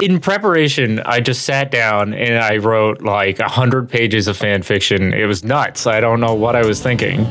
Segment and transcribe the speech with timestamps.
[0.00, 4.62] in preparation, I just sat down and I wrote like a hundred pages of fan
[4.62, 5.12] fiction.
[5.12, 5.88] It was nuts.
[5.88, 7.26] I don't know what I was thinking.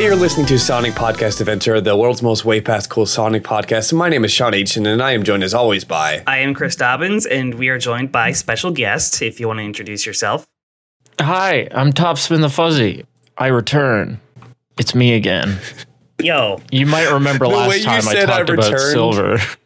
[0.00, 3.92] Hey, you're listening to Sonic Podcast Adventure, the world's most way past cool Sonic podcast.
[3.92, 6.22] My name is Sean Aitchen, and I am joined as always by.
[6.26, 9.20] I am Chris Dobbins, and we are joined by special guest.
[9.20, 10.46] If you want to introduce yourself,
[11.20, 13.04] Hi, I'm Topspin the Fuzzy.
[13.36, 14.18] I return.
[14.78, 15.58] It's me again.
[16.18, 19.36] yo, You might remember last time I said I talked about silver.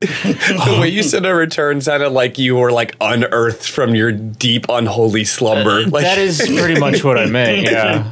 [0.00, 4.64] the way you said a return sounded like you were like unearthed from your deep
[4.70, 5.82] unholy slumber.
[5.86, 7.50] Like, that is pretty much what I meant.
[7.70, 8.08] Yeah,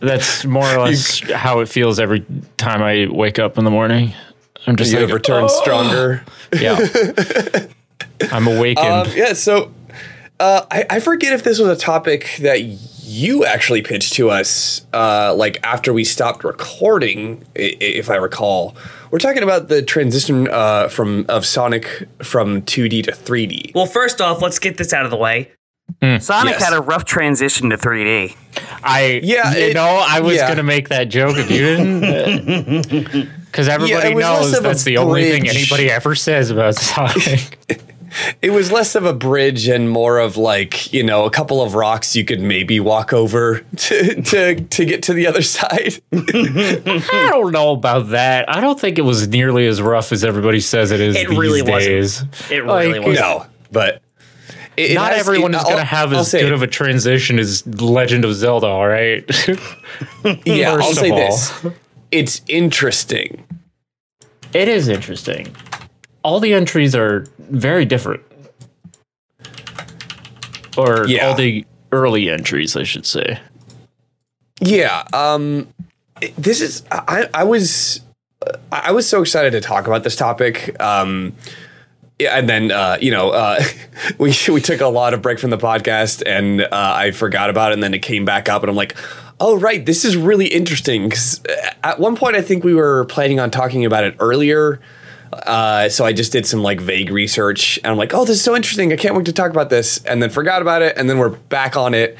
[0.00, 2.24] that's more or less how it feels every
[2.56, 4.12] time I wake up in the morning.
[4.66, 6.24] I'm just you like, have returned "Oh." stronger.
[6.52, 6.78] Yeah,
[8.32, 8.86] I'm awakened.
[8.86, 9.72] Um, yeah, so
[10.40, 14.84] uh, I, I forget if this was a topic that you actually pitched to us,
[14.92, 18.76] uh, like after we stopped recording, if I recall.
[19.12, 23.74] We're talking about the transition uh, from of Sonic from 2D to 3D.
[23.74, 25.52] well, first off, let's get this out of the way.
[26.00, 26.64] Sonic Yes.
[26.64, 28.34] had a rough transition to 3D.
[28.82, 30.48] I Yeah, you it- know, I was yeah.
[30.48, 34.96] gonna make that joke if you didn't, because everybody it was less knows that's the
[34.96, 37.58] only thing anybody ever says about Sonic.
[38.42, 41.74] It was less of a bridge and more of like you know a couple of
[41.74, 45.94] rocks you could maybe walk over to to, to get to the other side.
[46.12, 48.48] I don't know about that.
[48.48, 51.38] I don't think it was nearly as rough as everybody says it is It these
[51.38, 52.50] really wasn't.
[52.50, 53.14] It really Like, wasn't.
[53.26, 54.02] no, but
[54.76, 56.52] it, it Not has- everyone it- is going to have I'll as good it.
[56.52, 59.24] of a transition as Legend of Zelda, all right?
[60.44, 61.16] Yeah, I'll say all.
[61.18, 61.66] this:
[62.10, 63.44] it's interesting.
[64.52, 65.54] it is interesting.
[66.22, 68.22] All the entries are very different.
[70.76, 71.28] Or Yeah.
[71.28, 73.38] all the early entries, I should say.
[74.60, 75.04] Yeah.
[75.12, 75.68] Um,
[76.38, 78.00] this is I, I was
[78.70, 80.80] I was so excited to talk about this topic.
[80.80, 81.34] Um,
[82.20, 83.62] and then uh, you know uh,
[84.18, 87.72] we we took a lot of break from the podcast, and uh, I forgot about
[87.72, 88.96] it, and then it came back up, and I'm like.
[89.40, 91.42] Oh right, this is really interesting because
[91.82, 94.78] at one point I think we were planning on talking about it earlier,
[95.32, 98.42] uh, so I just did some like vague research, and I'm like, oh, this is
[98.42, 98.92] so interesting.
[98.92, 101.30] I can't wait to talk about this, and then forgot about it, and then we're
[101.30, 102.16] back on it,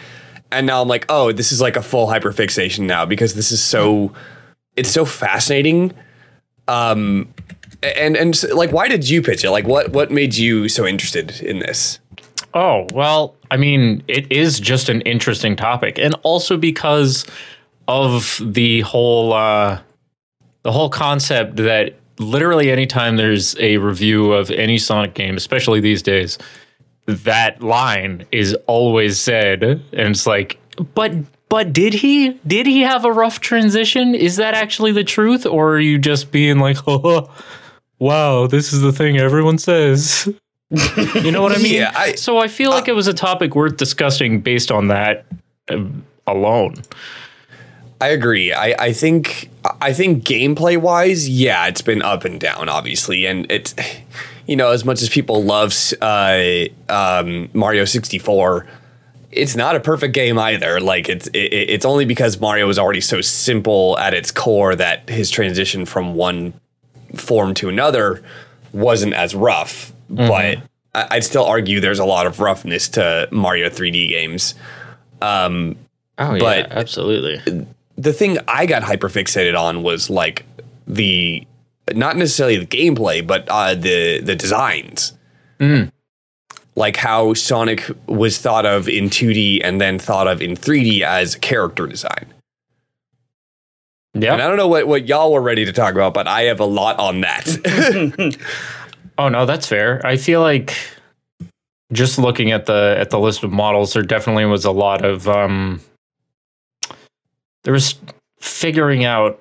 [0.51, 3.63] and now I'm like, oh, this is like a full hyperfixation now because this is
[3.63, 4.13] so,
[4.77, 5.93] it's so fascinating.
[6.69, 7.29] Um,
[7.83, 9.51] and and s- like, why did you pitch it?
[9.51, 11.99] Like, what what made you so interested in this?
[12.55, 15.99] Oh, well, I mean, it is just an interesting topic.
[15.99, 17.27] And also because
[17.89, 19.81] of the whole uh
[20.63, 26.03] the whole concept that literally anytime there's a review of any Sonic game, especially these
[26.03, 26.39] days,
[27.07, 30.59] that line is always said and it's like,
[30.95, 31.13] but
[31.49, 34.15] but did he did he have a rough transition?
[34.15, 37.31] Is that actually the truth or are you just being like, "Oh,
[37.99, 40.27] wow, this is the thing everyone says?"
[40.71, 41.75] You know what I mean?
[41.75, 45.27] Yeah, I- so I feel like it was a topic worth discussing based on that
[45.69, 45.85] uh,
[46.27, 46.77] alone.
[48.01, 48.53] I agree.
[48.53, 49.51] I, I think
[49.83, 53.75] I think gameplay wise, yeah, it's been up and down, obviously, and it's
[54.47, 58.67] you know as much as people love uh, um, Mario sixty four,
[59.33, 60.81] it's not a perfect game either.
[60.81, 65.09] Like it's it, it's only because Mario is already so simple at its core that
[65.09, 66.55] his transition from one
[67.17, 68.23] form to another
[68.73, 69.93] wasn't as rough.
[70.09, 70.59] But
[70.95, 74.55] I, I'd still argue there's a lot of roughness to Mario three D games.
[76.19, 77.67] Oh But- absolutely.
[77.97, 80.45] The thing I got hyper fixated on was like
[80.87, 81.47] the
[81.93, 85.13] not necessarily the gameplay, but uh, the the designs.
[86.75, 91.35] Like how Sonic was thought of in 2D and then thought of in 3D as
[91.37, 92.33] character design.
[94.15, 94.33] Yeah.
[94.33, 96.61] And I don't know what, what y'all were ready to talk about, but I have
[96.61, 98.39] a lot on that.
[99.19, 100.05] Oh no, that's fair.
[100.07, 100.75] I feel like
[101.93, 105.29] just looking at the at the list of models, there definitely was a lot of
[105.29, 105.81] um
[107.65, 107.95] there was
[108.41, 109.41] figuring out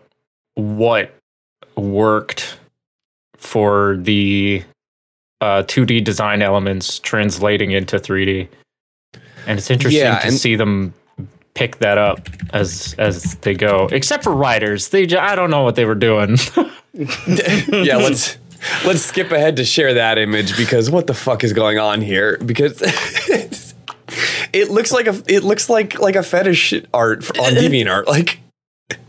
[0.56, 1.14] what
[1.76, 2.58] worked
[3.38, 4.64] for the
[5.42, 8.48] uh 2D design elements translating into 3D.
[9.48, 10.94] And it's interesting Yeah, to see them
[11.56, 13.90] pick that up as as they go.
[13.92, 14.90] Except for riders.
[14.90, 16.38] They ju- I don't know what they were doing.
[16.94, 18.38] yeah, let's
[18.86, 22.38] let's skip ahead to share that image because what the fuck is going on here?
[22.46, 22.80] Because
[24.54, 28.06] it looks like a it looks like like a fetish art on DeviantArt.
[28.06, 28.40] Like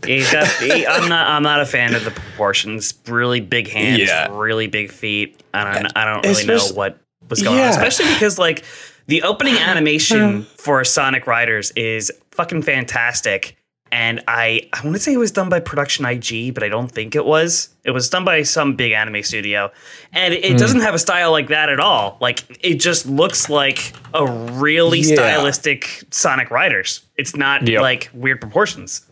[0.05, 1.27] He's got, he, I'm not.
[1.27, 2.93] I'm not a fan of the proportions.
[3.07, 3.99] Really big hands.
[3.99, 4.27] Yeah.
[4.31, 5.41] Really big feet.
[5.53, 5.97] I don't.
[5.97, 6.99] I don't really know what
[7.29, 7.65] was going Yeah.
[7.65, 7.69] on.
[7.71, 8.63] Especially because like
[9.07, 10.41] the opening animation uh-huh.
[10.57, 13.57] for Sonic Riders is fucking fantastic.
[13.95, 16.91] And I, I want to say it was done by Production IG, but I don't
[16.91, 17.69] think it was.
[17.85, 19.71] It was done by some big anime studio,
[20.11, 22.17] and it doesn't have a style like that at all.
[22.19, 25.13] Like it just looks like a really Yeah.
[25.15, 27.01] stylistic Sonic Riders.
[27.17, 27.81] It's not Yep.
[27.83, 29.05] like weird proportions.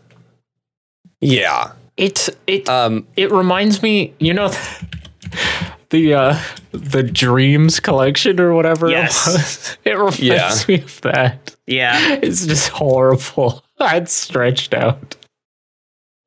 [1.20, 1.72] Yeah.
[1.96, 3.06] It it Um.
[3.16, 4.48] it reminds me, you know,
[5.90, 6.38] the uh
[6.72, 9.28] the Dreams collection or whatever Yes.
[9.28, 9.76] it was.
[9.84, 10.76] It reminds Yeah.
[10.76, 11.54] me of that.
[11.66, 12.18] Yeah.
[12.22, 13.62] It's just horrible.
[13.84, 15.16] It's stretched out.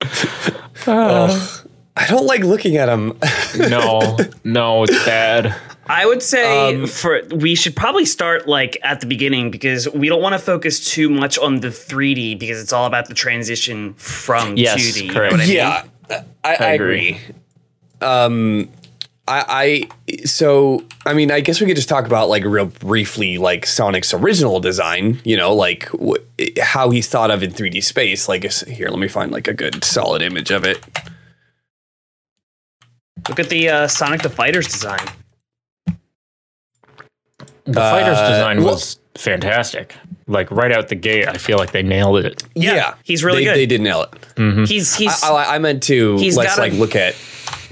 [0.88, 1.48] Uh,
[1.96, 3.18] I don't like looking at him.
[3.58, 5.56] no, no, it's bad.
[5.88, 10.10] I would say Um, for we should probably start like at the beginning because we
[10.10, 13.96] don't want to focus too much on the 3D because it's all about the transition
[13.96, 15.02] from Yes, 2D.
[15.02, 15.32] You know correct.
[15.34, 15.56] what I mean?
[15.56, 17.10] yeah, I, I agree.
[17.10, 17.20] agree.
[18.02, 18.70] Um,
[19.28, 23.38] I, I so I mean I guess we could just talk about like real briefly
[23.38, 25.20] like Sonic's original design.
[25.24, 26.16] You know, like wh-
[26.62, 28.28] how he's thought of in 3D space.
[28.30, 30.84] Like here, let me find like a good solid image of it.
[33.30, 35.00] Look at the uh, Sonic the Fighters design.
[37.66, 39.96] The fighter's Uh, design well- was fantastic.
[40.28, 42.44] Like right out the gate, I feel like they nailed it.
[42.56, 43.56] Yeah, he's really they, good.
[43.58, 44.04] They did nail
[44.38, 44.68] it.
[44.68, 47.16] He's he's I, I, I meant to He's let's got a- like look at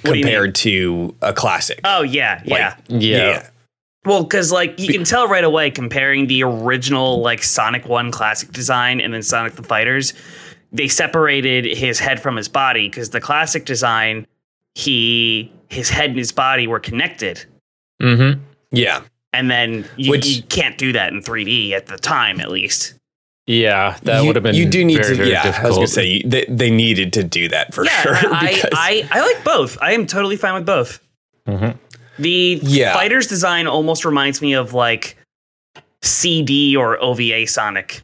[0.04, 1.80] do compared to a classic.
[1.84, 2.76] oh yeah yeah.
[2.90, 3.50] Yeah.
[4.06, 8.52] Well, because like you can tell right away comparing the original like Sonic One classic
[8.52, 10.14] design and then Sonic the Fighters,
[10.74, 14.28] they separated his head from his body because the classic design,
[14.76, 17.46] he his head and his body were connected,
[18.02, 18.42] Mm-hmm.
[18.72, 19.04] yeah.
[19.32, 22.96] and then you, Which- you can't do that in 3D at the time, at least.
[23.46, 24.56] Yeah, that you, would have been.
[24.56, 25.16] You do need very, to.
[25.16, 25.66] very yeah, difficult.
[25.66, 28.16] I was gonna say they, they needed to do that for Yeah, sure.
[28.16, 29.78] I, I I like both.
[29.82, 31.02] I am totally fine with both.
[31.48, 31.78] Mhm.
[32.20, 32.94] The Yeah.
[32.94, 35.18] Fighters design almost reminds me of like
[36.02, 38.04] CD or OVA Sonic.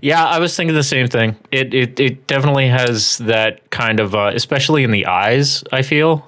[0.00, 1.36] Yeah, I was thinking the same thing.
[1.50, 5.64] It it it definitely has that kind of, uh, especially in the eyes.
[5.72, 6.24] I feel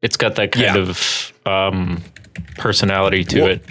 [0.00, 0.76] it's got that kind Yeah.
[0.76, 2.02] of um,
[2.56, 3.64] personality to Well- it.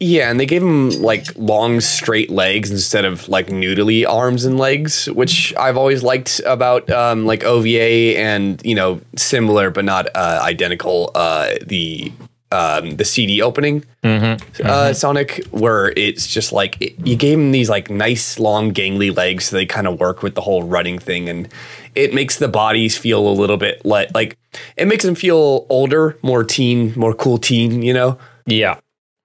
[0.00, 4.56] Yeah, and they gave him like long straight legs instead of like noodly arms and
[4.56, 10.06] legs, which I've always liked about um, like OVA and you know similar but not
[10.14, 12.12] uh, identical uh, the
[12.52, 14.66] um, the CD opening Mm-hmm.
[14.66, 19.14] uh, Sonic, where it's just like it, you gave him these like nice long gangly
[19.14, 21.48] legs, so they kind of work with the whole running thing, and
[21.96, 24.38] it makes the bodies feel a little bit like like
[24.76, 28.16] it makes them feel older, more teen, more cool teen, you know.
[28.46, 28.78] Yeah,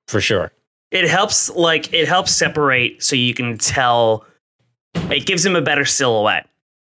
[0.08, 0.52] for sure.
[0.94, 4.26] It helps like it helps separate so you can tell
[5.10, 6.48] it gives him a better silhouette.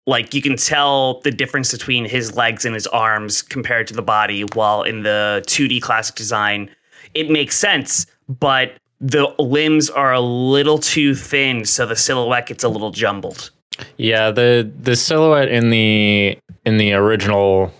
[0.06, 4.02] Like you can tell the difference between his legs and his arms compared to the
[4.02, 6.70] body while in the 2D classic design
[7.12, 12.64] it makes sense, but the limbs are a little too thin so the silhouette gets
[12.64, 13.50] a little jumbled.
[13.98, 17.72] Yeah, the the silhouette in the in the original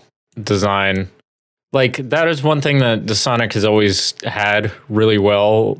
[0.43, 1.09] design,
[1.73, 5.77] like that is one thing that the Sonic has always had really well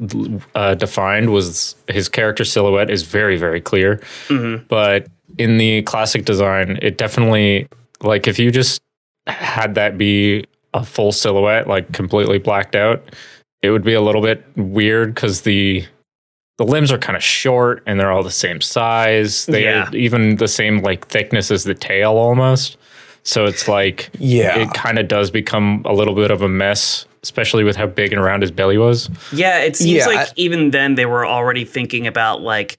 [0.55, 1.31] uh, defined.
[1.31, 3.97] Was his character silhouette is very very clear,
[4.27, 4.67] Mhm.
[4.67, 5.07] but
[5.37, 7.67] in the classic design, it definitely
[8.01, 8.81] like if you just
[9.27, 13.03] had that be a full silhouette, like completely blacked out,
[13.61, 15.85] it would be a little bit weird because the
[16.57, 19.45] the limbs are kind of short and they're all the same size.
[19.47, 19.89] They Yeah.
[19.89, 22.77] are even the same like thickness as the tail almost.
[23.23, 24.57] So it's like Yeah.
[24.59, 28.11] it kind of does become a little bit of a mess, especially with how big
[28.13, 29.09] and round his belly was.
[29.31, 32.77] Yeah, it seems Yeah, like I- even then they were already thinking about like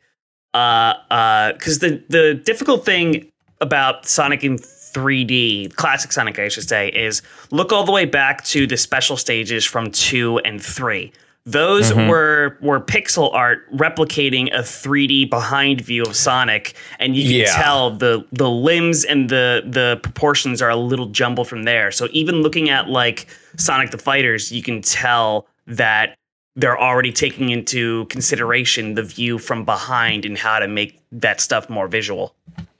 [0.54, 3.26] uh uh cuz the the difficult thing
[3.60, 8.44] about Sonic in 3D, classic Sonic I should say, is look all the way back
[8.46, 11.12] to the special stages from 2 and 3.
[11.44, 12.08] Those mm-hmm.
[12.08, 17.62] were were pixel art replicating a 3D behind view of Sonic, and you can Yeah.
[17.62, 21.90] tell the the limbs and the the proportions are a little jumbled from there.
[21.90, 26.16] So even looking at like Sonic the Fighters, you can tell that
[26.54, 31.68] they're already taking into consideration the view from behind and how to make that stuff
[31.68, 32.34] more visual.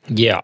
[0.09, 0.40] Yeah.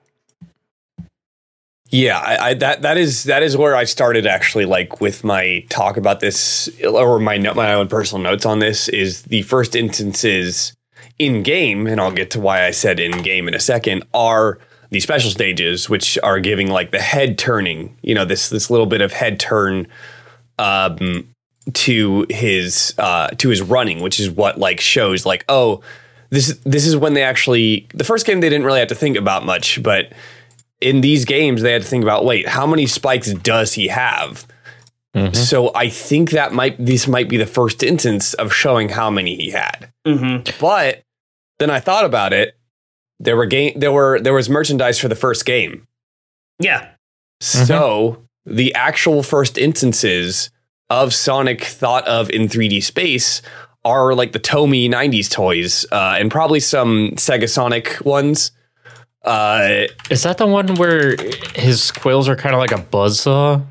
[1.90, 4.66] Yeah, I, I, that that is that is where I started actually.
[4.66, 9.23] Like with my talk about this, or my my own personal notes on this, is
[9.23, 10.75] the first instances
[11.18, 14.04] in game, and I'll get to why I said in game in a second.
[14.12, 14.59] Are
[14.90, 18.87] the special stages, which are giving like the head turning, you know, this this little
[18.87, 19.87] bit of head turn,
[20.59, 21.26] um,
[21.73, 25.80] to his uh to his running, which is what like shows like oh
[26.30, 29.16] this this is when they actually the first game they didn't really have to think
[29.16, 30.12] about much, but
[30.80, 34.47] in these games they had to think about wait, how many spikes does he have?
[35.32, 39.35] So I think that might this might be the first instance of showing how many
[39.35, 39.92] he had.
[40.06, 40.58] Mm-hmm.
[40.61, 41.02] But
[41.58, 42.56] then I thought about it.
[43.18, 45.87] There were game there were there was merchandise for the first game.
[46.61, 46.90] Yeah.
[47.40, 50.50] So the actual first instances
[50.90, 53.42] of Sonic thought of in 3D space
[53.85, 58.50] are like the Tomy 90s toys uh, and probably some Sega Sonic ones.
[59.28, 61.16] Uh, Is that the one where
[61.54, 63.62] his quills are kind of like a buzzsaw?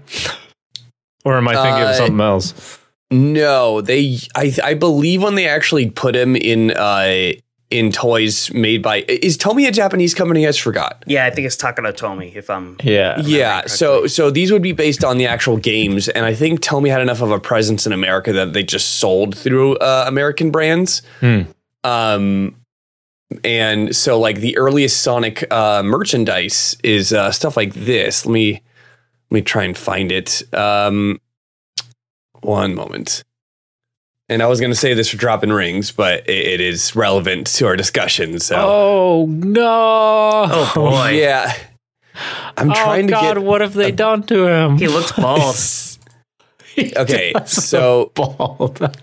[1.26, 2.80] or am I thinking Uh, of something else?
[3.12, 7.32] no, they I I believe when they actually put him in uh,
[7.70, 10.46] in toys made by is Tomy a Japanese company?
[10.46, 11.04] I just forgot.
[11.08, 13.20] Yeah, I think it's Takara Tomy, if I'm Yeah.
[13.20, 16.90] Yeah, so so these would be based on the actual games, and I think Tomy
[16.90, 21.02] had enough of a presence in America that they just sold through uh, American brands.
[21.20, 21.42] Hmm.
[21.84, 22.56] Um,
[23.44, 28.26] and so like the earliest Sonic uh, merchandise is uh, stuff like this.
[28.26, 28.62] Let me let
[29.36, 30.44] me try and find it.
[30.54, 31.20] Um,
[32.42, 33.24] one moment.
[34.30, 37.48] And I was going to say this for dropping rings, but it, it is relevant
[37.48, 38.40] to our discussion.
[38.40, 40.46] So Oh no!
[40.52, 41.10] Oh boy.
[41.12, 41.54] yeah,
[42.58, 43.34] I'm Oh trying to Oh, God!
[43.36, 44.78] get what have they done to him?
[44.78, 45.56] He looks bald.
[46.98, 48.80] okay, so bald.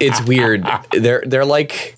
[0.00, 0.66] it's weird.
[0.92, 1.96] They're they're like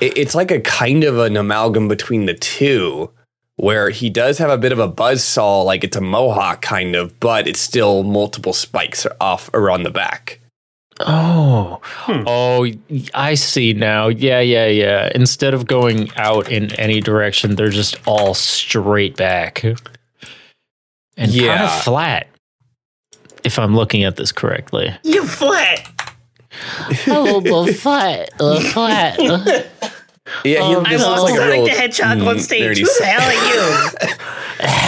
[0.00, 3.10] it- it's like a kind of an amalgam between the two,
[3.56, 6.96] where he does have a bit of a buzz saw, like it's a mohawk kind
[6.96, 10.40] of, but it's still multiple spikes off around the back.
[11.00, 12.24] oh, hmm.
[12.26, 12.66] oh!
[13.14, 14.08] I see now.
[14.08, 15.10] Yeah, yeah, yeah.
[15.14, 19.78] Instead of going out in any direction, they're just all straight back and
[21.16, 21.76] kind Yeah.
[21.76, 22.26] of flat.
[23.44, 24.94] If I'm looking at this correctly.
[25.02, 25.88] you flat.
[27.06, 29.18] Oh, the flat, the flat.
[30.44, 32.78] Yeah, he, this I'm looks like a Sonic real the Hedgehog on mm, stage.
[32.78, 34.16] nerdy Who the hell are you?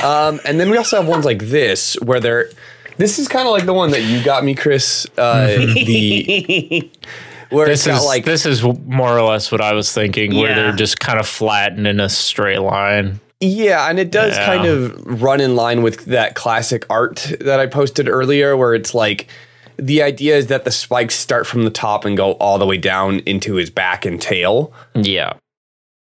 [0.05, 2.51] Um, and then we also have ones like this where they're.
[2.99, 5.07] This is kind of like the one that you got me, Chris.
[5.17, 6.91] Uh, the
[7.49, 10.55] where This it's is like this is more or less what I was thinking, where
[10.55, 13.21] they're just kind of flat and in a straight line.
[13.41, 14.47] Yeah, and it does Yeah.
[14.47, 18.95] kind of run in line with that classic art that I posted earlier, where it's
[18.95, 19.29] like
[19.77, 22.79] the idea is that the spikes start from the top and go all the way
[22.79, 24.73] down into his back and tail.
[24.95, 25.35] Yeah.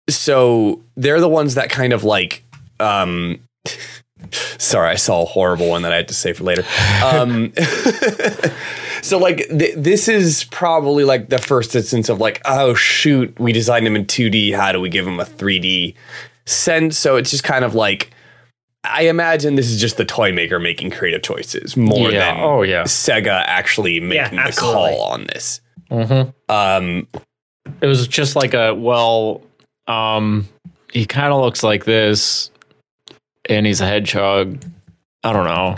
[0.09, 2.45] So they're the ones that kind of like.
[2.79, 3.41] Um,
[4.59, 6.65] sorry, I saw a horrible one that I had to say for later.
[7.05, 7.53] Um,
[9.03, 13.53] so like th- this is probably like the first instance of like, oh shoot, we
[13.53, 14.55] designed him in 2D.
[14.55, 15.95] How do we give him a 3D
[16.47, 16.99] sense?
[16.99, 18.11] So it's just kind of like.
[18.85, 22.35] I imagine this is just the toy maker making creative choices more Yeah.
[22.35, 22.85] than Oh, yeah.
[22.85, 25.61] Sega actually making the call on this.
[25.91, 26.31] Mm-hmm.
[26.49, 27.07] Um,
[27.83, 29.43] It was just like a well,
[29.87, 30.49] um,
[30.93, 32.51] he kind of looks like this,
[33.49, 34.59] and he's a hedgehog.
[35.25, 35.77] I don't know.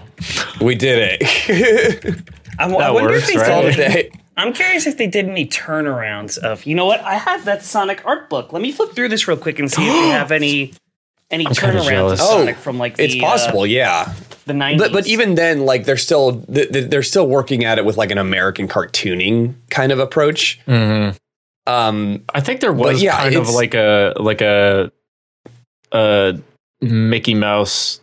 [0.65, 2.23] we did it.
[2.59, 3.51] I, I That wonder works, if they right?
[3.51, 4.11] All did, day.
[4.37, 6.65] I'm curious if they did any turnarounds of.
[6.67, 7.01] You know what?
[7.01, 8.53] I have that Sonic art book.
[8.53, 10.73] Let me flip through this real quick and see if they have any
[11.33, 12.19] any I'm kinda turnarounds.
[12.19, 14.13] Sonic Oh, from like the, It's possible, uh, yeah.
[14.47, 14.79] the 90s.
[14.79, 17.97] But but even then, like they're still th- th- they're still working at it with
[17.97, 20.61] like an American cartooning kind of approach.
[20.69, 21.17] Mm-hmm.
[21.73, 24.91] Um, I think there was yeah, kind of like a like a
[25.93, 26.39] a
[26.81, 28.01] Mickey Mouse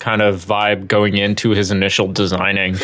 [0.00, 2.74] kind of vibe going into his initial designing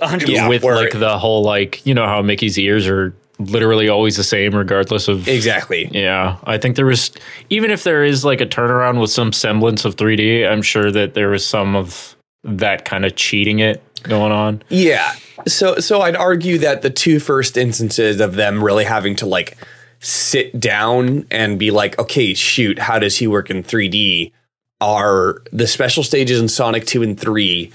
[0.00, 0.26] 100%.
[0.28, 3.14] Yeah, with where- like the whole like you know how Mickey's ears are
[3.50, 5.88] literally always the same regardless of exactly.
[5.92, 7.10] Yeah, I think there was
[7.50, 11.14] even if there is like a turnaround with some semblance of 3D, I'm sure that
[11.14, 14.62] there was some of that kind of cheating it going on.
[14.68, 15.14] Yeah.
[15.46, 19.56] So so I'd argue that the two first instances of them really having to like
[20.00, 24.32] sit down and be like, okay, shoot, how does he work in 3D?
[24.80, 27.70] Are the special stages in Sonic 2 and 3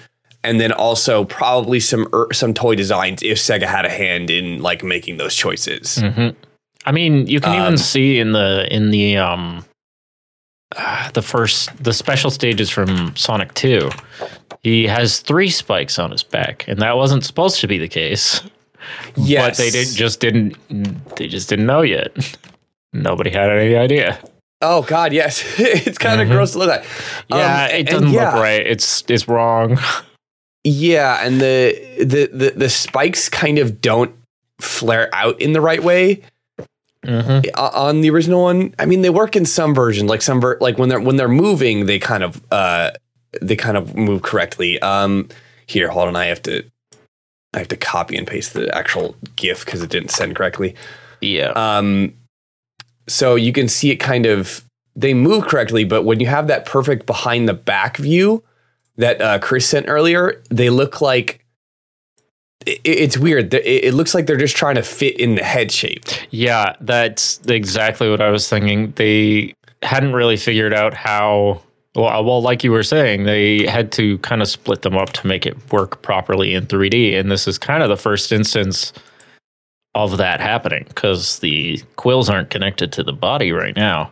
[0.48, 4.62] and then also probably some er, some toy designs if Sega had a hand in
[4.62, 6.02] like making those choices.
[6.86, 9.66] I mean, you can Um, even see in the in the um
[10.76, 13.90] uh, the first the special stages from Sonic 2.
[14.64, 18.42] He has three spikes on his back, and that wasn't supposed to be the case.
[19.16, 19.46] Yes.
[19.46, 20.56] But they did just didn't
[21.18, 22.12] they just didn't know yet.
[22.94, 24.20] Nobody had any idea.
[24.62, 25.44] Oh God, yes.
[25.60, 26.82] it's kind of gross to look at.
[27.30, 28.32] Um, Yeah, it doesn't yeah.
[28.32, 28.66] look right.
[28.66, 29.78] It's it's wrong.
[30.70, 34.14] Yeah, and the, the the the spikes kind of don't
[34.60, 36.22] flare out in the right way
[37.06, 37.50] Mm-hmm.
[37.58, 38.76] on the original one.
[38.80, 41.30] I mean, they work in some versions, like some ver- like when they're when they're
[41.30, 42.92] moving, they kind of uh
[43.42, 44.78] they kind of move correctly.
[44.82, 45.30] Um,
[45.68, 46.64] here, hold on, I have to
[47.54, 50.76] I have to copy and paste the actual GIF because it didn't send correctly.
[51.22, 51.52] Yeah.
[51.56, 52.14] Um,
[53.08, 56.66] so you can see it kind of they move correctly, but when you have that
[56.66, 58.44] perfect behind the back view
[58.98, 61.46] that uh, Chris sent earlier, they look like
[62.66, 63.54] it, it's weird.
[63.54, 66.06] It, it looks like they're just trying to fit in the head shape.
[66.32, 68.92] Yeah, that's exactly what I was thinking.
[68.96, 71.62] They hadn't really figured out how.
[71.96, 75.26] Well, well, like you were saying, they had to kind of split them up to
[75.26, 78.94] make it work properly in 3D, and this is kind of the first instance
[79.96, 84.12] of that happening because the quills aren't connected to the body right now.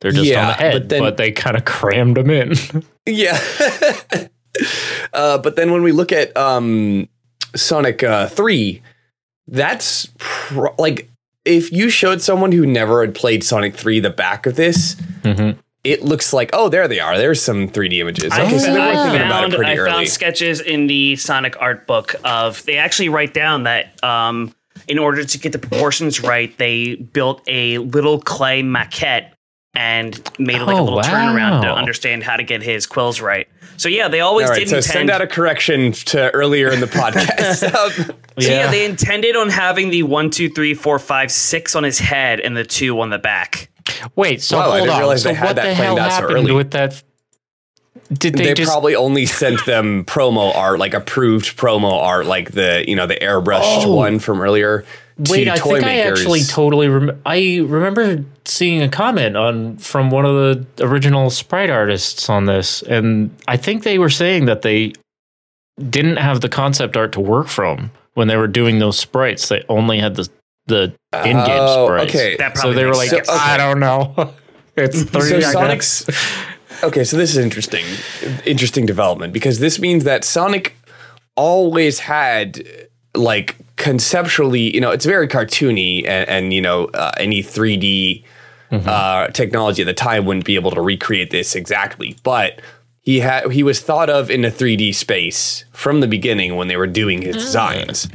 [0.00, 2.54] They're just Yeah, on the head, but but, they kind of crammed them in.
[3.06, 3.40] Yeah.
[5.12, 7.08] uh, but then when we look at um,
[7.56, 8.82] Sonic uh, 3,
[9.48, 11.08] that's pro- like
[11.44, 15.56] if you showed someone who never had played Sonic 3 the back of this, Mhm.
[15.82, 17.16] it looks like, oh, there they are.
[17.18, 18.30] There's some 3D images.
[18.32, 21.56] I, Okay, so they I thinking about found, it I found sketches in the Sonic
[21.60, 24.54] art book of they actually write down that um,
[24.86, 29.30] in order to get the proportions right, they built a little clay maquette
[29.74, 33.46] and made like a Oh, little turnaround to understand how to get his quills right.
[33.76, 34.92] So yeah, they always All right, did so intend.
[34.92, 37.70] send out a correction to earlier in the podcast.
[38.10, 38.70] Um, so yeah.
[38.70, 42.56] they intended on having the one, two, three, four, five, six on his head and
[42.56, 43.68] the two on the back.
[44.16, 44.98] Wait, so Wow, I hold didn't on.
[45.00, 46.52] realize so they had what that the planned hell out so happened early.
[46.52, 47.02] with that?
[48.12, 52.52] Did they, they just probably only sent them promo art, like approved promo art, like
[52.52, 53.94] the you know the airbrushed Oh.
[53.94, 54.84] one from earlier.
[55.28, 56.18] Wait, to I toy think makers.
[56.18, 61.30] I actually totally rem- I remember seeing a comment on from one of the original
[61.30, 64.92] sprite artists on this, and I think they were saying that they
[65.90, 69.48] didn't have the concept art to work from when they were doing those sprites.
[69.48, 70.28] They only had the
[70.66, 72.14] the in-game Oh, sprites.
[72.14, 72.36] okay.
[72.54, 73.10] So they were like.
[73.10, 73.26] So- okay.
[73.30, 74.32] I don't know.
[74.76, 75.22] it's three.
[75.22, 76.06] so Sonic's
[76.84, 77.04] okay.
[77.04, 77.84] So this is interesting,
[78.46, 80.76] interesting development because this means that Sonic
[81.36, 82.62] always had
[83.16, 88.24] like conceptually, you know, it's very cartoony, and, and you know, uh, any three D
[88.70, 92.60] uh, technology at the time wouldn't be able to recreate this exactly, but.
[93.02, 96.76] He had he was thought of in a 3D space from the beginning when they
[96.76, 98.06] were doing his designs.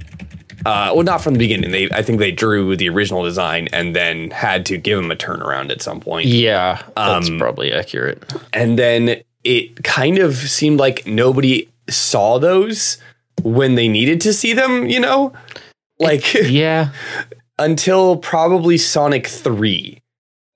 [0.64, 1.72] Uh, well, not from the beginning.
[1.72, 5.16] They I think they drew the original design and then had to give him a
[5.16, 6.28] turnaround at some point.
[6.28, 8.24] Yeah, that's Um, probably accurate.
[8.54, 13.00] and then it kind of seemed like nobody saw those
[13.44, 15.34] when they needed to see them, you know?
[16.00, 16.90] Like Yeah,
[17.60, 20.02] until probably Sonic 3.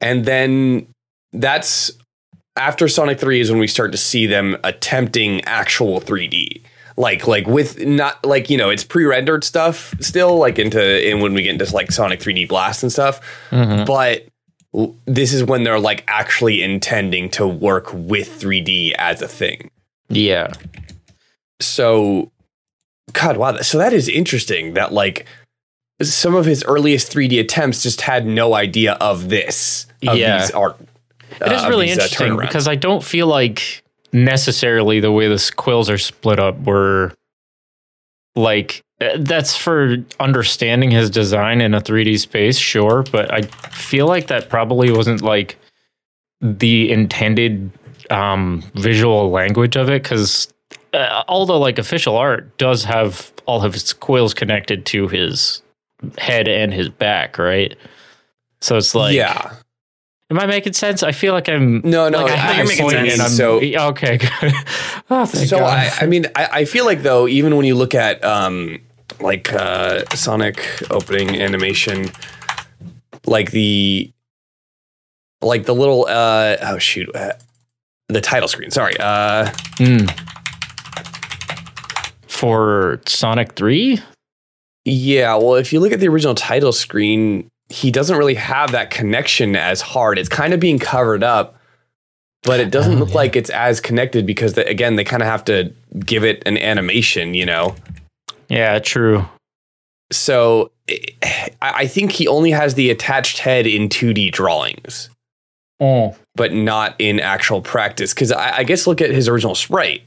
[0.02, 0.88] And then
[1.34, 1.92] that's
[2.56, 6.62] after Sonic 3 is when we start to see them attempting actual 3D.
[6.98, 11.34] Like like with not like you know it's pre-rendered stuff still like into and when
[11.34, 13.86] we get into like Sonic 3D Blast and stuff Mhm.
[13.86, 14.26] but
[15.06, 19.72] this is when they're like actually intending to work with 3D as a thing.
[20.10, 20.52] yeah.
[21.62, 22.32] So,
[23.14, 23.58] God, wow.
[23.62, 25.26] So that is interesting that like
[26.02, 29.86] some of his earliest 3D attempts just had no idea of this.
[30.08, 30.40] Of Yeah.
[30.40, 30.78] these art.
[31.42, 32.42] It is uh, really these, uh, interesting turnarounds.
[32.42, 37.14] because I don't feel like necessarily the way the quills are split up were
[38.36, 44.08] like uh, that's for understanding his design in a 3D space, sure, but I feel
[44.08, 45.58] like that probably wasn't like
[46.42, 47.72] the intended
[48.10, 50.52] um, visual language of it because
[50.94, 55.62] uh, although like official art does have all of his quills connected to his
[56.18, 57.76] head and his back, right?
[58.62, 59.54] So it's like, yeah.
[60.32, 61.02] Am I making sense?
[61.02, 61.82] I feel like I'm.
[61.84, 63.14] No, no, like I have you're a making point sense.
[63.14, 64.54] and I'm- So- okay, good.
[65.10, 65.64] oh, so God.
[65.70, 68.80] I, I mean, I, I feel like though, even when you look at um,
[69.20, 72.12] like uh, Sonic opening animation,
[73.26, 74.12] like the
[75.42, 77.34] like the little uh, oh shoot, uh,
[78.08, 78.70] the title screen.
[78.70, 80.06] Sorry, uh, Hmm.
[82.40, 84.00] For Sonic Three,
[84.86, 88.90] Yeah, well, if you look at the original title screen, he doesn't really have that
[88.92, 90.18] connection as hard.
[90.18, 91.60] It's kind of being covered up,
[92.44, 93.16] but it doesn't Oh, look yeah.
[93.16, 95.74] like it's as connected because, the, again, they kind of have to
[96.06, 97.76] give it an animation, you know?
[98.48, 99.26] yeah, true.
[100.12, 105.10] So I I think he only has the attached head in 2D drawings,
[105.80, 108.14] Oh, but not in actual practice.
[108.14, 110.02] Because I, I guess look at his original sprite.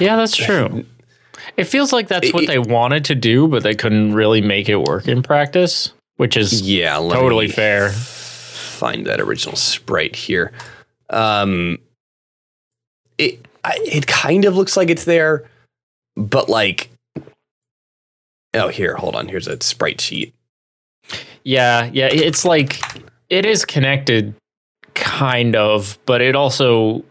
[0.00, 0.84] Yeah, that's true.
[1.56, 4.68] It feels like that's what It- they wanted to do, but they couldn't really make
[4.68, 7.90] it work in practice, which is Yeah, totally fair.
[7.90, 10.52] find that original sprite here.
[11.10, 11.78] Um,
[13.18, 15.48] it I, it kind of looks like it's there,
[16.16, 16.90] but like,
[18.54, 19.28] oh here, hold on.
[19.28, 20.32] Here's a sprite sheet.
[21.44, 22.80] Yeah, yeah, it's like
[23.30, 24.34] it is connected,
[24.94, 27.02] kind of, but it also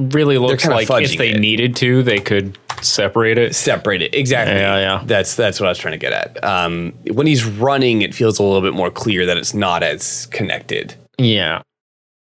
[0.00, 1.40] really looks like if they it.
[1.40, 3.54] needed to, they could separate it.
[3.54, 4.54] separate it exactly.
[4.56, 5.02] Yeah, yeah.
[5.04, 6.42] That's that's what I was trying to get at.
[6.44, 10.26] Um, when he's running, it feels a little bit more clear that it's not as
[10.26, 11.62] connected Yeah.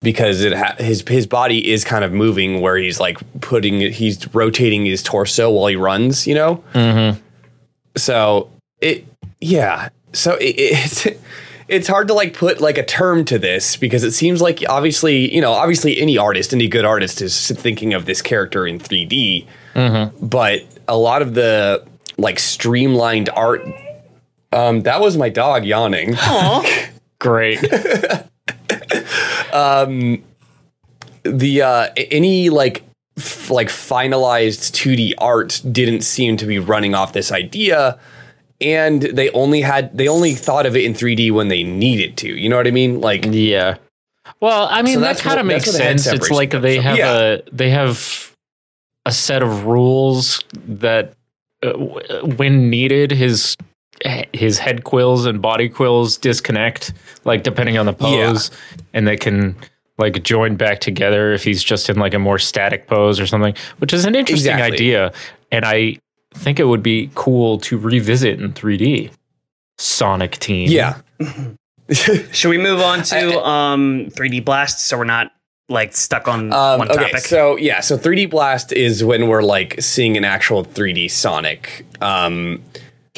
[0.00, 4.33] because it ha- his his body is kind of moving where he's like putting he's
[4.35, 6.26] rotating his torso while he runs.
[6.26, 6.64] You know.
[6.74, 7.20] Mm-hmm.
[7.96, 8.50] So
[8.81, 9.04] it
[9.40, 9.88] yeah.
[10.12, 11.07] So it, it's.
[11.68, 15.33] It's hard to like put like a term to this because it seems like obviously
[15.35, 19.46] you know obviously any artist any good artist is thinking of this character in 3D
[20.20, 21.85] but a lot of the
[22.16, 23.62] like streamlined art
[24.52, 26.14] um that was my dog yawning.
[27.20, 27.61] Great.
[31.22, 32.83] the uh any like
[33.18, 37.98] f- like finalized 2D art didn't seem to be running off this idea
[38.61, 42.29] and they only had they only thought of it in 3D when they needed to
[42.29, 43.77] you know what i mean like yeah.
[44.40, 46.21] Well, I mean So that kind of makes that's where the head sense.
[46.21, 46.85] It's like they from.
[46.85, 47.18] have Yeah.
[47.18, 48.35] a they have
[49.07, 51.14] a set of rules that
[51.64, 53.57] uh, w- when needed his
[54.35, 56.92] his head quills and body quills disconnect
[57.25, 58.27] like depending on the Yeah.
[58.29, 58.51] pose
[58.92, 59.57] and they can
[59.97, 63.55] like join back together if he's just in like a more static pose or something
[63.79, 64.75] which is an interesting Exactly.
[64.77, 65.12] idea
[65.51, 65.97] and i
[66.38, 69.11] think it would be cool to revisit in 3d
[69.79, 71.01] sonic team yeah
[72.33, 75.33] Should we move on to um 3D Blast so we're not
[75.70, 77.20] like stuck on Um, one okay, topic?
[77.20, 81.87] so yeah, so 3D Blast is when we're like seeing an actual 3D Sonic.
[82.03, 82.62] Um,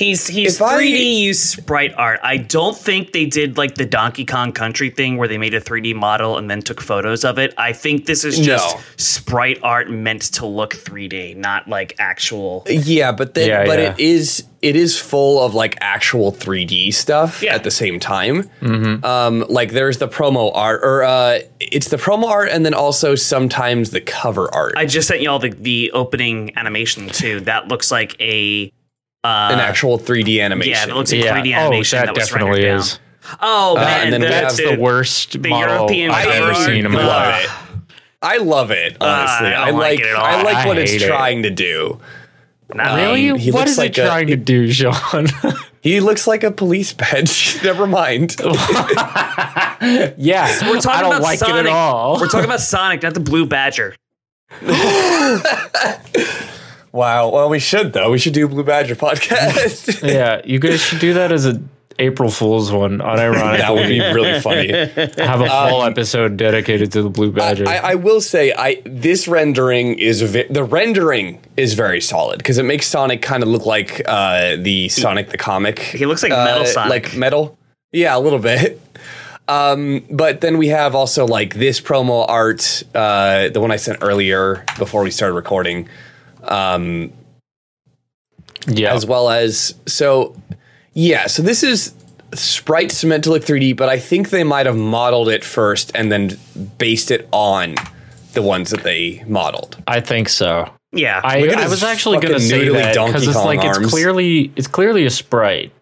[0.01, 2.21] He's he's If 3D use sprite art.
[2.23, 5.61] I don't think they did like the Donkey Kong Country thing where they made a
[5.61, 7.53] 3D model and then took photos of it.
[7.59, 8.83] I think this is just No.
[8.97, 12.65] sprite art meant to look 3D, not like actual.
[12.67, 13.91] yeah, but then Yeah, but yeah.
[13.93, 17.55] it is it is full of like actual 3D stuff Yeah.
[17.55, 18.49] at the same time.
[18.63, 23.15] Um, like there's the promo art, or uh, it's the promo art, and then also
[23.15, 27.41] sometimes the cover art, I just sent y'all the the opening animation too.
[27.41, 28.73] That looks like a
[29.25, 30.73] uh, an actual 3D animation.
[30.73, 33.37] yeah, that looks like yeah 3D oh animation that, that, was definitely rendered is down.
[33.43, 36.87] Oh man, and then the- that's the- the worst the model European I've ever seen
[36.87, 37.57] in my life.
[38.23, 39.49] I love it, honestly.
[39.49, 40.25] I I, like like it at all.
[40.27, 41.07] I like I what it's hate it.
[41.09, 42.01] trying to do.
[42.75, 43.31] Not Really?
[43.31, 45.27] Um, he what like it a- trying to do, Sean?
[45.83, 47.59] He looks like a police badge.
[47.65, 48.37] Never mind.
[48.41, 48.51] yeah,
[49.81, 51.57] We're talking I don't about like Sonic.
[51.57, 52.21] it at all.
[52.21, 53.97] We're talking about Sonic, not the Blue Badger.
[56.93, 57.31] Wow.
[57.31, 58.11] Well, we should though.
[58.11, 60.03] We should do Blue Badger podcast.
[60.09, 61.61] yeah, you guys should do that as a
[61.99, 62.99] April Fool's one.
[62.99, 64.69] Unironically, that would be really funny.
[65.23, 67.69] have a whole episode dedicated to the Blue Badger.
[67.69, 72.59] I, I will say, I this rendering is ve- the rendering is very solid because
[72.59, 75.79] it makes Sonic kind of look like uh, the Sonic the comic.
[75.79, 76.91] He looks like uh, Metal Sonic.
[76.91, 77.59] like metal.
[77.93, 78.81] Yeah, a little bit.
[79.47, 83.99] Um, but then we have also like this promo art, uh, the one I sent
[84.01, 85.89] earlier before we started recording.
[86.45, 87.13] Um,
[88.67, 90.37] yeah, as well as so
[90.93, 91.95] yeah so this is
[92.35, 96.13] sprite meant to look 3d but i think they might have modeled it first and
[96.13, 96.39] then
[96.79, 97.75] based it on
[98.35, 100.71] the ones that they modeled I think so.
[100.93, 101.21] yeah.
[101.25, 104.69] I, I was actually going to say that because it's Kong like it's clearly it's
[104.69, 105.73] clearly a sprite,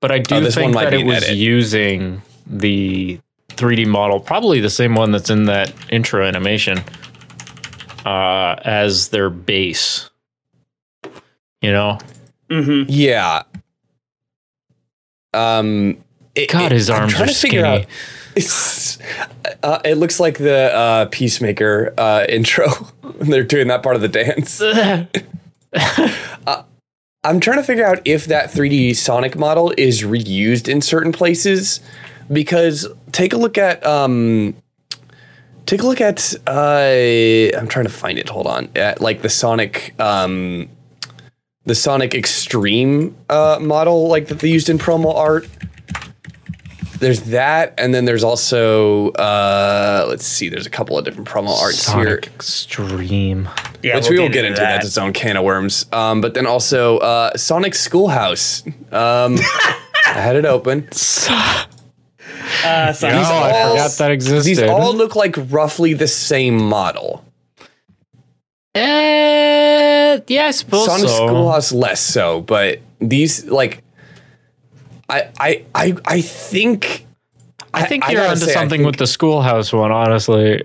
[0.00, 1.36] but I do Oh, this one think might that be it was edit.
[1.36, 6.78] using the 3D model, probably the same one that's in that intro animation,
[8.06, 10.08] uh, as their base.
[11.60, 11.98] You know,
[12.50, 12.90] Mm-hmm.
[12.90, 13.42] yeah
[15.32, 15.96] um
[16.34, 17.80] it, God, it- his I'm arms trying are to figure skinny.
[17.82, 17.86] out-
[18.34, 18.98] it's,
[19.62, 22.68] uh, it looks like the uh, peacemaker uh, intro
[23.16, 24.60] when they're doing that part of the dance
[27.24, 31.80] I'm trying to figure out if that 3D Sonic model is reused in certain places
[32.32, 34.54] because take a look at um
[35.66, 39.28] take a look at uh I'm trying to find it hold on at like the
[39.28, 40.68] Sonic um
[41.64, 45.48] the Sonic X-treme uh model like that they used in promo art
[46.98, 51.56] there's that and then there's also uh let's see there's a couple of different promo
[51.60, 53.48] arts here Sonic X-treme.
[53.82, 54.60] Yeah, which we'll we will get into.
[54.60, 55.86] That's its own can of worms.
[55.92, 58.64] Um, but then also uh, Sonic Schoolhouse.
[58.92, 59.38] Um,
[60.06, 60.88] I had it open.
[62.64, 64.44] Uh, Oh, Sonic I all- forgot that existed.
[64.44, 67.24] These all look like roughly the same model.
[68.74, 71.26] Eh, yeah, I suppose Sonic so.
[71.26, 73.82] Schoolhouse less so, but these like,
[75.08, 77.06] I I I I think
[77.74, 80.62] I think I- I you're gotta onto say, something think- with the schoolhouse one, honestly.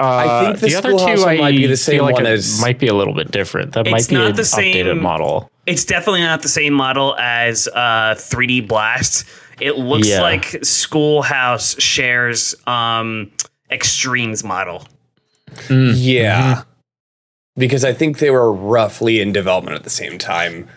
[0.00, 2.60] Uh, I think the other two one I might be the same like one as-
[2.60, 3.72] might be a little bit different.
[3.74, 5.48] That might be not an the updated same- model.
[5.64, 9.24] It's definitely not the same model as uh, 3D Blast.
[9.62, 10.20] It looks Yeah.
[10.22, 13.30] like Schoolhouse shares um,
[13.70, 14.86] X-treme's model.
[15.70, 16.62] yeah.
[17.56, 20.68] because I think they were roughly in development at the same time.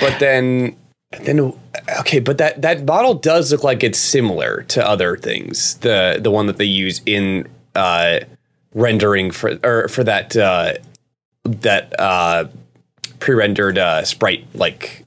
[0.00, 0.76] But then
[1.22, 1.52] then
[2.00, 5.74] okay, but that that model does look like it's similar to other things.
[5.78, 8.20] The the one that they use in uh,
[8.72, 10.74] rendering for or for that uh,
[11.44, 12.46] that uh,
[13.20, 15.03] pre-rendered uh, sprite like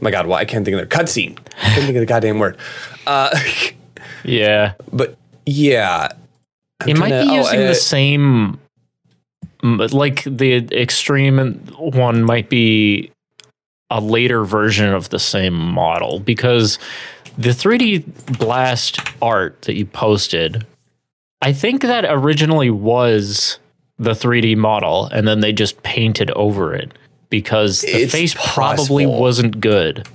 [0.00, 1.38] my god, why I can't think of the cutscene.
[1.58, 2.56] I can't think of the goddamn word.
[3.06, 3.38] Uh,
[4.24, 4.74] Yeah.
[4.92, 6.08] but yeah,
[6.80, 8.60] I'm it might trying be to- oh, using uh, the same
[9.62, 11.38] like the extreme
[11.78, 13.10] one might be
[13.90, 16.78] a later version of the same model because
[17.36, 20.66] the 3D blast art that you posted
[21.42, 23.58] I think that originally was
[23.98, 26.92] the 3D model and then they just painted over it
[27.30, 30.06] because the It's face probably wasn't good.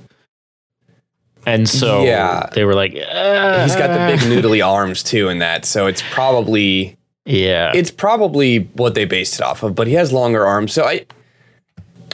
[1.48, 2.48] And so Yeah.
[2.54, 6.04] they were like, He's got the big "Uh." noodly arms too in that, so it's
[6.12, 7.72] probably Yeah.
[7.74, 9.76] it's probably what they based it off of.
[9.76, 11.06] But he has longer arms, so I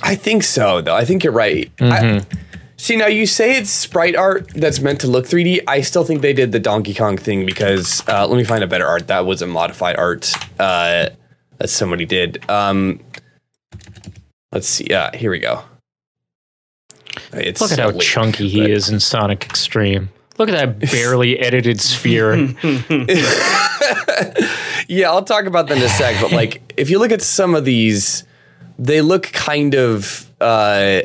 [0.04, 0.96] I think so though.
[0.96, 1.72] I think you're right.
[1.80, 2.22] I,
[2.76, 5.62] see now you say it's sprite art that's meant to look 3D.
[5.68, 8.68] I still think they did the Donkey Kong thing because uh, let me find a
[8.68, 9.08] better art.
[9.08, 11.10] That was a modified art uh,
[11.60, 12.44] that somebody did.
[12.50, 13.00] Um,
[14.52, 14.88] let's see.
[14.90, 15.64] Yeah, here we go.
[17.34, 20.08] It's Look at so how late, chunky he but- is in Sonic X-treme.
[20.38, 22.54] Look at that barely edited sphere.
[24.88, 26.20] Yeah, I'll talk about that in a sec.
[26.22, 28.26] But like, if you look at some of these,
[28.78, 31.02] they look kind of, uh,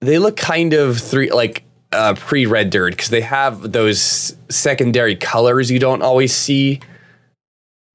[0.00, 5.78] they look kind of three like uh, pre-rendered because they have those secondary colors you
[5.78, 6.80] don't always see.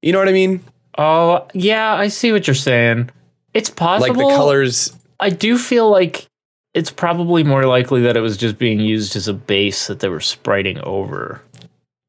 [0.02, 0.64] You know what I mean?
[0.96, 3.10] oh, yeah, I see what you're saying.
[3.58, 4.14] It's possible.
[4.14, 4.96] Like the colors.
[5.20, 6.26] I do feel like
[6.74, 10.08] it's probably more likely that it was just being used as a base that they
[10.08, 11.42] were spriting over.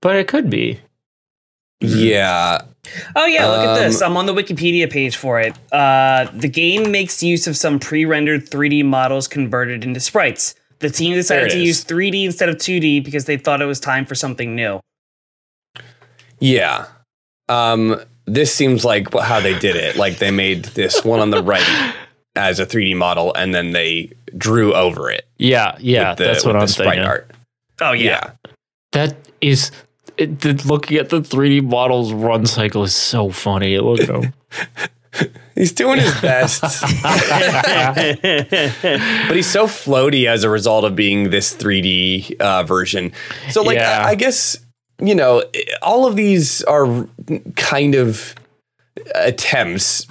[0.02, 0.80] But it could be.
[1.82, 2.62] Yeah,
[3.16, 4.02] Oh yeah, look at this.
[4.02, 5.54] Um, I'm on the Wikipedia page for it.
[5.72, 10.56] Uh, the game makes use of some pre-rendered 3D models converted into sprites.
[10.80, 11.68] The team decided to is.
[11.68, 14.80] use 3D instead of 2D because they thought it was time for something new.
[16.40, 16.86] yeah.
[17.50, 18.00] Um,
[18.34, 19.96] this seems like how they did it.
[19.96, 21.94] Like they made this one on the right
[22.36, 25.28] as a 3D model, and then they drew over it.
[25.38, 27.06] Yeah, yeah, the- that's what I'm the sprite thinking.
[27.06, 27.32] art.
[27.82, 28.32] Oh yeah.
[28.92, 29.72] That is
[30.18, 33.78] it, the, looking at the 3D models run cycle is so funny.
[33.80, 34.34] Look at him.
[35.56, 36.72] He's doing his best, but
[39.36, 43.12] he's so floaty as a result of being this 3D uh, version.
[43.50, 44.04] So, like, Yeah.
[44.06, 44.60] I, I guess
[45.00, 45.44] you know,
[45.82, 47.08] all of these are
[47.56, 48.36] kind of
[49.16, 50.06] attempts.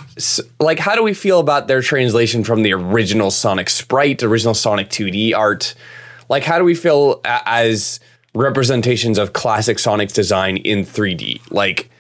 [0.60, 4.88] Like, how do we feel about their translation from the original Sonic sprite, original Sonic
[4.88, 5.74] 2D art?
[6.28, 8.00] Like, how do we feel as
[8.34, 11.40] representations of classic Sonic's design in 3D?
[11.50, 11.90] Like,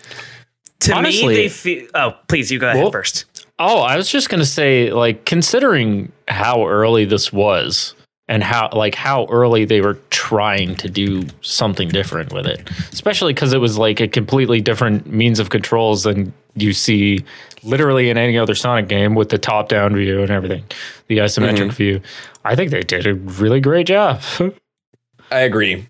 [0.80, 1.86] to Honestly- me, they feel.
[1.94, 3.24] Oh, please, you go ahead Well- first.
[3.60, 7.94] Oh, I was just gonna say, like, considering how early this was
[8.28, 13.32] and how like how early they were trying to do something different with it, especially
[13.32, 17.24] because it was like a completely different means of controls than you see
[17.62, 20.64] literally in any other Sonic game with the top-down view and everything,
[21.08, 22.00] the isometric view.
[22.44, 24.20] I think they did a really great job.
[25.30, 25.86] I agree.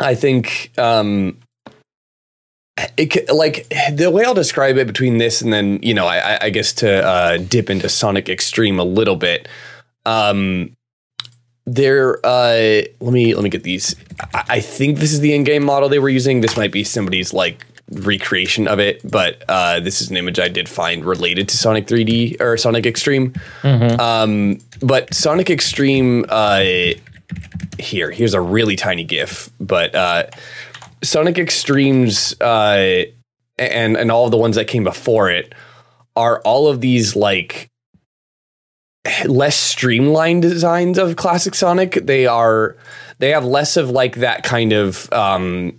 [0.00, 1.38] I think um
[2.96, 6.38] it like the way I'll describe it between this and then you know I, I-
[6.46, 9.46] I guess to uh, dip into Sonic X-treme a little bit.
[10.06, 10.74] Um,
[11.64, 12.18] there.
[12.24, 13.94] Uh, let me let me get these.
[14.34, 16.40] I, I think this is the in-game model they were using.
[16.40, 20.48] This might be somebody's like recreation of it, but uh, this is an image I
[20.48, 23.36] did find related to Sonic 3D or Sonic X-treme.
[23.98, 26.24] Um, but Sonic X-treme.
[26.28, 26.98] Uh,
[27.78, 30.26] here here's a really tiny gif but uh
[31.02, 33.10] sonic X-tremes uh
[33.58, 35.54] and and all of the ones that came before it
[36.14, 37.70] are all of these like
[39.26, 41.94] less streamlined designs of classic sonic.
[41.94, 42.76] They are
[43.18, 45.78] they have less of like that kind of um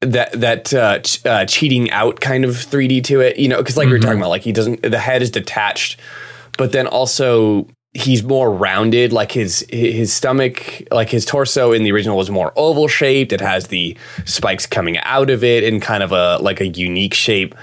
[0.00, 3.76] that that uh, ch- uh cheating out kind of 3d to it you know because
[3.76, 5.98] like we were talking about like he doesn't the head is detached
[6.56, 11.92] but then also he's more rounded like his his stomach like his torso in the
[11.92, 13.32] original was more oval shaped.
[13.32, 17.14] It has the spikes coming out of it in kind of a like a unique
[17.14, 17.54] shape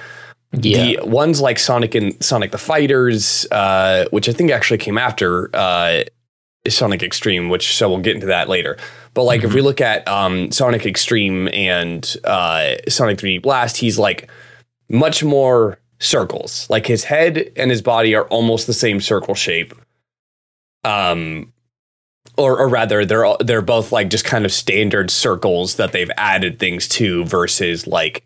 [0.61, 4.97] yeah, the ones like sonic and sonic the fighters uh which i think actually came
[4.97, 6.03] after uh
[6.67, 8.75] sonic X-treme which so we'll get into that later.
[9.13, 13.99] But like if we look at um sonic X-treme and uh sonic 3d blast he's
[13.99, 14.29] like
[14.89, 16.67] much more circles.
[16.69, 19.75] Like his head and his body are almost the same circle shape.
[20.83, 21.53] Um
[22.37, 26.11] or, or rather they're all- they're both like just kind of standard circles that they've
[26.17, 28.24] added things to versus like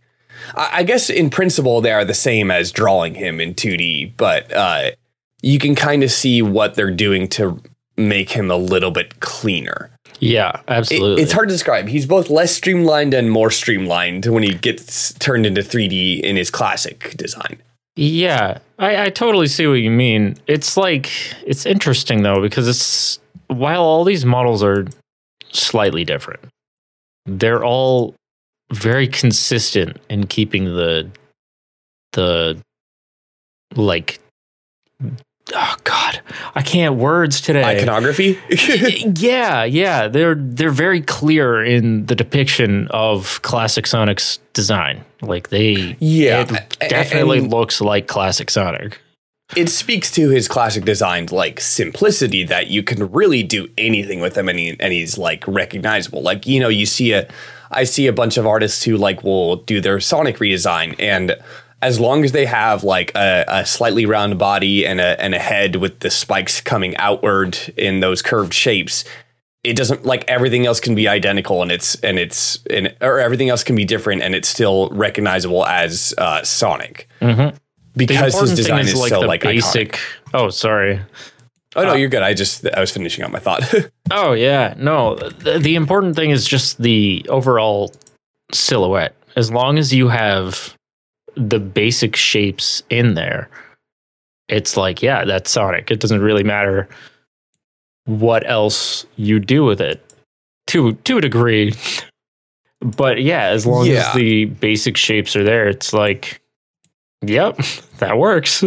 [0.56, 4.52] I, I guess in principle they are the same as drawing him in 2D, but
[4.54, 4.92] uh,
[5.42, 7.62] you can kind of see what they're doing to
[7.98, 9.90] make him a little bit cleaner.
[10.22, 11.22] Yeah, It- absolutely.
[11.24, 11.88] it's hard to describe.
[11.88, 16.50] He's both less streamlined and more streamlined when he gets turned into 3D in his
[16.52, 17.62] classic design.
[17.96, 20.38] Yeah, I, I totally see what you mean.
[20.48, 21.10] It's like
[21.46, 24.86] it's interesting though because it's while all these models are
[25.52, 26.40] slightly different,
[27.26, 28.16] they're all
[28.72, 31.10] very consistent in keeping the
[32.14, 32.58] the
[33.76, 34.20] like
[35.56, 36.22] oh god
[36.56, 37.64] i can't words today.
[37.64, 38.40] Iconography?
[39.18, 45.04] yeah yeah they're they're very clear in the depiction of classic sonic's design.
[45.22, 49.00] Like they Yeah, it definitely and- looks like classic sonic.
[49.56, 54.38] It speaks to his classic design's like simplicity that you can really do anything with
[54.38, 56.22] him and, he, and he's like recognizable.
[56.22, 57.28] Like you know you see a
[57.72, 61.36] i see a bunch of artists who like will do their sonic redesign and
[61.82, 65.40] as long as they have like a, a slightly round body and a, and a
[65.40, 69.06] head with the spikes coming outward in those curved shapes
[69.64, 73.50] it doesn't like everything else can be identical and it's and it's and or everything
[73.50, 77.56] else can be different and it's still recognizable as uh, sonic Mhm.
[77.96, 79.44] Because his design is, is, like so the like iconic.
[79.56, 80.00] basic
[80.34, 81.02] oh sorry
[81.76, 82.24] Oh Uh, no, you're good.
[82.24, 83.62] I just I was finishing up my thought.
[84.12, 87.94] oh yeah no the, the important thing is just the overall
[88.52, 90.76] silhouette as long as you have
[91.36, 93.48] the basic shapes in there
[94.48, 96.90] it's like yeah that's sonic it doesn't really matter
[98.06, 100.04] what else you do with it
[100.66, 101.72] to to a degree
[102.82, 104.10] but yeah as long Yeah.
[104.10, 106.42] as the basic shapes are there it's like
[107.22, 107.58] yep
[108.00, 108.64] that works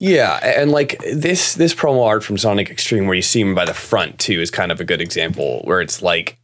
[0.00, 3.64] yeah, and like this this promo art from Sonic X-treme where you see him by
[3.64, 6.38] the front too is kind of a good example where it's like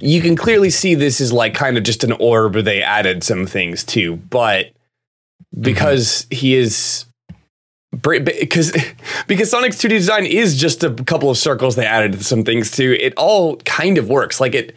[0.00, 3.46] you can clearly see this is like kind of just an orb they added some
[3.46, 5.62] things to, but mm-hmm.
[5.62, 7.06] because he is
[8.02, 8.76] because
[9.26, 13.00] because Sonic's 2D design is just a couple of circles they added some things to,
[13.00, 14.40] it all kind of works.
[14.40, 14.74] Like it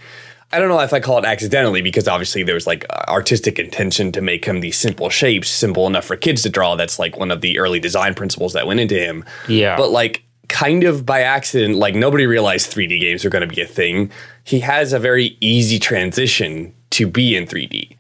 [0.52, 3.60] I don't know if I call it accidentally because obviously there was like uh, artistic
[3.60, 6.76] intention to make him these simple shapes, simple enough for kids to draw.
[6.76, 9.26] That's like one of the early design principles that went into him.
[9.48, 13.54] yeah But like kind of by accident, like nobody realized 3D games were going to
[13.54, 14.10] be a thing.
[14.46, 17.98] He has a very easy transition to be in 3D.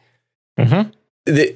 [0.57, 0.93] Mhm.
[1.25, 1.55] The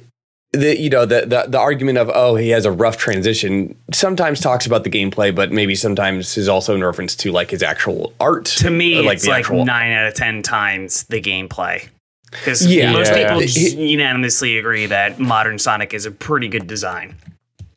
[0.52, 4.40] the you know the, the the argument of oh he has a rough transition sometimes
[4.40, 8.12] talks about the gameplay, but maybe sometimes is also in reference to like his actual
[8.20, 8.44] art.
[8.46, 11.88] To me, or, it's like actual- nine out of ten times the gameplay.
[12.30, 12.92] Because Yeah.
[12.92, 13.24] most Yeah.
[13.28, 17.14] people It- just unanimously agree that modern Sonic is a pretty good design.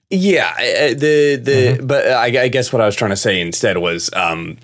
[0.10, 3.78] Yeah, uh, the the but I, I guess what I was trying to say instead
[3.80, 4.58] was um,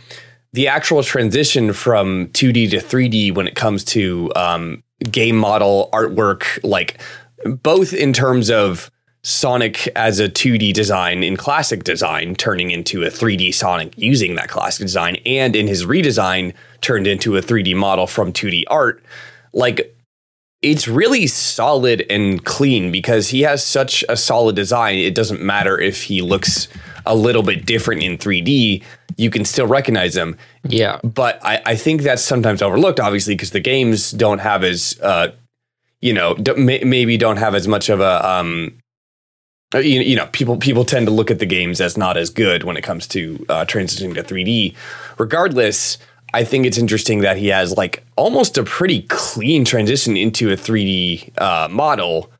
[0.53, 6.59] the actual transition from 2D to 3D when it comes to um, game model artwork,
[6.63, 6.99] like
[7.45, 8.91] both in terms of
[9.23, 14.49] Sonic as a 2D design in classic design turning into a 3D Sonic using that
[14.49, 19.03] classic design, and in his redesign turned into a 3D model from 2D art,
[19.53, 19.95] like
[20.61, 24.97] it's really solid and clean because he has such a solid design.
[24.97, 26.67] It doesn't matter if he looks
[27.05, 28.83] a little bit different in 3D,
[29.17, 30.37] you can still recognize him.
[30.63, 34.99] yeah But I, I think that's sometimes overlooked, obviously, because the games don't have as,
[35.01, 35.29] uh,
[36.01, 38.77] you know, d- may, maybe don't have as much of a, um,
[39.73, 42.29] uh, you, you know, people people tend to look at the games as not as
[42.29, 44.75] good when it comes to uh, transitioning to 3D.
[45.17, 45.97] Regardless,
[46.33, 50.55] I think it's interesting that he has like almost a pretty clean transition into a
[50.55, 52.31] 3D uh, model.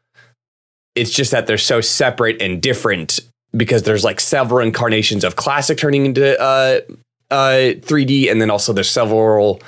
[0.95, 3.19] It's just that they're so separate and different
[3.56, 6.82] because there's like several incarnations of classic turning into uh,
[7.30, 9.62] uh, 3D, and then also there's several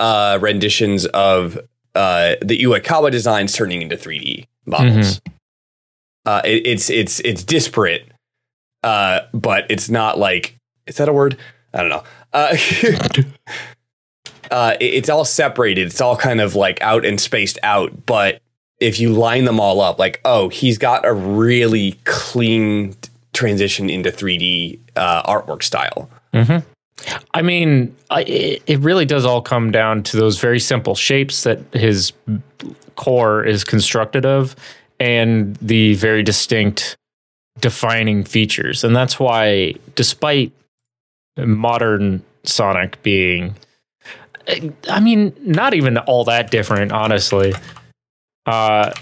[0.00, 1.58] uh, renditions of
[1.94, 5.20] uh, the Uekawa designs turning into 3D models.
[6.24, 8.06] Uh, it, it's it's it's disparate,
[8.84, 11.36] uh, but it's not like is that a word?
[11.74, 12.04] I don't know.
[12.32, 12.56] Uh,
[14.50, 15.86] uh, it- it's all separated.
[15.86, 18.06] It's all kind of like out and spaced out.
[18.06, 18.40] But
[18.80, 22.94] if you line them all up, like oh, he's got a really clean
[23.32, 26.08] transition into 3D uh, artwork style.
[27.34, 31.60] I mean, I, it, really does all come down to those very simple shapes that
[31.72, 32.12] his
[32.96, 34.54] core is constructed of
[35.00, 36.96] and the very distinct
[37.60, 38.84] defining features.
[38.84, 40.52] And that's why, despite
[41.36, 43.56] modern Sonic being,
[44.88, 47.52] I mean, not even all that different, honestly.
[48.46, 48.92] Uh,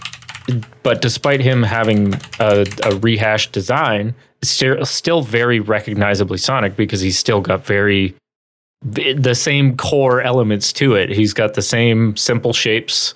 [0.82, 7.18] but despite him having a, a rehashed design, still, still very recognizably Sonic because he's
[7.18, 8.14] still got very
[8.82, 11.10] the same core elements to it.
[11.10, 13.14] He's got the same simple shapes,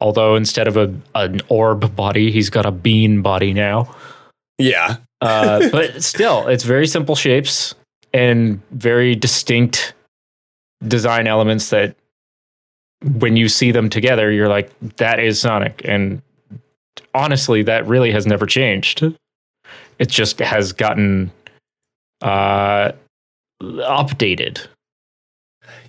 [0.00, 3.94] Although instead of a an orb body, he's got a bean body now.
[4.58, 4.96] Yeah.
[5.20, 7.74] Uh, but still, it's very simple shapes
[8.14, 9.92] and very distinct
[10.86, 11.96] design elements that
[13.02, 15.82] when you see them together, you're like, that is Sonic.
[15.84, 16.22] And
[17.14, 19.02] honestly, that really has never changed.
[19.98, 21.30] It just has gotten
[22.22, 22.92] uh,
[23.62, 24.66] updated.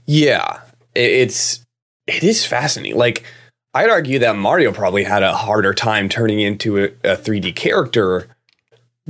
[0.06, 0.60] Yeah.
[0.96, 1.64] It's
[2.08, 2.98] it is fascinating.
[2.98, 3.24] Like
[3.74, 8.28] I'd argue that Mario probably had a harder time turning into a, a 3D character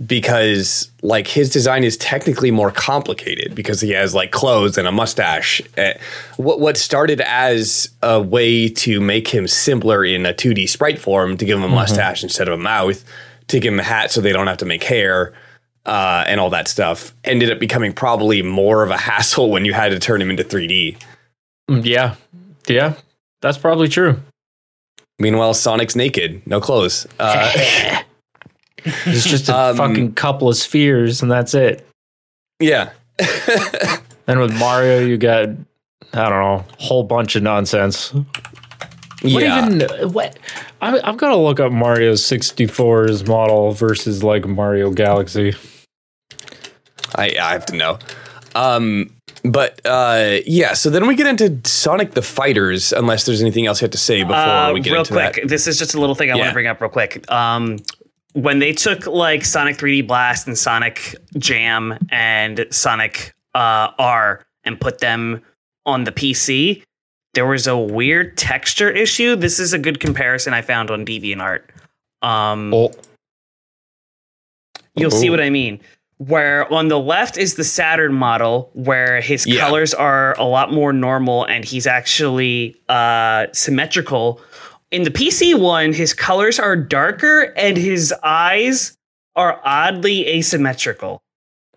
[0.05, 4.91] because like his design is technically more complicated because he has like clothes and a
[4.91, 5.61] mustache.
[5.77, 5.93] Uh,
[6.37, 11.37] what what started as a way to make him simpler in a 2D sprite form
[11.37, 13.03] to give him a mustache instead of a mouth,
[13.49, 15.33] to give him a hat so they don't have to make hair.
[15.85, 19.73] Uh, and all that stuff ended up becoming probably more of a hassle when you
[19.73, 20.97] had to turn him into 3D.
[21.69, 22.15] Mm, Yeah.
[22.67, 22.93] Yeah.
[23.41, 24.19] That's probably true.
[25.17, 27.07] Meanwhile, Sonic's naked, no clothes.
[27.19, 27.51] Uh,
[28.85, 31.85] It's just a Um, fucking couple of spheres and that's it.
[32.61, 32.91] yeah,
[34.27, 35.49] And with Mario, you got,
[36.13, 38.13] I don't know, a whole bunch of nonsense.
[39.21, 39.65] What yeah.
[39.65, 39.81] even
[40.13, 40.37] what
[40.81, 45.55] I, I've got to look up Mario 64's model versus like Mario Galaxy.
[47.15, 47.99] I, I have to know.
[48.55, 49.13] Um,
[49.43, 53.81] but uh, yeah, so then we get into Sonic the Fighters, unless there's anything else
[53.81, 54.93] you have to say before Uh, we get into it.
[54.93, 55.49] real into quick, that.
[55.49, 57.29] this is just a little thing I want to bring up real quick.
[57.31, 57.77] Um,
[58.33, 64.79] when they took like Sonic 3D Blast and Sonic Jam and Sonic uh, R and
[64.79, 65.41] put them
[65.85, 66.83] on the PC,
[67.33, 69.35] there was a weird texture issue.
[69.35, 71.61] This is a good comparison I found on DeviantArt.
[72.21, 72.91] Um, Oh,
[74.95, 75.31] You'll see Oh.
[75.31, 75.79] what I mean.
[76.17, 79.61] Where on the left is the Saturn model, where his Yeah.
[79.61, 84.41] colors are a lot more normal and he's actually uh, symmetrical.
[84.91, 88.97] In the PC one, his colors are darker and his eyes
[89.35, 91.21] are oddly asymmetrical.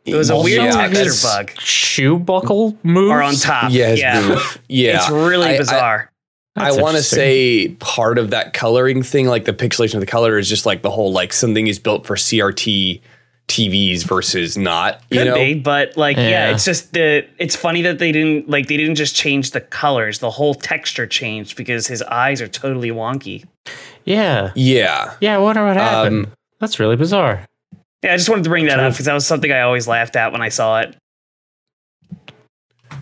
[0.04, 1.50] It was a weird yeah, texture his- bug.
[1.60, 3.70] shoe buckle moves Or on top.
[3.72, 4.42] Yeah, yeah.
[4.68, 4.96] yeah.
[4.96, 6.08] It's really I- I- bizarre.
[6.54, 10.06] I, That's want to say part of that coloring thing, like the pixelation of the
[10.06, 13.00] color, is just like the whole like something is built for CRT
[13.48, 15.00] TVs versus not.
[15.08, 16.28] You Could know, be, but like, yeah.
[16.28, 16.50] Yeah.
[16.50, 17.26] it's just the.
[17.38, 20.18] It's funny that they didn't like they didn't just change the colors.
[20.18, 23.46] The whole texture changed because his eyes are totally wonky.
[24.04, 24.52] Yeah.
[24.54, 25.14] yeah.
[25.22, 26.26] Yeah, I wonder what happened.
[26.26, 27.46] Um, That's really bizarre.
[28.02, 30.16] Yeah, I just wanted to bring that up because that was something I always laughed
[30.16, 30.96] at when I saw it.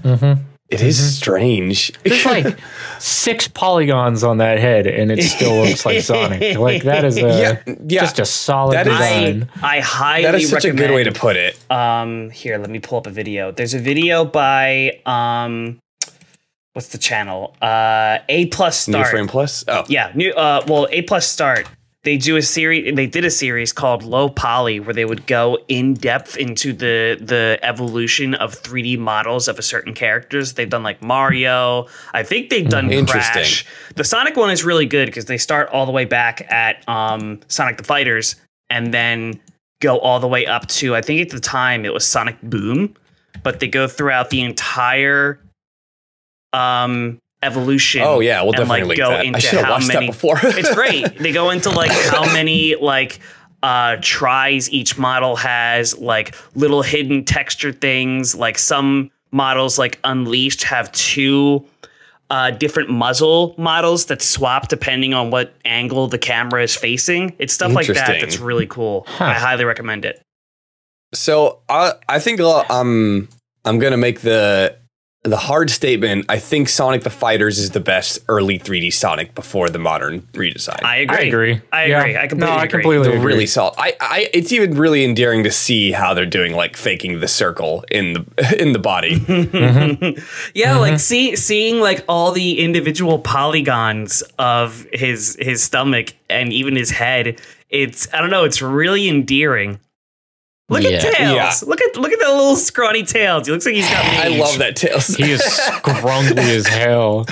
[0.03, 0.43] Mm-hmm.
[0.69, 1.93] It is strange.
[2.05, 2.57] There's like
[3.01, 6.57] six polygons on that head, and it still looks like Sonic.
[6.57, 7.21] Like that is a
[7.67, 8.01] yeah, yeah.
[8.01, 9.51] just a solid That is- design.
[9.63, 11.59] I, I highly that is such a good way to put it.
[11.73, 13.51] Um, here, let me pull up a video.
[13.51, 15.81] There's a video by um,
[16.75, 17.57] what's the channel?
[17.61, 19.03] Uh, A plus New.
[19.05, 19.65] Frame Plus.
[19.67, 20.31] Oh, Yeah, new.
[20.33, 21.67] Uh, well, A plus start.
[22.03, 22.95] They do a series.
[22.95, 27.19] They did a series called Low Poly, where they would go in depth into the
[27.21, 30.55] the evolution of 3D models of a certain characters.
[30.55, 31.89] They've done like Mario.
[32.15, 33.43] I think they've done Interesting.
[33.43, 33.67] Crash.
[33.97, 37.41] The Sonic one is really good because they start all the way back at um,
[37.49, 38.37] Sonic the Fighters,
[38.71, 39.39] and then
[39.83, 42.95] go all the way up to I think at the time it was Sonic Boom,
[43.43, 45.39] but they go throughout the entire
[46.55, 48.03] um evolution.
[48.03, 49.21] Oh yeah, we'll and, definitely like go that.
[49.21, 50.39] I into should how watched many that before.
[50.43, 51.19] it's great.
[51.19, 53.21] They go into like how many like
[53.63, 60.65] uh tris each model has, like little hidden texture things, like some models like Unleashed
[60.65, 61.65] have two
[62.31, 67.35] uh, different muzzle models that swap depending on what angle the camera is facing.
[67.39, 69.05] It's stuff like that that's really cool.
[69.19, 70.23] I highly recommend it.
[71.13, 73.29] So I I think uh, I'm
[73.65, 74.77] I'm gonna make the
[75.23, 76.25] the hard statement.
[76.31, 80.83] I think Sonic the Fighters is the best early 3D Sonic before the modern redesign.
[80.83, 81.17] I agree.
[81.17, 81.61] I agree.
[81.73, 82.01] I Yeah.
[82.01, 82.17] agree.
[82.17, 82.83] I completely no, I agree.
[82.83, 83.33] completely They're agree.
[83.33, 83.75] really solid.
[83.77, 87.85] I, I it's even really endearing to see how they're doing like faking the circle
[87.91, 89.17] in the in the body.
[90.55, 90.81] Yeah, mm-hmm.
[90.81, 90.97] like mm-hmm.
[90.97, 97.41] see seeing like all the individual polygons of his his stomach and even his head.
[97.69, 98.45] It's I don't know.
[98.45, 99.81] It's really endearing.
[100.71, 100.91] Look Yeah.
[100.91, 101.35] at tails.
[101.35, 101.53] Yeah.
[101.69, 103.47] Look at look at that little scrawny tails.
[103.47, 104.05] He looks like he's got.
[104.05, 105.09] I love that tails.
[105.09, 107.27] He is scrungly as hell.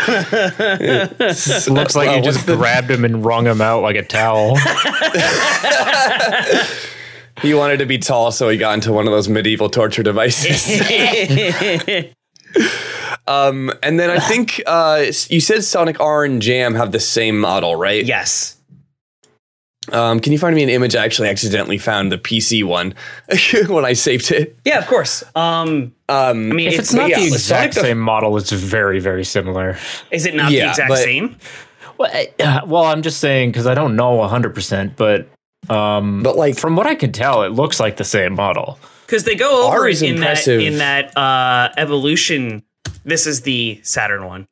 [1.74, 4.56] Looks like Well, you just the- grabbed him and wrung him out like a towel.
[7.42, 10.80] he wanted to be tall, so he got into one of those medieval torture devices.
[13.28, 17.38] um, and then I think uh, you said Sonic R and Jam have the same
[17.38, 18.04] model, right?
[18.04, 18.56] yes.
[19.92, 20.94] Um, can you find me an image?
[20.96, 22.94] I actually accidentally found the PC one
[23.68, 24.56] when I saved it.
[24.64, 25.22] Yeah, of course.
[25.34, 28.50] Um, Um, I mean, If it's, it's not yeah, the exact the- same model, it's
[28.52, 29.76] very, very similar.
[30.10, 31.36] is it not the exact but- same?
[31.98, 35.28] Well, I- uh, well, I'm just saying because I don't know 100, percent but
[35.68, 38.78] um, But like, from what I can tell, it looks like the same model.
[39.06, 40.60] Because they go over R it is in impressive.
[40.60, 42.62] that in that uh, evolution.
[43.04, 44.46] This is the Saturn one.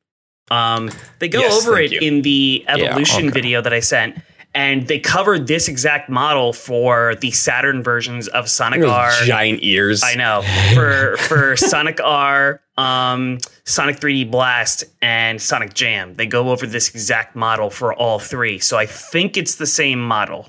[0.51, 2.01] Um, they go Yes, over it you.
[2.01, 3.31] in the evolution okay.
[3.41, 4.17] video that I sent,
[4.57, 9.13] and they covered this exact model for the Saturn versions of Sonic those R.
[9.25, 10.03] giant ears.
[10.03, 10.43] I know
[10.75, 16.15] for for Sonic R, um, Sonic 3D Blast, and Sonic Jam.
[16.15, 18.59] They go over this exact model for all three.
[18.59, 20.49] So I think it's the same model.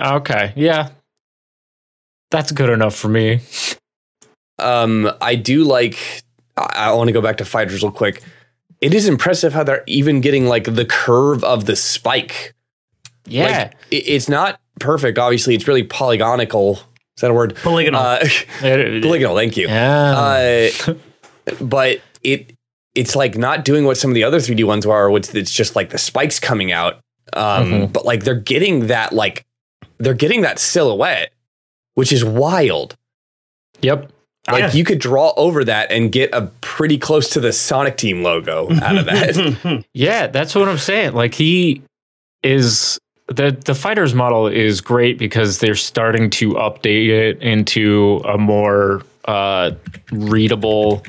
[0.00, 0.88] Okay, yeah,
[2.30, 3.40] that's good enough for me.
[4.58, 6.22] Um, I do like.
[6.56, 8.22] I, I want to go back to fighters real quick.
[8.80, 12.54] It is impressive how they're even getting like the curve of the spike.
[13.26, 15.18] Yeah, Like, it, it's not perfect.
[15.18, 16.74] Obviously, it's really polygonical.
[17.16, 17.56] Is that a word?
[17.56, 18.00] Polygonal.
[18.00, 18.24] Uh,
[18.60, 19.36] polygonal.
[19.36, 19.68] Thank you.
[19.68, 20.70] yeah.
[20.88, 20.94] Uh,
[21.60, 22.54] but it
[22.94, 25.74] it's like not doing what some of the other 3D ones are, which it's just
[25.76, 26.94] like the spikes coming out.
[27.32, 27.92] Um, Mhm.
[27.92, 29.44] But like they're getting that like
[29.98, 31.32] they're getting that silhouette,
[31.94, 32.96] which is wild.
[33.80, 34.10] yep.
[34.50, 34.72] Like Yeah.
[34.72, 38.68] you could draw over that and get a pretty close to the Sonic Team logo
[38.82, 39.84] out of that.
[39.94, 41.12] Yeah, that's what I'm saying.
[41.14, 41.82] Like he
[42.42, 42.98] is
[43.32, 49.02] the the fighters model is great because they're starting to update it into a more
[49.26, 49.72] uh
[50.10, 51.02] readable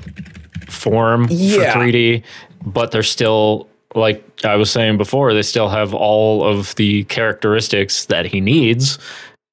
[0.67, 1.73] form Yeah.
[1.73, 2.23] for 3D,
[2.65, 8.05] but they're still like I was saying before, they still have all of the characteristics
[8.05, 8.97] that he needs.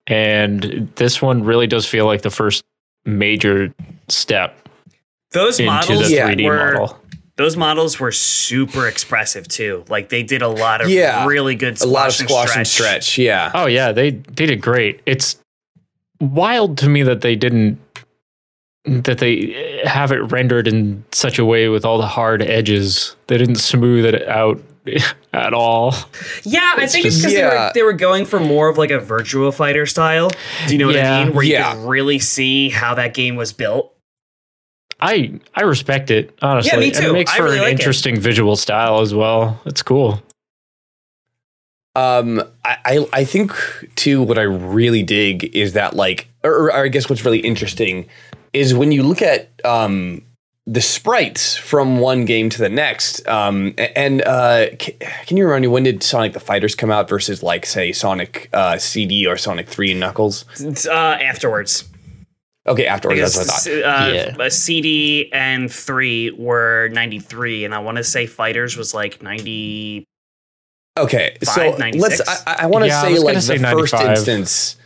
[0.07, 2.63] And this one really does feel like the first
[3.05, 3.73] major
[4.09, 4.57] step
[5.33, 6.29] Those into models the Yeah.
[6.29, 7.00] 3D were model.
[7.41, 9.85] Those models were super expressive too.
[9.89, 11.27] Like they did a lot of Yeah.
[11.27, 13.19] really good a lot of squash and stretch.
[13.19, 13.51] Yeah.
[13.55, 15.01] Oh yeah, they they did great.
[15.07, 15.37] It's
[16.21, 17.79] wild to me that they didn't
[18.85, 23.15] that they have it rendered in such a way with all the hard edges.
[23.27, 24.61] They didn't smooth it out
[25.35, 25.95] at all.
[26.43, 27.71] Yeah, I think it's just- because they, were, Yeah.
[27.75, 30.31] they were going for more of like a Virtua Fighter style.
[30.67, 31.19] Do you know what Yeah.
[31.19, 31.35] I mean?
[31.35, 31.75] Where Yeah.
[31.75, 33.93] you could really see how that game was built.
[35.03, 36.71] I I respect it honestly.
[36.73, 37.11] Yeah, me And too.
[37.11, 37.81] it makes I for really an like it.
[37.81, 39.61] interesting visual style as well.
[39.67, 40.23] It's cool.
[41.97, 43.53] Um, I, I I think
[43.97, 44.23] too.
[44.23, 48.07] What I really dig is that like, or, or I guess what's really interesting
[48.53, 50.23] is when you look at um
[50.67, 53.27] the sprites from one game to the next.
[53.27, 54.95] Um, and uh, can,
[55.27, 58.49] can you remind me when did Sonic the Fighters come out versus like say Sonic
[58.53, 60.45] uh, CD or Sonic Three and Knuckles?
[60.61, 61.89] It's, Uh, afterwards.
[62.71, 63.21] Okay, afterwards.
[63.21, 64.09] Because that's what I thought.
[64.09, 64.37] uh, Yeah.
[64.47, 70.05] a CD and 3 were 93, and I want to say Fighters was like 90.
[70.99, 72.19] Okay, so 96?
[72.27, 72.47] let's.
[72.47, 74.77] I, I want to Yeah, say like say the first instance.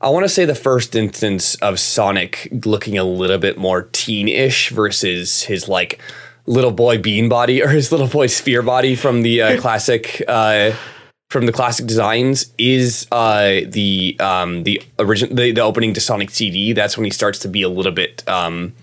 [0.00, 4.70] I want to say the first instance of Sonic looking a little bit more teen-ish
[4.70, 6.00] versus his like
[6.46, 10.72] little boy bean body or his little boy sphere body from the uh, classic uh,
[11.32, 16.30] from the classic designs is uh, the um, the original the, the opening to Sonic
[16.30, 16.74] CD.
[16.74, 18.74] That's when he starts to be a little bit um,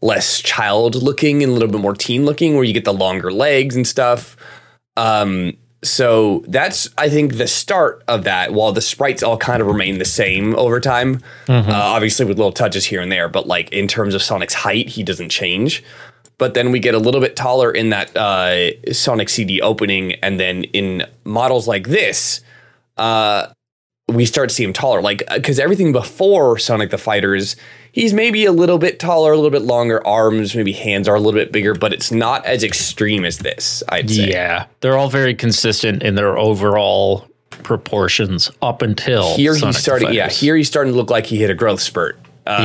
[0.00, 3.32] less child looking and a little bit more teen looking, where you get the longer
[3.32, 4.36] legs and stuff.
[4.96, 8.52] Um, so that's I think the start of that.
[8.52, 12.52] While the sprites all kind of remain the same over time, uh, obviously with little
[12.52, 15.82] touches here and there, but like in terms of Sonic's height, he doesn't change.
[16.38, 20.38] But then we get a little bit taller in that uh, Sonic CD opening, and
[20.38, 22.40] then in models like this,
[22.96, 23.48] uh,
[24.08, 25.02] we start to see him taller.
[25.02, 27.56] Like because everything before Sonic the Fighters,
[27.92, 31.20] he's maybe a little bit taller, a little bit longer arms, maybe hands are a
[31.20, 33.82] little bit bigger, but it's not as extreme as this.
[33.88, 34.30] I'd say.
[34.30, 39.82] Yeah, they're all very consistent in their overall proportions up until Here Sonic he's the
[39.82, 40.12] starting.
[40.14, 42.18] Yeah, here he's starting to look like he hit a growth spurt.
[42.48, 42.62] Uh,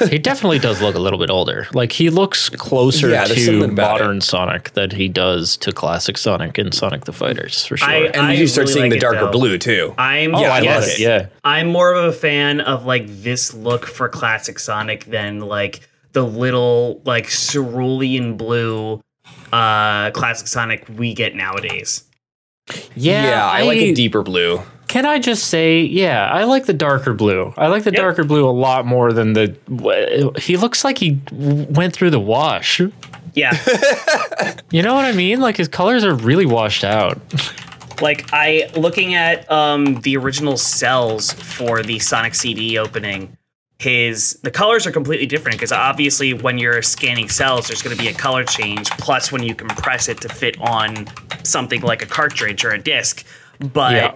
[0.00, 1.66] yeah, he definitely does look a little bit older.
[1.72, 6.18] Like he looks closer Yeah, to something about modern Sonic than he does to classic
[6.18, 7.88] Sonic and Sonic the Fighters for sure.
[7.88, 9.30] I- and you start really seeing like the darker though.
[9.32, 9.94] blue too.
[9.96, 10.98] I'm oh, I yes, love it.
[11.00, 15.88] Yeah, I'm more of a fan of like this look for classic Sonic than like
[16.12, 19.00] the little like cerulean blue
[19.50, 22.04] uh classic Sonic we get nowadays.
[22.94, 23.24] yeah.
[23.24, 24.60] Yeah, I, like a deeper blue.
[24.92, 27.54] Can I just say, yeah, I like the darker blue.
[27.56, 28.00] I like the Yep.
[28.02, 30.34] darker blue a lot more than the.
[30.38, 32.78] He looks like he went through the wash.
[33.34, 33.52] Yeah.
[34.70, 35.40] You know what I mean?
[35.40, 37.18] Like his colors are really washed out.
[38.02, 43.36] like I looking at um the original cels for the Sonic CD opening,
[43.78, 48.02] his the colors are completely different because obviously when you're scanning cels, there's going to
[48.02, 48.90] be a color change.
[48.92, 51.06] Plus, when you compress it to fit on
[51.44, 53.24] something like a cartridge or a disc,
[53.72, 53.92] but.
[53.94, 54.14] Yeah.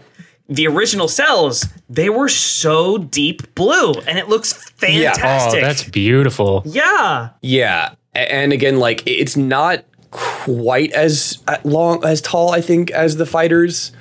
[0.49, 5.61] The original cels, they were so deep blue, and it looks Oh, fantastic.
[5.61, 6.63] that's beautiful.
[6.67, 7.31] yeah.
[7.43, 13.17] Yeah, and again, like it's not quite as uh, long as tall, I think, as
[13.17, 13.93] the fighters.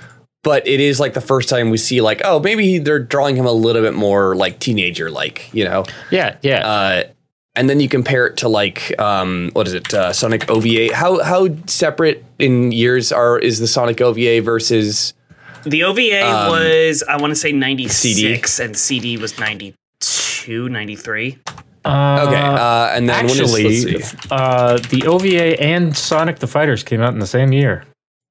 [0.44, 3.48] But it is like the first time we see like, oh, maybe they're drawing him
[3.48, 5.86] a little bit more like teenager like, you know.
[6.12, 6.68] Yeah, yeah.
[6.68, 7.04] Uh,
[7.56, 10.94] and then you compare it to like um, what is it, uh, Sonic OVA?
[10.94, 15.16] How how separate in years are is the Sonic OVA versus
[15.66, 21.38] The OVA Um, was, I want to say 96, and CD was 92, 93.
[21.84, 22.36] Uh, okay?
[22.36, 24.18] Uh, and then when is- actually, let's see.
[24.32, 27.84] uh, the OVA and Sonic the Fighters came out in the same year.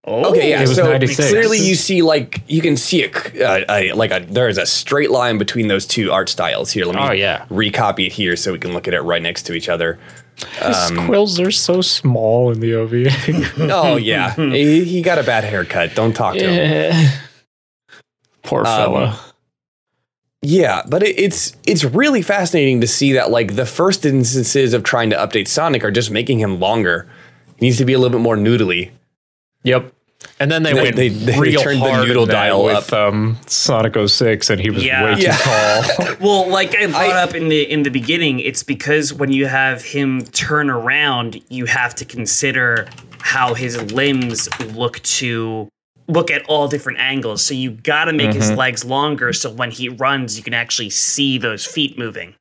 [0.07, 0.59] Oh, Okay, yeah.
[0.62, 1.30] It was so 96.
[1.30, 3.09] clearly, you see like you can see a,
[3.49, 6.85] uh, a like a there is a straight line between those two art styles here.
[6.85, 7.47] Let me Oh, yeah.
[7.51, 9.99] recopy it here so we can look at it right next to each other.
[10.37, 13.11] His quills are so small in the OVA.
[13.72, 15.95] Oh yeah, he, he got a bad haircut.
[15.95, 17.11] Don't talk to him.
[18.43, 19.20] Poor Um, fella.
[20.43, 24.82] Yeah, but it, it's it's really fascinating to see that like the first instances of
[24.82, 27.09] trying to update Sonic are just making him longer.
[27.59, 28.91] He needs to be a little bit more noodly.
[29.62, 29.93] Yep.
[30.41, 33.95] And then they, They- went they- they real turned the noodle dial with um, Sonic
[34.09, 35.05] 06, and he was Yeah.
[35.05, 35.37] way too Yeah.
[35.37, 36.16] tall.
[36.20, 39.47] Well, like I brought I- up in the in the beginning, it's because when you
[39.47, 42.89] have him turn around, you have to consider
[43.20, 45.68] how his limbs look to
[46.09, 47.43] look at all different angles.
[47.43, 50.91] So you got to make his legs longer so when he runs, you can actually
[50.91, 52.35] see those feet moving.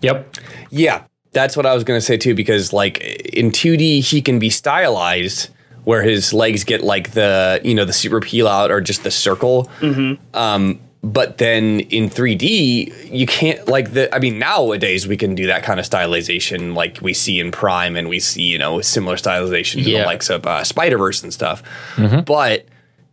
[0.00, 0.34] yep.
[0.70, 2.34] Yeah, that's what I was gonna say too.
[2.34, 2.98] Because like
[3.32, 5.50] in 2D, he can be stylized
[5.86, 9.10] where his legs get like the you know the super peel out or just the
[9.10, 9.70] circle.
[10.34, 14.12] Um, but then in 3D, you can't like the.
[14.12, 17.94] I mean, nowadays we can do that kind of stylization like we see in Prime,
[17.96, 20.00] and we see you know similar stylization in Yeah.
[20.00, 21.62] the likes of uh, Spider Verse and stuff.
[22.26, 22.66] But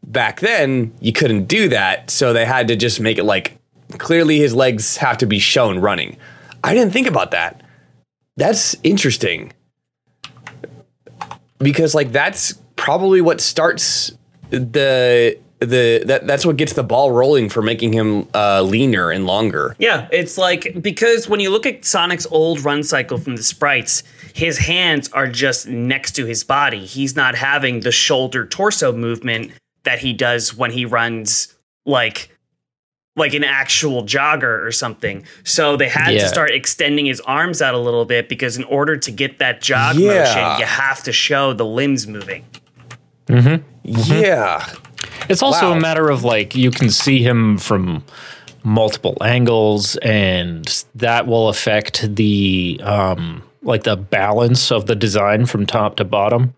[0.05, 3.59] back then, you couldn't do that, so they had to just make it like
[3.99, 6.17] clearly his legs have to be shown running.
[6.63, 7.61] I didn't think about that.
[8.37, 9.53] That's interesting.
[11.59, 14.11] Because like that's probably what starts
[14.49, 19.25] the the that that's what gets the ball rolling for making him uh, leaner and
[19.25, 19.75] longer.
[19.79, 24.03] Yeah, it's like because when you look at Sonic's old run cycle from the sprites,
[24.33, 26.85] his hands are just next to his body.
[26.85, 29.51] He's not having the shoulder torso movement
[29.83, 31.55] that he does when he runs
[31.85, 32.29] like
[33.15, 35.23] like an actual jogger or something.
[35.43, 36.21] So they had Yeah.
[36.23, 39.61] to start extending his arms out a little bit because in order to get that
[39.61, 40.19] jog Yeah.
[40.23, 42.43] motion, you have to show the limbs moving.
[43.83, 44.65] Yeah.
[45.29, 45.77] It's also Wow.
[45.77, 48.03] a matter of like you can see him from
[48.63, 55.65] multiple angles, and that will affect the um like the balance of the design from
[55.65, 56.53] top to bottom.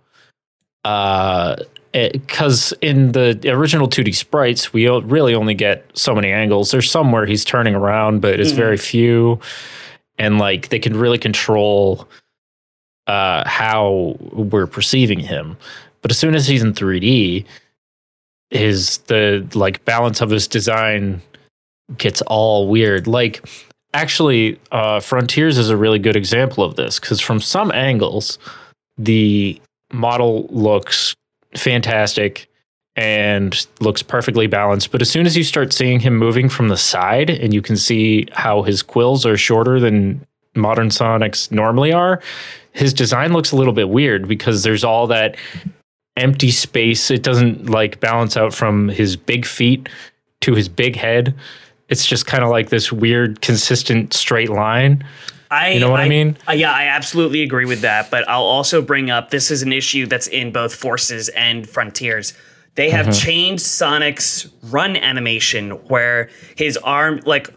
[0.83, 1.55] Uh,
[1.93, 6.69] because in the original 2D sprites, we really only get so many angles.
[6.71, 9.39] There's some where he's turning around, but it's very few,
[10.19, 12.07] and like they can really control
[13.07, 15.57] uh how we're perceiving him.
[16.05, 17.45] But as soon as he's in 3D,
[18.51, 21.19] his the like balance of his design
[21.97, 23.07] gets all weird.
[23.07, 23.43] Like
[23.91, 28.37] actually, uh, Frontiers is a really good example of this because from some angles,
[28.99, 29.59] the
[29.91, 31.15] model looks
[31.55, 32.51] fantastic
[32.95, 34.91] and looks perfectly balanced.
[34.91, 37.77] But as soon as you start seeing him moving from the side and you can
[37.77, 42.21] see how his quills are shorter than modern Sonics normally are,
[42.73, 45.35] his design looks a little bit weird because there's all that
[46.17, 47.11] empty space.
[47.11, 49.89] It doesn't like balance out from his big feet
[50.41, 51.35] to his big head.
[51.89, 55.03] It's just kind of like this weird, consistent straight line.
[55.51, 56.37] I, You know what I mean?
[56.49, 58.09] uh, yeah, I absolutely agree with that.
[58.09, 62.33] But I'll also bring up this is an issue that's in both Forces and Frontiers.
[62.73, 63.25] They have Mm-hmm.
[63.25, 67.49] changed Sonic's run animation where his arm, like,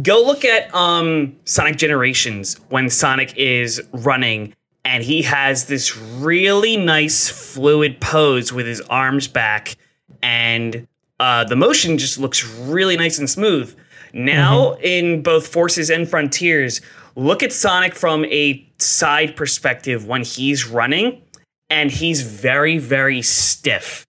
[0.00, 4.54] go look at um Sonic Generations when Sonic is running
[4.84, 9.76] and he has this really nice fluid pose with his arms back
[10.22, 10.86] and
[11.20, 13.74] uh, the motion just looks really nice and smooth.
[14.12, 16.80] Now, in both Forces and Frontiers,
[17.14, 21.22] look at Sonic from a side perspective when he's running,
[21.70, 24.04] and he's very, very stiff.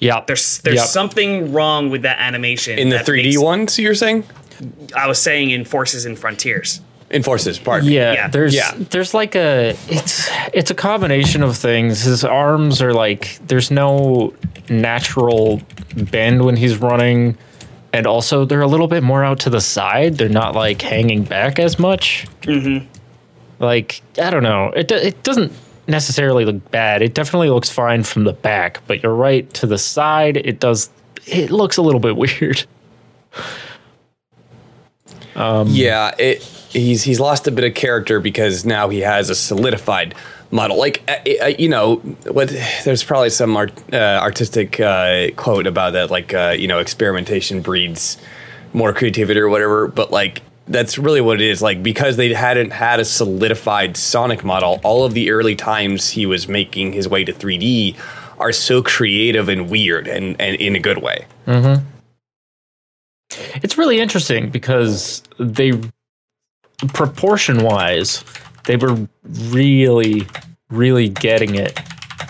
[0.00, 0.22] Yeah.
[0.26, 0.86] There's there's Yep.
[0.86, 2.78] something wrong with that animation.
[2.78, 4.24] In the that 3D makes- ones, you're saying?
[4.96, 6.80] I was saying in Forces and Frontiers.
[7.10, 7.88] In Forces, pardon.
[7.88, 7.94] me.
[7.96, 8.28] Yeah, Yeah.
[8.28, 8.72] there's Yeah.
[8.90, 12.02] there's like a it's it's a combination of things.
[12.02, 14.34] His arms are like there's no
[14.68, 15.62] natural
[15.96, 17.38] bend when he's running,
[17.94, 20.18] and also they're a little bit more out to the side.
[20.18, 22.26] They're not like hanging back as much.
[22.42, 22.86] Mm-hmm.
[23.58, 24.70] Like I don't know.
[24.76, 25.52] It it doesn't
[25.86, 27.00] necessarily look bad.
[27.00, 30.36] It definitely looks fine from the back, but you're right to the side.
[30.36, 30.90] It does.
[31.26, 32.66] It looks a little bit weird.
[35.34, 40.14] Yeah, it he's he's lost a bit of character because now he has a solidified
[40.50, 40.78] model.
[40.78, 41.96] Like uh, uh, you know,
[42.30, 42.48] what
[42.84, 47.62] there's probably some art, uh, artistic uh, quote about that, like uh, you know, experimentation
[47.62, 48.18] breeds
[48.72, 49.88] more creativity or whatever.
[49.88, 51.62] But like that's really what it is.
[51.62, 56.26] Like because they hadn't had a solidified Sonic model, all of the early times he
[56.26, 57.96] was making his way to 3D
[58.38, 61.26] are so creative and weird, and and in a good way.
[63.62, 65.72] It's really interesting because they,
[66.94, 68.24] proportion wise,
[68.66, 69.08] they were
[69.50, 70.26] really,
[70.70, 71.78] really getting it.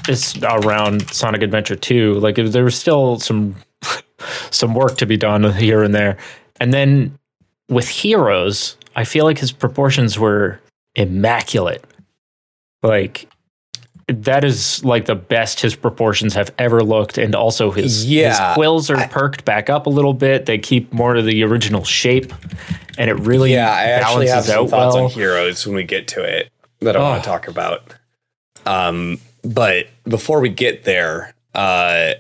[0.08, 2.14] It's around Sonic Adventure 2.
[2.14, 3.56] Like there was still some
[4.50, 6.16] some work to be done here and there.
[6.60, 7.18] And then
[7.68, 10.60] with Heroes, I feel like his proportions were
[10.94, 11.84] immaculate.
[12.82, 13.28] Like
[14.08, 18.54] that is like the best his proportions have ever looked, and also his, Yeah, his
[18.56, 20.46] quills are I- perked back up a little bit.
[20.46, 22.32] They keep more to the original shape,
[22.96, 25.04] and it really Yeah, I actually have balances some out thoughts well.
[25.04, 26.50] on heroes when we get to it
[26.80, 27.22] that I want Oh.
[27.22, 27.82] to talk about.
[28.66, 32.14] Um, but before we get there, uh,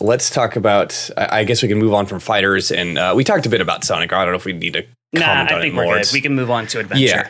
[0.00, 1.10] let's talk about.
[1.16, 3.60] I I guess we can move on from fighters, and uh, we talked a bit
[3.60, 4.12] about Sonic.
[4.12, 4.82] I don't know if we need to
[5.12, 6.10] Nah, comment I on think it we're good.
[6.12, 7.04] We can move on to adventure.
[7.04, 7.28] Yeah.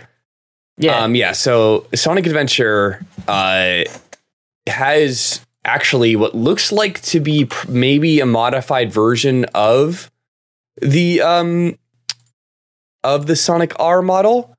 [0.79, 1.33] Yeah, Um, yeah.
[1.33, 3.85] So Sonic Adventure uh,
[4.67, 10.11] has actually what looks like to be pr- maybe a modified version of
[10.81, 11.79] the um
[13.05, 14.57] of the Sonic R model.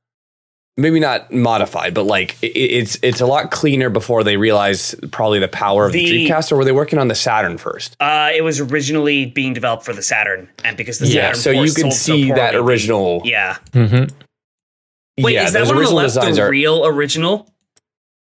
[0.76, 5.38] Maybe not modified, but like it, it's it's a lot cleaner before they realize probably
[5.40, 6.52] the power of the, The- Dreamcast.
[6.52, 7.96] Or were they working on the Saturn first?
[8.00, 11.34] Uh, it was originally being developed for the Saturn, and because the Yeah.
[11.34, 13.22] Saturn So you can sold so see that poorly, original.
[13.24, 13.58] Yeah.
[13.74, 14.06] hmm
[15.20, 16.50] Wait, yeah, is that one on the original left the are.
[16.50, 17.48] real original?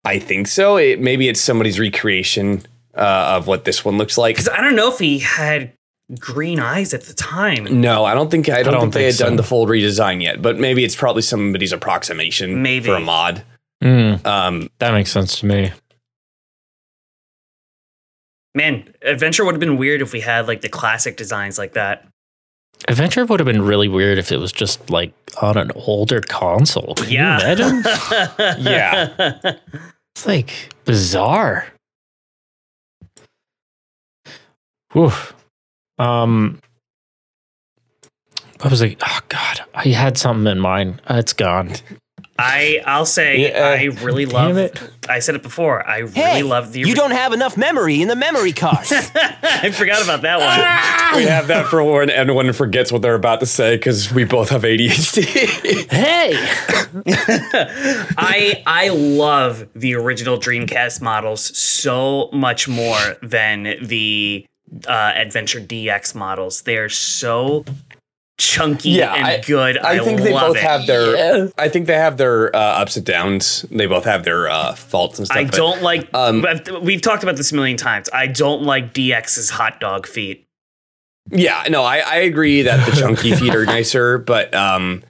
[0.05, 0.77] I think so.
[0.77, 2.63] It, maybe it's somebody's recreation
[2.95, 4.36] uh, of what this one looks like.
[4.36, 5.73] Because I don't know if he had
[6.19, 7.82] green eyes at the time.
[7.82, 10.23] No, I don't think I don't, don't think they think had done the full redesign
[10.23, 12.86] yet, but maybe it's probably somebody's approximation Maybe.
[12.86, 13.43] for a mod.
[13.84, 15.71] Mm, Um, that makes sense to me.
[18.55, 22.07] Man, Adventure would have been weird if we had like the classic designs like that.
[22.88, 26.95] Adventure would have been really weird if it was just like on an older console.
[26.95, 27.38] Can Yeah.
[27.38, 27.84] you imagine?
[28.65, 29.53] Yeah.
[30.15, 31.67] It's like bizarre.
[34.93, 35.11] Whew.
[35.99, 36.59] Um,
[38.61, 41.01] what was like, Oh God, I had something in mind.
[41.07, 41.73] Uh, it's gone.
[42.41, 43.67] I I'll say Yeah.
[43.67, 44.81] I really love it.
[45.07, 45.85] I said it before.
[45.87, 48.85] I really Hey, love the you don't have enough memory in the memory card.
[48.91, 51.17] I forgot about that one.
[51.19, 54.49] we have that for when anyone forgets what they're about to say because we both
[54.49, 55.89] have ADHD.
[55.91, 56.31] Hey,
[58.17, 64.45] I I love the original Dreamcast models so much more than the
[64.87, 66.61] uh, Adventure DX models.
[66.61, 67.65] They're so
[68.39, 69.77] chunky Yeah, and I- good.
[69.77, 70.63] I, I think they both it.
[70.63, 71.15] have their.
[71.15, 71.47] Yeah.
[71.59, 73.63] I think they have their uh, ups and downs.
[73.69, 75.37] They both have their uh, faults and stuff.
[75.37, 76.09] I but- don't like.
[76.15, 76.43] um,
[76.81, 78.09] we've talked about this a million times.
[78.11, 80.47] I don't like DX's hot dog feet.
[81.31, 85.03] Yeah, no, I, I agree that the chunky feet are nicer, but um,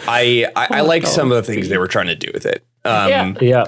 [0.00, 2.66] I I, I like some of the things they were trying to do with it.
[2.84, 3.64] Um, yeah, yeah.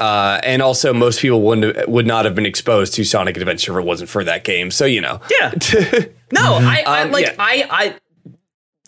[0.00, 3.82] Uh, and also, most people wouldn't would not have been exposed to Sonic Adventure if
[3.82, 4.70] it wasn't for that game.
[4.70, 5.52] So you know, Yeah.
[6.32, 7.34] No, I, I Um, like yeah.
[7.38, 7.66] I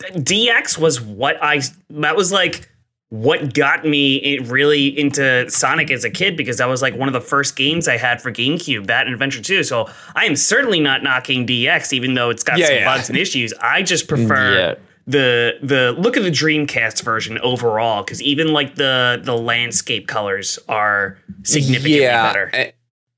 [0.03, 2.69] I DX was what I that was like
[3.09, 7.07] what got me it really into Sonic as a kid because that was like one
[7.09, 9.63] of the first games I had for GameCube, that and Adventure 2.
[9.63, 12.85] So I am certainly not knocking DX, even though it's got Yeah, some yeah.
[12.97, 13.51] bugs and issues.
[13.61, 14.75] I just prefer Yeah.
[15.09, 20.59] The the look of the Dreamcast version overall, because even like the the landscape colors
[20.69, 22.49] are significantly better.
[22.53, 22.71] eh,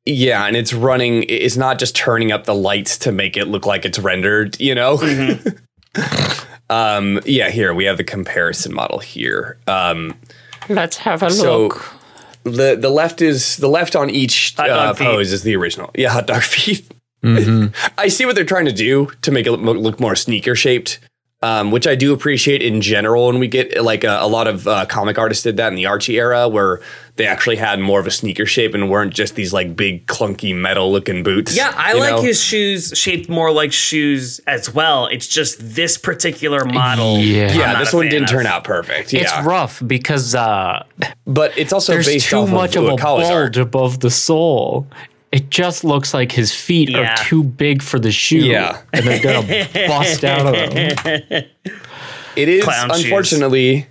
[0.05, 1.23] yeah, and it's running.
[1.27, 4.59] It's not just turning up the lights to make it look like it's rendered.
[4.59, 4.97] You know.
[4.97, 5.49] Mm-hmm.
[6.69, 9.57] um, yeah, here we have the comparison model here.
[9.67, 10.17] Um,
[10.69, 11.93] Let's have a So- look.
[12.43, 15.91] the the left is the left on each uh, pose is the original.
[15.95, 16.89] Yeah, hot dog feet.
[17.23, 17.67] Mm-hmm.
[17.99, 20.97] I see what they're trying to do to make it look, look more sneaker shaped,
[21.43, 23.29] um, which I do appreciate in general.
[23.29, 25.87] And we get like a, a lot of uh, comic artists did that in the
[25.87, 26.81] Archie era, where
[27.15, 30.55] they actually had more of a sneaker shape and weren't just these like big clunky
[30.55, 31.55] metal looking boots.
[31.55, 32.21] Yeah, I like know?
[32.21, 35.07] his shoes shaped more like shoes as well.
[35.07, 37.17] It's just this particular model.
[37.17, 37.49] Yeah.
[37.49, 38.29] I'm Yeah, this one didn't of.
[38.29, 39.13] turn out perfect.
[39.13, 40.83] It's rough because uh,
[41.25, 43.53] but it's also there's based too off much of, of, a Uekawa's art.
[43.53, 44.87] bulge above the sole.
[45.31, 47.13] It just looks like his feet Yeah.
[47.13, 48.39] are too big for the shoe.
[48.39, 48.81] Yeah.
[48.93, 51.45] and they're gonna bust out of them.
[52.35, 53.03] It is Clown shoes.
[53.05, 53.87] unfortunately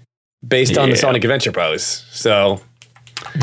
[0.47, 2.05] based on the Sonic Adventure pose.
[2.11, 2.61] So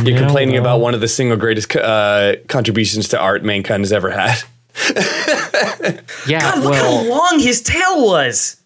[0.03, 0.61] you're Yeah, complaining well.
[0.63, 4.37] about one of the single greatest uh, contributions to art mankind has ever had.
[6.27, 8.61] Yeah, God, look well, how long his tail was.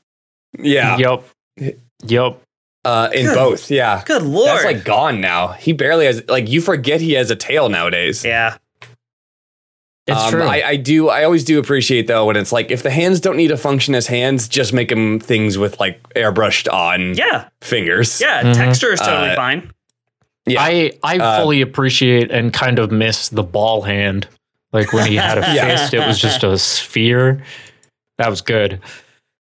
[0.58, 0.98] Yeah.
[0.98, 1.76] Yep.
[2.06, 2.42] Yep.
[2.84, 4.02] Uh, in both, yeah.
[4.06, 4.48] Good lord.
[4.48, 5.50] That's like gone now.
[5.50, 8.26] He barely has like you forget he has a tail nowadays.
[8.26, 8.58] yeah.
[10.12, 10.44] It's Um, true.
[10.44, 11.10] I, I do.
[11.10, 13.96] I always do appreciate though when it's like if the hands don't need to function
[13.96, 17.46] as hands, just make them things with like airbrushed on Yeah.
[17.62, 18.20] fingers.
[18.22, 18.44] Yeah.
[18.44, 18.54] Mhm.
[18.56, 19.72] Texture is totally Uh, fine.
[20.46, 20.62] yeah.
[20.62, 24.28] I I Uh, fully appreciate and kind of miss the ball hand.
[24.74, 25.68] Like when he had a Yeah.
[25.76, 27.44] fist, it was just a sphere.
[28.18, 28.80] That was good.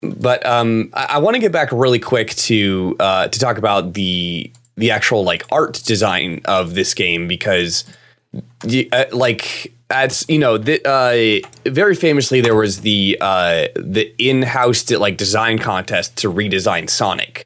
[0.02, 3.94] But um, I, I want to get back really quick to uh, to talk about
[3.94, 7.94] the the actual like art design of this game because y-
[8.34, 14.90] uh, like as you know the, uh, very famously there was the uh, the in-house
[14.92, 17.46] like design contest to redesign Sonic.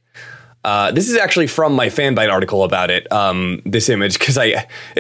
[0.63, 3.11] Uh, this is actually from my Fanbyte article about it.
[3.11, 4.67] Um, this image because I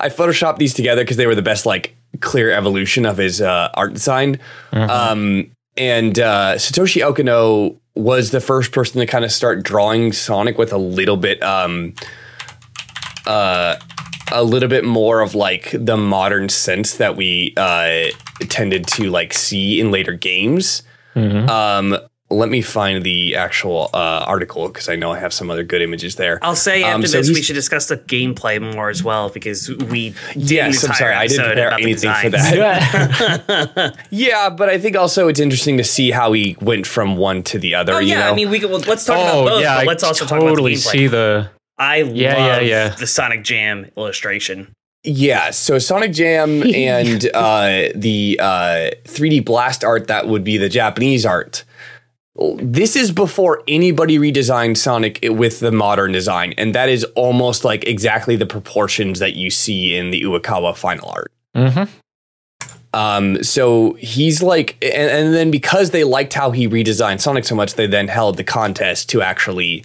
[0.00, 3.70] I photoshopped these together because they were the best like clear evolution of his uh,
[3.74, 4.38] art design.
[4.72, 10.58] Um, and uh, Satoshi Okano was the first person to kind of start drawing Sonic
[10.58, 11.94] with a little bit um,
[13.26, 13.76] uh,
[14.32, 18.06] a little bit more of like the modern sense that we uh,
[18.48, 20.82] tended to like see in later games.
[21.16, 21.98] Um,
[22.30, 25.80] let me find the actual uh, article because I know I have some other good
[25.80, 26.38] images there.
[26.42, 29.68] I'll say Um, after so this, we should discuss the gameplay more as well because
[29.68, 33.96] we Yes, I'm sorry, I didn't prepare anything for that.
[34.10, 37.58] Yeah, but I think also it's interesting to see how he went from one to
[37.58, 37.94] the other.
[37.94, 38.32] Oh you yeah, know?
[38.32, 40.44] I mean we could, well, let's talk oh about both, yeah, but let's also totally
[40.44, 40.92] talk about the gameplay.
[40.92, 41.50] see the.
[41.78, 42.88] I Yeah, yeah, love yeah.
[42.90, 44.72] the Sonic Jam illustration.
[45.04, 50.68] Yeah, so Sonic Jam and uh, the uh, 3D Blast art that would be the
[50.68, 51.64] Japanese art.
[52.56, 57.84] This is before anybody redesigned Sonic with the modern design, and that is almost like
[57.86, 61.32] exactly the proportions that you see in the Uekawa final art.
[61.56, 61.88] Mhm.
[62.94, 67.54] Um, so he's like, and, and then because they liked how he redesigned Sonic so
[67.54, 69.84] much, they then held the contest to actually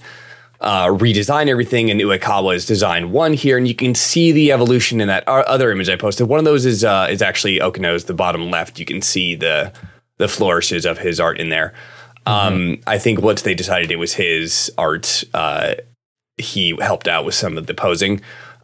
[0.64, 1.92] uh, redesign everything.
[1.92, 5.90] And Uekawa's design one here, and you can see the evolution in that other image
[5.90, 6.28] I posted.
[6.28, 8.80] One of those is uh, is actually Okino's, the bottom left.
[8.80, 9.72] You can see the
[10.18, 11.74] the flourishes of his art in there.
[12.26, 15.76] Um, I think once they decided it was his art, uh,
[16.38, 18.22] he helped out with some of the posing.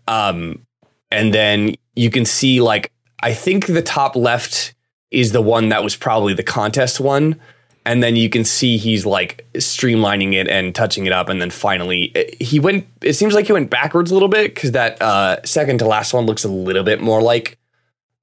[0.07, 0.65] Um,
[1.11, 2.91] and then you can see like
[3.21, 4.73] I think the top left
[5.11, 7.39] is the one that was probably the contest one.
[7.85, 11.29] And then you can see he's like streamlining it and touching it up.
[11.29, 14.53] And then finally, it- he went, it seems like he went backwards a little bit
[14.53, 17.57] because that uh, second to last one looks a little bit more like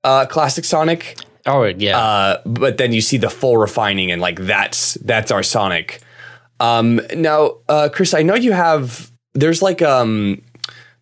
[0.05, 1.17] uh, classic Sonic.
[1.47, 1.99] Oh yeah.
[1.99, 6.01] Uh, but then you see the full refining and like that's that's our Sonic.
[6.61, 10.43] Um, now, uh, Chris, I know you have there's like um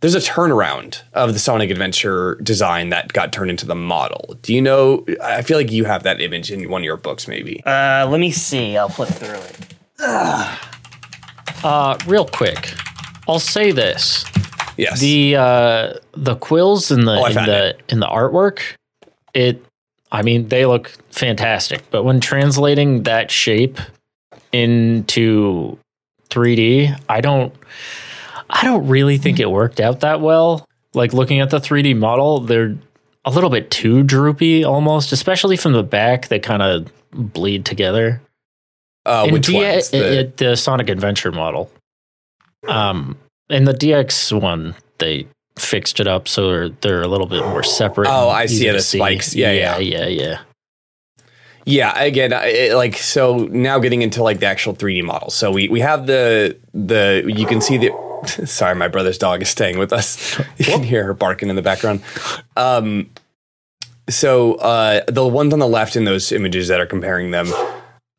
[0.05, 4.37] there's a turnaround of the Sonic Adventure design that got turned into the model.
[4.43, 5.03] Do you know?
[5.23, 7.65] I feel like you have that image in one of your books, maybe.
[7.65, 8.77] Uh, let me see.
[8.77, 10.59] I'll flip through it.
[11.65, 12.75] Uh, real quick,
[13.27, 14.27] I'll say this:
[14.77, 15.01] yes.
[15.01, 18.61] the uh, the quills in the Oh, in found the in the artwork,
[19.33, 19.65] it.
[20.13, 23.81] I mean, they look fantastic, but when translating that shape
[24.53, 25.79] into
[26.29, 27.55] 3D, I don't.
[28.51, 30.67] I don't really think it worked out that well.
[30.93, 32.77] Like looking at the 3D model, they're
[33.25, 36.29] a little bit too droopy almost, especially from the back.
[36.29, 38.21] They kind of bleed together.
[39.07, 39.91] uh, In which D- ones?
[39.91, 41.71] The- it- the Sonic Adventure model.
[42.69, 43.17] Um,
[43.51, 45.27] in the DX one, they
[45.59, 48.09] fixed it up so they're, they're a little bit more separate.
[48.11, 49.35] Oh, I see the spikes.
[49.35, 50.07] Yeah, yeah, yeah.
[50.07, 50.39] yeah, yeah.
[51.67, 55.31] Yeah, again, it, like so now getting into like the actual 3D model.
[55.31, 57.91] So we we have the the you can see the
[58.45, 60.41] sorry, my brother's dog is staying with us.
[60.57, 62.03] You can hear her barking in the background.
[62.57, 63.11] Um
[64.09, 67.49] so uh the ones on the left in those images that are comparing them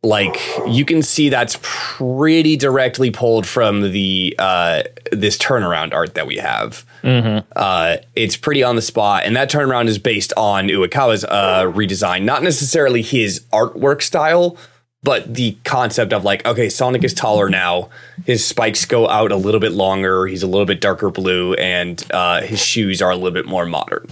[0.03, 6.27] like you can see that's pretty directly pulled from the uh this turnaround art that
[6.27, 6.85] we have.
[7.03, 7.47] Mm-hmm.
[7.55, 12.23] Uh, it's pretty on the spot, and that turnaround is based on Uekawa's uh, redesign,
[12.23, 14.57] not necessarily his artwork style,
[15.05, 17.89] but the concept of like, okay, Sonic is taller now,
[18.25, 22.03] his spikes go out a little bit longer, he's a little bit darker blue, and
[22.11, 24.07] uh, his shoes are a little bit more modern,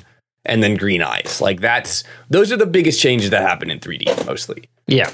[0.45, 1.41] and then green eyes.
[1.41, 4.69] Like that's those are the biggest changes that happen in 3D mostly.
[4.85, 5.09] Yeah.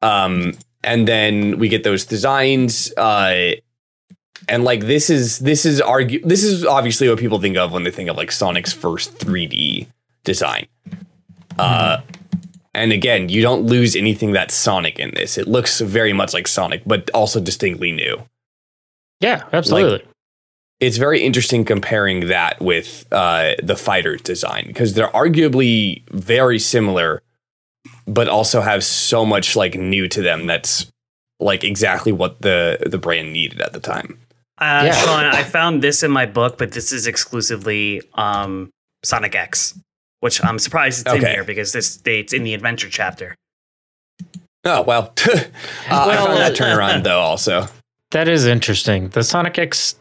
[0.00, 2.90] Um, and then we get those designs.
[2.96, 3.56] Uh,
[4.48, 7.82] and like this is this is argue this is obviously what people think of when
[7.82, 9.86] they think of like Sonic's first 3D
[10.24, 10.66] design.
[11.58, 11.98] Uh,
[12.74, 15.38] and again, you don't lose anything that's Sonic in this.
[15.38, 18.22] It looks very much like Sonic, but also distinctly new.
[19.20, 20.06] Yeah, absolutely.
[20.80, 27.22] It's very interesting comparing that with uh, the fighter design because they're arguably very similar,
[28.06, 30.90] but also have so much like new to them that's
[31.40, 34.18] like exactly what the the brand needed at the time.
[34.58, 34.92] Uh, Yeah.
[34.92, 38.70] Sean, I found this in my book, but this is exclusively um,
[39.04, 39.78] Sonic X,
[40.24, 43.36] which I'm surprised it's in here because this it's in the adventure chapter.
[44.64, 45.40] Oh well, uh,
[45.90, 47.68] I found that turnaround though also.
[48.12, 49.10] That is interesting.
[49.10, 49.96] The Sonic X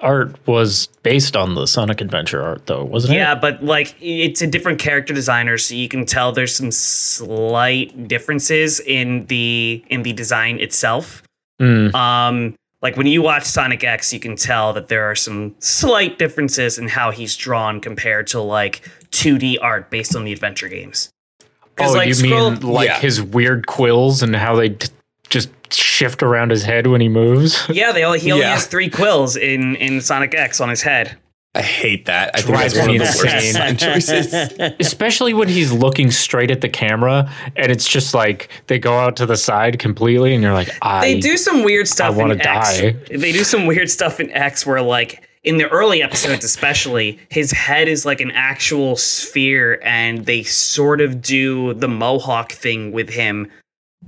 [0.00, 3.34] art was based on the Sonic Adventure art, though, wasn't Yeah, it?
[3.34, 8.08] Yeah, but like it's a different character designer, so you can tell there's some slight
[8.08, 11.22] differences in the in the design itself.
[11.60, 11.94] Mm.
[11.94, 16.18] Um, like when you watch Sonic X, you can tell that there are some slight
[16.18, 21.10] differences in how he's drawn compared to like 2D art based on the adventure games.
[21.42, 21.46] Oh,
[21.76, 23.00] 'Cause, Oh, like, you scroll- mean like Yeah.
[23.00, 24.86] his weird quills and how they d-
[25.28, 27.66] just shift around his head when he moves?
[27.70, 28.54] Yeah, they only, he only Yeah.
[28.54, 31.16] has three quills in in Sonic X on his head.
[31.54, 32.32] I hate that.
[32.34, 33.40] I think that's one me of the worst insane.
[33.46, 34.34] design choices.
[34.78, 39.16] Especially when he's looking straight at the camera and it's just like they go out
[39.16, 42.40] to the side completely and you're like, I They do some weird stuff wanna in
[42.46, 42.78] X.
[42.80, 42.96] die.
[43.10, 47.52] They do some weird stuff in X where like in the early episodes especially, his
[47.52, 53.08] head is like an actual sphere and they sort of do the mohawk thing with
[53.08, 53.50] him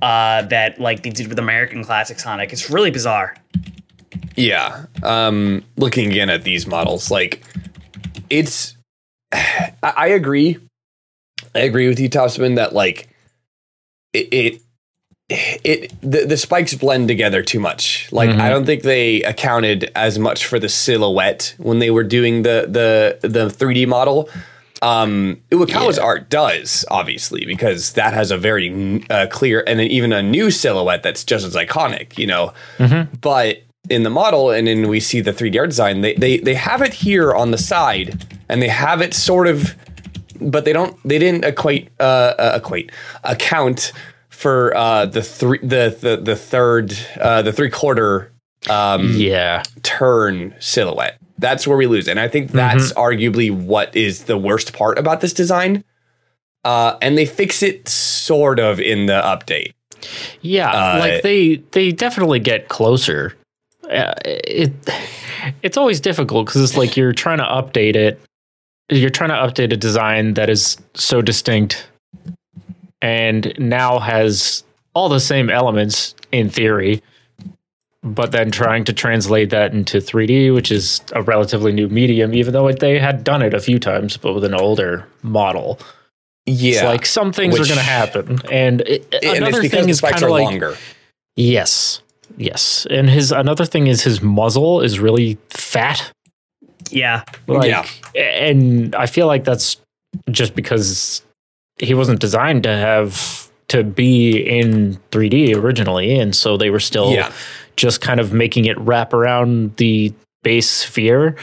[0.03, 2.53] uh that like they did with American Classic Sonic.
[2.53, 3.34] It's really bizarre.
[4.36, 4.86] Yeah.
[5.03, 7.43] Um, looking again at these models, like
[8.28, 8.76] it's,
[9.32, 10.59] I, I agree.
[11.55, 13.09] I agree with you, Topsman, that like
[14.12, 14.62] it, it,
[15.30, 18.10] it the, the spikes blend together too much.
[18.12, 22.42] Like I don't think they accounted as much for the silhouette when they were doing
[22.42, 24.28] the the the 3D model.
[24.80, 30.12] Um, Uekawa's art does obviously because that has a very uh, clear and then even
[30.12, 32.54] a new silhouette that's just as iconic, you know.
[33.20, 36.54] But in the model and then we see the 3D art design, they they they
[36.54, 39.74] have it here on the side and they have it sort of
[40.40, 42.92] but they don't they didn't equate uh, uh equate
[43.24, 43.92] account
[44.39, 48.30] for uh the three the the, the third uh the three quarter
[48.70, 49.62] um Yeah.
[49.82, 51.18] turn silhouette.
[51.39, 52.09] That's where we lose.
[52.09, 55.84] And I think that's arguably what is the worst part about this design.
[56.64, 59.72] Uh, and they fix it sort of in the update.
[60.43, 63.36] Yeah, Uh, like they they definitely get closer.
[63.89, 64.72] Uh, it
[65.62, 68.20] it's always difficult because it's like you're trying to update it.
[68.91, 71.86] You're trying to update a design that is so distinct,
[73.03, 77.03] and now has all the same elements in theory,
[78.03, 82.53] but then trying to translate that into 3D, which is a relatively new medium, even
[82.53, 85.78] though they had done it a few times, but with an older model.
[86.46, 86.72] Yeah.
[86.72, 90.01] It's like some things are going to happen, and it, and another because thing is
[90.01, 90.76] kind of like longer.
[91.36, 92.03] Yes.
[92.36, 92.86] Yes.
[92.90, 96.11] And his another thing is his muzzle is really fat.
[96.90, 97.24] Yeah.
[97.46, 97.86] Like, Yeah.
[98.20, 99.76] And I feel like that's
[100.30, 101.22] just because
[101.80, 106.18] he wasn't designed to have to be in 3D originally.
[106.18, 107.30] And so they were still Yeah.
[107.76, 110.12] just kind of making it wrap around the
[110.42, 111.36] base sphere.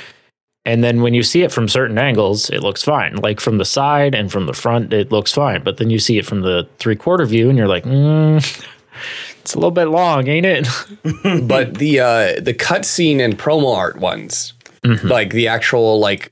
[0.66, 3.18] And then when you see it from certain angles, it looks fine.
[3.18, 5.62] Like from the side and from the front, it looks fine.
[5.64, 8.38] But then you see it from the three quarter view and you're like, mm,
[9.42, 10.68] it's a little bit long, ain't it?
[11.48, 15.08] but the uh the cutscene and promo art ones, Mm-hmm.
[15.08, 16.32] like the actual like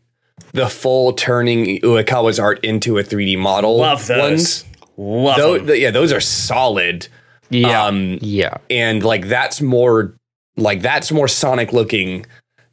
[0.54, 4.20] the full turning Uekawa's art into a 3D model Love those.
[4.20, 4.66] ones.
[4.98, 5.68] Love Tho- them.
[5.68, 7.08] th- yeah, those are solid.
[7.50, 7.86] Yeah.
[7.86, 8.58] Um, yeah.
[8.70, 10.16] and like that's more
[10.58, 12.26] like that's more Sonic looking.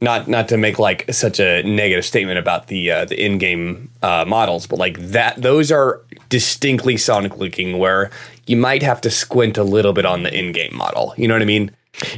[0.02, 3.90] Not not to make like such a negative statement about the uh, the in game
[4.02, 6.00] uh, models, but like that those are
[6.30, 7.76] distinctly Sonic looking.
[7.78, 8.10] Where
[8.46, 11.12] you might have to squint a little bit on the in game model.
[11.18, 11.70] You know what I mean?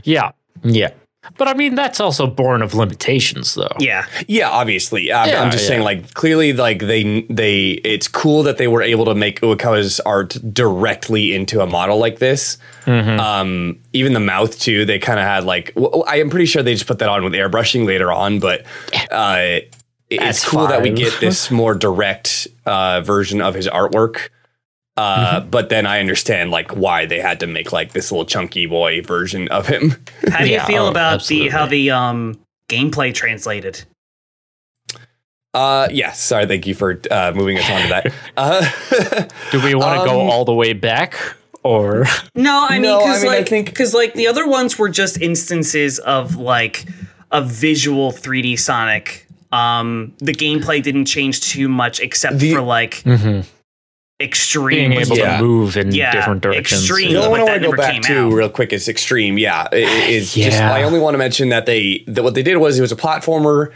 [0.04, 0.30] Yeah.
[0.62, 0.90] Yeah.
[1.38, 3.76] But I mean, that's also born of limitations, though.
[3.78, 4.06] Yeah.
[4.26, 5.12] Yeah, obviously.
[5.12, 5.68] I'm, Yeah, I'm just yeah.
[5.68, 7.70] saying, like, clearly, like they they.
[7.70, 12.18] It's cool that they were able to make Uekawa's art directly into a model like
[12.18, 12.58] this.
[12.86, 13.20] Mm-hmm.
[13.20, 14.84] Um, even the mouth too.
[14.84, 15.72] They kind of had like.
[15.76, 18.64] Well, I am pretty sure they just put that on with airbrushing later on, but
[19.12, 19.60] uh,
[20.10, 24.28] it's That's cool that we get this more direct uh, version of his artwork.
[24.96, 25.50] Uh, Mm-hmm.
[25.50, 29.00] But then I understand like why they had to make like this little chunky boy
[29.02, 29.96] version of him.
[30.30, 31.48] How do you Yeah, feel oh, about absolutely.
[31.48, 32.38] the how the um
[32.68, 33.84] gameplay translated?
[35.54, 36.18] Uh, yes.
[36.20, 36.46] Sorry.
[36.46, 38.12] Thank you for uh, moving us on to that.
[38.36, 41.18] Uh, Do we want to go Um, all the way back?
[41.62, 44.46] Or No, I mean, No, I because mean, I like, think- because like the other
[44.48, 46.86] ones were just instances of like
[47.30, 49.26] a visual 3D Sonic.
[49.52, 53.02] Um, the gameplay didn't change too much except The- for like
[54.22, 54.68] X-treme.
[54.70, 55.36] being able Yeah.
[55.38, 56.90] to move in Yeah, different directions?
[56.90, 57.10] X-treme.
[57.10, 58.32] The only but one I that want to go back to out.
[58.32, 59.38] real quick is X-treme.
[59.38, 60.72] Yeah, i- i- is just Yeah.
[60.72, 62.96] I only want to mention that they that what they did was it was a
[62.96, 63.68] platformer.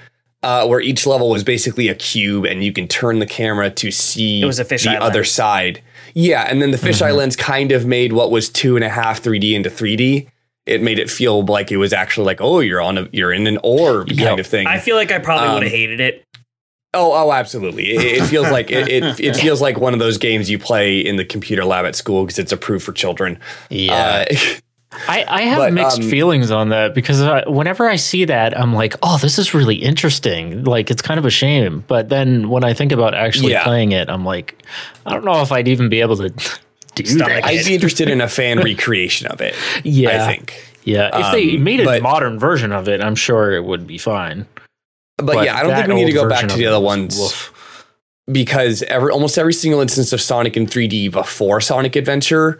[0.43, 3.91] uh, where each level was basically a cube, and you can turn the camera to
[3.91, 5.31] see It was a fisheye the other lens.
[5.31, 5.81] side.
[6.15, 9.21] Yeah, and then the fisheye lens kind of made what was two and a half
[9.21, 10.29] 3D into 3D.
[10.65, 13.47] It made it feel like it was actually like, oh, you're on a you're in
[13.49, 14.27] an orb Yep.
[14.29, 14.67] kind of thing.
[14.69, 16.23] I feel like I probably Um, would have hated it.
[16.97, 17.91] Oh, oh, absolutely.
[17.91, 19.21] It, it feels like it, it.
[19.21, 22.25] It feels like one of those games you play in the computer lab at school
[22.25, 23.39] because it's approved for children.
[23.71, 24.25] Yeah.
[24.31, 24.35] Uh,
[25.09, 28.59] I, I have But, mixed um, feelings on that because I, whenever I see that,
[28.59, 30.65] I'm like, oh, this is really interesting.
[30.65, 31.85] Like, it's kind of a shame.
[31.87, 33.65] But then when I think about actually Yeah.
[33.65, 34.63] playing it, I'm like,
[35.05, 36.31] I don't know if I'd even be able to
[36.95, 37.45] do Stomach that.
[37.45, 39.55] I'd be interested in a fan recreation of it.
[39.85, 40.25] Yeah.
[40.25, 40.55] I think.
[40.85, 41.11] Yeah.
[41.13, 43.99] If they Um, made a but- modern version of it, I'm sure it would be
[43.99, 44.47] fine.
[45.19, 47.87] But, yeah, I don't think we need to go back to the other ones woof.
[48.31, 52.59] because every almost every single instance of Sonic in 3D before Sonic Adventure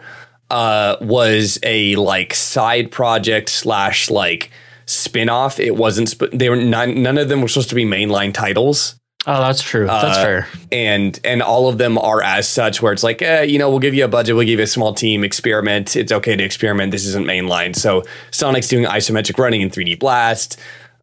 [0.49, 4.49] uh, was a like side project slash like
[4.85, 5.59] spin-off.
[5.59, 8.95] It wasn't sp- they were none, none of them were supposed to be mainline titles.
[9.29, 9.85] Oh, that's true.
[9.87, 10.47] that's Uh, fair.
[10.71, 13.79] and and all of them are as such where it's like eh, you know we'll
[13.79, 16.91] give you a budget we'll give you a small team experiment it's okay to experiment
[16.93, 20.57] this isn't mainline so sonic's doing isometric running in 3d blast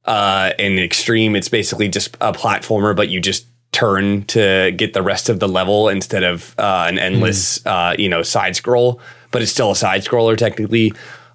[0.04, 5.02] uh in X-treme it's basically just a platformer but you just turn to get the
[5.02, 9.00] rest of the level instead of uh, an endless uh you know side scroll
[9.30, 10.92] but it's still a side scroller technically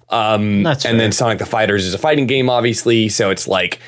[0.08, 3.78] um and then sonic the fighters is a fighting game obviously so it's like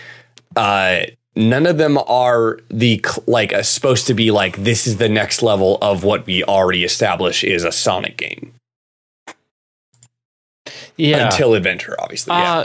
[0.56, 1.00] uh
[1.34, 5.42] none of them are the like uh, supposed to be like this is the next
[5.42, 8.52] level of what we already established is a Sonic game
[10.98, 11.24] Yeah.
[11.26, 12.34] until Adventure, obviously.
[12.34, 12.64] yeah.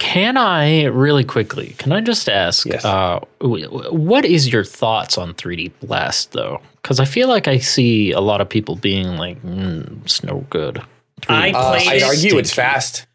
[0.00, 1.74] Uh, can I really quickly?
[1.78, 2.66] Can I just ask?
[2.66, 2.84] Yes.
[2.84, 6.60] Uh, w- w- what is your thoughts on 3D Blast though?
[6.82, 10.44] Because I feel like I see a lot of people being like, mm, "It's no
[10.50, 10.82] good."
[11.22, 13.06] 3D I Uh, played I'd it- argue it's fast.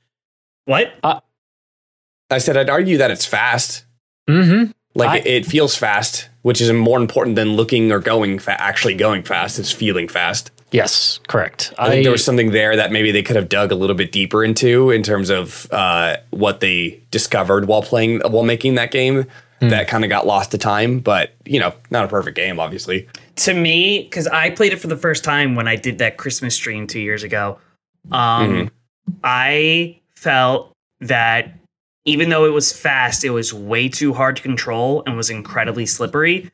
[0.65, 0.93] What?
[2.31, 3.85] I said I'd argue that it's fast.
[4.29, 4.71] Mm-hmm.
[4.95, 8.59] Like I- it, it feels fast, which is more important than looking or going fa-
[8.61, 9.59] actually going fast.
[9.59, 10.51] It's feeling fast.
[10.71, 11.73] Yes, correct.
[11.77, 14.11] I, think there was something there that maybe they could have dug a little bit
[14.11, 19.25] deeper into in terms of uh, what they discovered while playing while making that game.
[19.61, 23.09] That kind of got lost to time, but you know, not a perfect game, obviously.
[23.35, 26.55] to me, because I played it for the first time when I did that Christmas
[26.55, 27.59] stream two years ago,
[28.09, 28.71] um,
[29.21, 31.59] I felt that
[32.05, 35.85] even though it was fast, it was way too hard to control and was incredibly
[35.85, 36.49] slippery.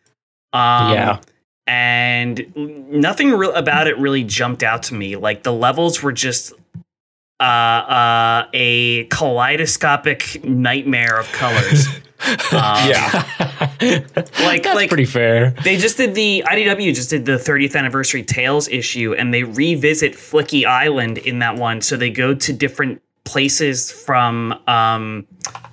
[0.51, 1.20] Um, Yeah.
[1.68, 5.16] And nothing re- about it really jumped out to me.
[5.16, 6.53] Like the levels were just
[7.39, 11.88] uh, uh, a kaleidoscopic nightmare of colors.
[12.51, 13.26] Um, Yeah,
[13.82, 15.51] Like- that's like- pretty fair.
[15.66, 20.13] They just did the IDW just did the 30th anniversary Tales issue, and they revisit
[20.13, 21.82] Flicky Island in that one.
[21.82, 25.28] So they go to different places from um,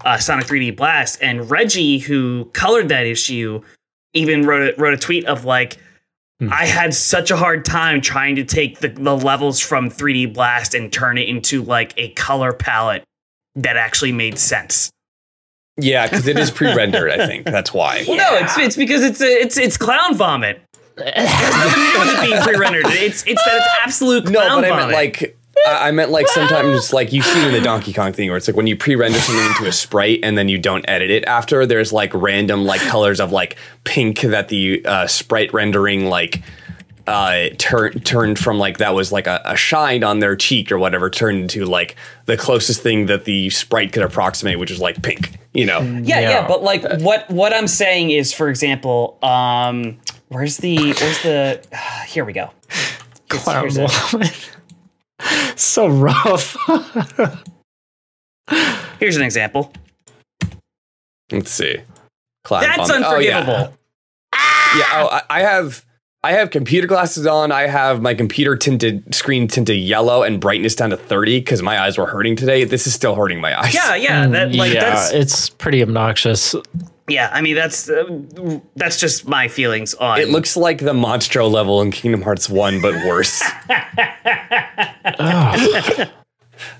[0.05, 3.62] uh, Sonic 3D Blast, and Reggie, who colored that issue,
[4.12, 5.78] even wrote a, wrote a tweet of like.
[6.43, 6.53] Hmm.
[6.53, 10.74] I had such a hard time trying to take the, the levels from 3D Blast
[10.74, 13.05] and turn it into like a color palette
[13.55, 14.90] that actually made sense.
[15.76, 17.12] yeah, because it is pre-rendered.
[17.12, 18.05] I think that's why.
[18.09, 20.61] Well, no, it's it's because it's a, it's it's clown vomit.
[20.97, 22.86] It has nothing to with being pre-rendered.
[22.86, 24.34] It's it's that it's absolute clown.
[24.34, 24.34] Vomit.
[24.34, 24.86] No, clown but I vomit.
[24.86, 28.29] meant like I I meant like sometimes like you see in the Donkey Kong thing
[28.29, 31.11] where it's like when you pre-render something into a sprite and then you don't edit
[31.11, 31.67] it after.
[31.67, 36.43] There's like random like colors of like pink that the uh, sprite rendering like
[37.09, 40.79] uh turned turned from like that was like a, a shine on their cheek or
[40.79, 41.97] whatever turned into like
[42.27, 45.37] the closest thing that the sprite could approximate, which is like pink.
[45.53, 45.81] You know.
[45.81, 46.47] yeah, yeah, Yeah.
[46.49, 49.99] but like what what I'm saying is, for example, um,
[50.29, 51.61] where's the where's the
[52.07, 52.51] here we go.
[52.69, 53.91] Here's- Clown here's it.
[53.91, 54.51] vomit.
[55.57, 56.57] so rough.
[58.99, 59.73] Here's an example.
[61.31, 61.81] Let's see.
[62.45, 63.07] Cloud That's vomit.
[63.07, 63.39] Oh, yeah.
[63.39, 63.77] unforgivable.
[64.35, 64.79] Ah!
[64.79, 65.85] Yeah, oh, I, I have
[66.24, 67.51] I have computer glasses on.
[67.51, 71.81] I have my computer tinted screen tinted yellow and brightness down to 30 because my
[71.81, 72.65] eyes were hurting today.
[72.65, 73.74] This is still hurting my eyes.
[73.74, 76.55] Yeah, yeah, that like yeah, that's it's pretty obnoxious.
[77.09, 77.31] Yeah.
[77.33, 80.20] I mean, that's uh, that's just my feelings on.
[80.20, 83.43] It looks like the Monstro level in Kingdom Hearts 1, but worse.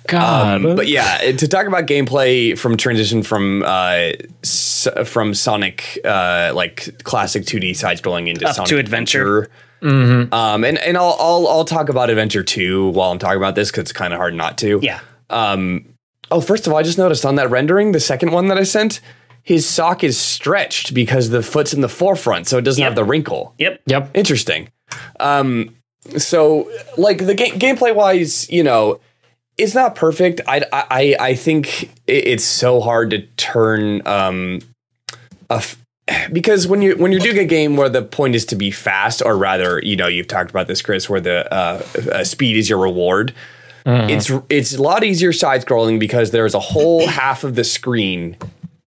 [0.07, 0.65] God.
[0.65, 4.13] Um, but yeah, to talk about gameplay from transition from uh,
[4.43, 9.51] s- from Sonic uh, like classic 2D side scrolling into Up Sonic to Adventure.
[9.83, 10.35] Adventure.
[10.35, 13.71] Um, and and I'll, I'll I'll talk about Adventure 2 while I'm talking about this
[13.71, 14.79] because it's kind of hard not to.
[14.83, 15.01] yeah.
[15.31, 15.87] Um,
[16.31, 18.65] oh, first of all, I just noticed on that rendering, the second one that I
[18.65, 19.01] sent,
[19.43, 22.91] his sock is stretched because the foot's in the forefront, so it doesn't Yep.
[22.91, 23.55] have the wrinkle.
[23.59, 23.81] Yep.
[23.87, 24.11] yep.
[24.15, 24.69] Interesting.
[25.21, 25.75] Um,
[26.17, 29.01] so like the ga- gameplay wise, you know,
[29.59, 30.41] it's not perfect.
[30.47, 34.61] I I I think it's so hard to turn um
[35.51, 35.77] a f-
[36.33, 39.23] because when you when you're doing a game where the point is to be fast,
[39.25, 41.83] or rather, you know, you've talked about this, Chris, where the uh,
[42.13, 43.33] uh, speed is your reward.
[43.85, 48.37] It's it's a lot easier side scrolling because there's a whole half of the screen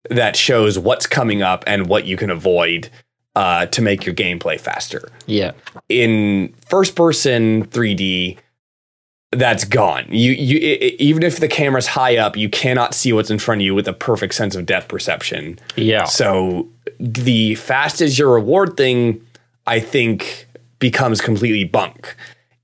[0.10, 2.90] that shows what's coming up and what you can avoid
[3.36, 5.10] uh, to make your gameplay faster.
[5.26, 5.54] Yeah.
[5.90, 8.38] In first person 3D,
[9.32, 10.06] that's gone.
[10.10, 13.40] You you i i- even if the camera's high up, you cannot see what's in
[13.40, 15.60] front of you with a perfect sense of depth perception.
[15.76, 16.04] Yeah.
[16.04, 16.68] So
[17.00, 19.26] the fast is your reward thing,
[19.66, 20.48] I think,
[20.78, 22.16] becomes completely bunk.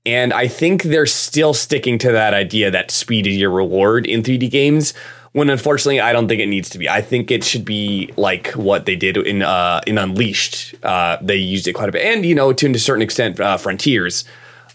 [0.06, 4.22] And I think they're still sticking to that idea that speed is your reward in
[4.22, 4.94] 3D games.
[5.32, 6.88] When unfortunately, I don't think it needs to be.
[6.88, 10.74] I think it should be like what they did in uh, in Unleashed.
[10.82, 13.56] Uh, they used it quite a bit, and you know, to a certain extent, uh,
[13.56, 14.24] Frontiers,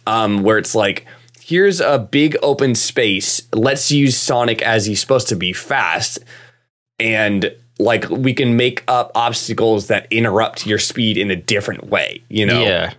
[0.08, 1.06] um, where it's like,
[1.42, 3.42] here's a big open space.
[3.54, 6.20] Let's use Sonic as he's supposed to be fast,
[7.00, 12.24] and like we can make up obstacles that interrupt your speed in a different way.
[12.30, 12.94] You know, Yeah.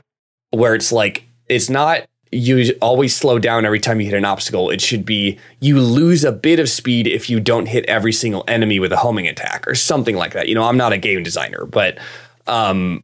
[0.51, 4.71] where it's like it's not you always slow down every time you hit an obstacle.
[4.71, 8.45] It should be you lose a bit of speed if you don't hit every single
[8.49, 10.49] enemy with a homing attack or something like that.
[10.49, 11.99] You know, I'm not a game designer, but
[12.47, 13.03] um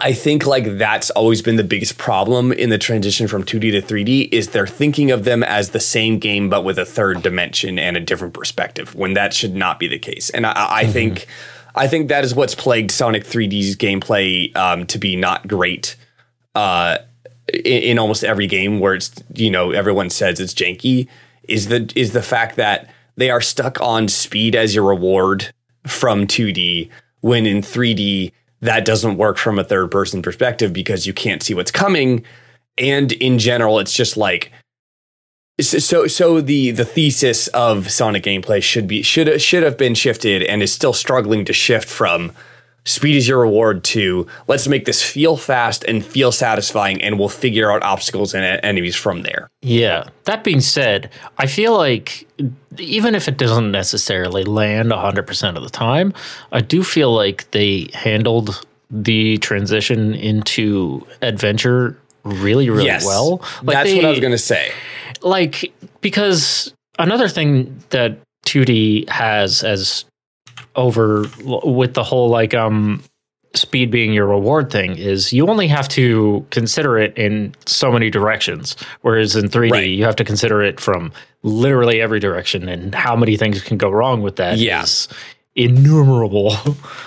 [0.00, 3.82] I think like that's always been the biggest problem in the transition from 2D to
[3.82, 7.78] 3D is they're thinking of them as the same game but with a third dimension
[7.78, 10.30] and a different perspective when that should not be the case.
[10.30, 11.26] And I, I think
[11.74, 15.96] I think that is what's plagued Sonic 3D's gameplay um, to be not great
[16.54, 16.98] uh,
[17.52, 21.08] in, in almost every game where it's you know everyone says it's janky
[21.44, 25.52] is the is the fact that they are stuck on speed as your reward
[25.86, 26.88] from 2D
[27.20, 31.54] when in 3D that doesn't work from a third person perspective because you can't see
[31.54, 32.24] what's coming.
[32.76, 34.52] And in general it's just like
[35.60, 40.42] so so- the the thesis of Sonic gameplay should be should should have been shifted
[40.44, 42.32] and is still struggling to shift from
[42.88, 44.26] speed is your reward too.
[44.46, 48.96] let's make this feel fast and feel satisfying and we'll figure out obstacles and enemies
[48.96, 49.50] from there.
[49.60, 50.08] Yeah.
[50.24, 52.26] That being said, I feel like
[52.78, 56.14] even if it doesn't necessarily land 100% of the time,
[56.50, 63.04] I do feel like they handled the transition into adventure really, really yes.
[63.04, 63.42] well.
[63.62, 64.72] Like That's what I was going to say.
[65.20, 70.06] like because another thing that 2D has as
[70.76, 73.02] over with the whole like um
[73.54, 78.10] speed being your reward thing is you only have to consider it in so many
[78.10, 79.88] directions whereas in 3D Right.
[79.90, 81.10] you have to consider it from
[81.42, 84.82] literally every direction and how many things can go wrong with that Yeah.
[84.82, 85.08] is
[85.56, 86.52] innumerable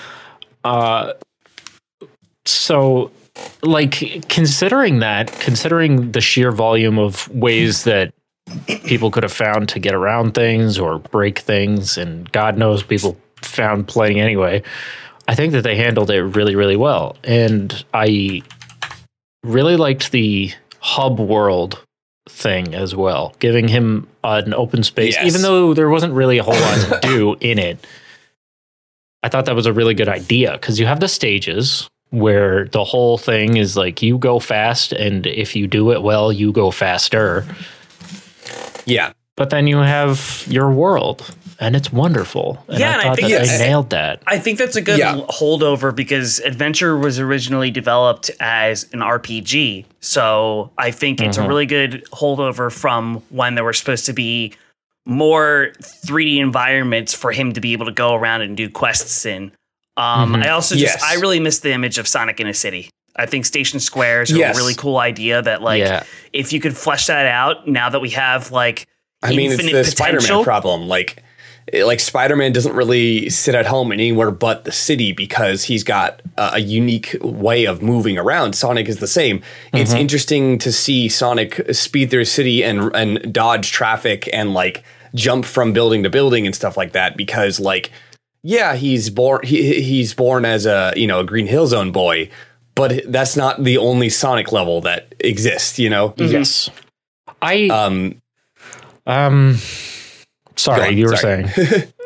[0.64, 1.14] uh
[2.46, 3.12] so
[3.62, 8.14] like considering that considering the sheer volume of ways that
[8.86, 13.16] people could have found to get around things or break things and god knows people
[13.42, 14.62] found playing anyway
[15.28, 18.42] i think that they handled it really really well and i
[19.44, 21.84] really liked the hub world
[22.30, 25.26] thing as well giving him an open space Yes.
[25.26, 27.86] even though there wasn't really a whole lot to do in it
[29.24, 32.84] I thought that was a really good idea because you have the stages where the
[32.84, 36.72] whole thing is like you go fast, and if you do it well, you go
[36.72, 37.46] faster.
[38.88, 39.14] Yeah.
[39.38, 42.62] But then you have your world, and it's wonderful.
[42.68, 44.22] And Yeah, I and I think that it's- they nailed that.
[44.28, 45.16] I think that's a good Yeah.
[45.30, 49.86] holdover because Adventure was originally developed as an RPG.
[50.02, 54.54] So I think it's a really good holdover from when there were supposed to be
[55.06, 59.52] more 3D environments for him to be able to go around and do quests in.
[59.98, 61.04] Um, I also just Yes.
[61.04, 62.90] I really miss the image of Sonic in a city.
[63.16, 64.56] I think Station Squares are Yes.
[64.56, 66.04] a really cool idea that like Yeah.
[66.34, 68.88] if you could flesh that out now that we have like
[69.24, 70.88] I mean, it's infinite the Spider-Man problem.
[70.88, 71.22] Like,
[71.68, 76.22] it- like Spider-Man doesn't really sit at home anywhere but the city because he's got
[76.38, 78.54] a, a unique way of moving around.
[78.54, 79.42] Sonic is the same.
[79.74, 84.84] It's interesting to see Sonic speed through a city and and dodge traffic and like
[85.14, 87.92] jump from building to building and stuff like that because like
[88.44, 92.30] yeah, he's born he, he's born as a, you know, a Green Hill Zone boy,
[92.74, 96.14] but that's not the only Sonic level that exists, you know?
[96.18, 96.70] Yes.
[97.42, 98.20] I Um
[99.06, 99.58] um.
[100.56, 101.48] Sorry, on, you were sorry.
[101.48, 101.88] saying.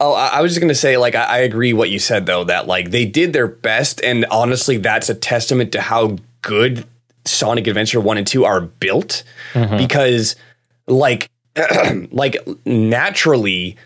[0.00, 2.44] Oh, I, I was just gonna say, like, I, I agree what you said though,
[2.44, 6.86] that like they did their best, and honestly, that's a testament to how good
[7.24, 9.24] Sonic Adventure One and Two are built,
[9.76, 10.36] because
[10.86, 11.28] like,
[12.12, 13.76] like naturally,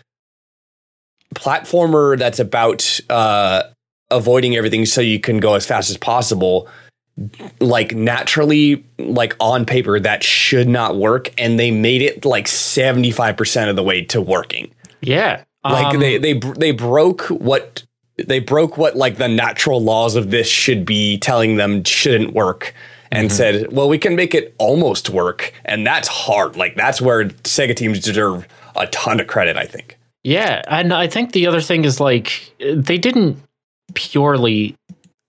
[1.33, 3.63] platformer that's about uh,
[4.11, 6.67] avoiding everything so you can go as fast as possible.
[7.59, 13.11] Like naturally, like on paper, that should not work, and they made it like seventy
[13.11, 14.71] five percent of the way to working
[15.01, 15.43] Yeah.
[15.63, 17.83] like Um, they they they broke what
[18.17, 22.73] they broke what like the natural laws of this should be telling them shouldn't work
[23.11, 23.35] and Mm-hmm.
[23.37, 26.55] said, "Well, we can make it almost work." And that's hard.
[26.55, 29.99] Like that's where Sega teams deserve a ton of credit, I think.
[30.23, 33.37] Yeah, and I think the other thing is like they didn't
[33.93, 34.75] purely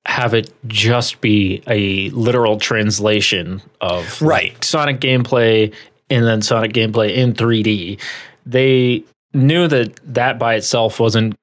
[0.07, 4.65] have it just be a literal translation of like, Right.
[4.65, 5.73] Sonic gameplay
[6.11, 7.99] and then Sonic gameplay in 3D.
[8.45, 9.03] They
[9.33, 11.35] knew that that by itself wasn't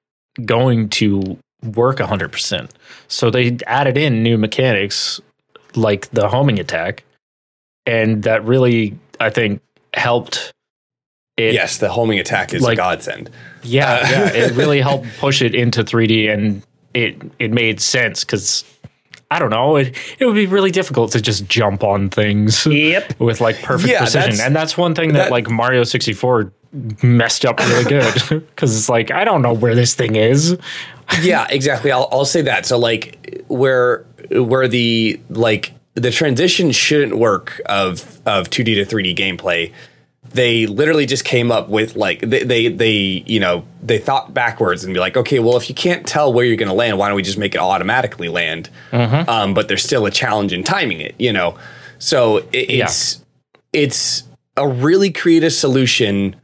[0.45, 2.69] going to work 100%.
[3.07, 5.19] So they added in new mechanics
[5.75, 7.03] like the homing attack
[7.85, 9.61] and that really I think
[9.93, 10.51] helped
[11.37, 13.29] it yes, the homing attack is like- a godsend.
[13.63, 16.61] yeah, Uh, yeah, it really helped push it into 3D, and
[16.93, 18.63] it it made sense because
[19.29, 23.19] I don't know, it it would be really difficult to just jump on things Yep.
[23.19, 26.51] with like perfect Yeah, precision, that's- and that's one thing that, that- like Mario 64
[27.03, 30.57] messed up really good because it's like I don't know where this thing is.
[31.21, 31.91] yeah, exactly.
[31.91, 32.65] I'll, I'll say that.
[32.65, 39.15] So like where where the like the transition shouldn't work of of 2D to 3D
[39.17, 39.73] gameplay,
[40.33, 44.83] they literally just came up with like they they, they you know they thought backwards
[44.83, 47.07] and be like, okay, well if you can't tell where you're going to land, why
[47.07, 48.69] don't we just make it automatically land?
[49.29, 51.57] Um, but there's still a challenge in timing it, you know.
[51.99, 53.23] So it, it's
[53.73, 54.23] it's
[54.57, 56.35] a really creative solution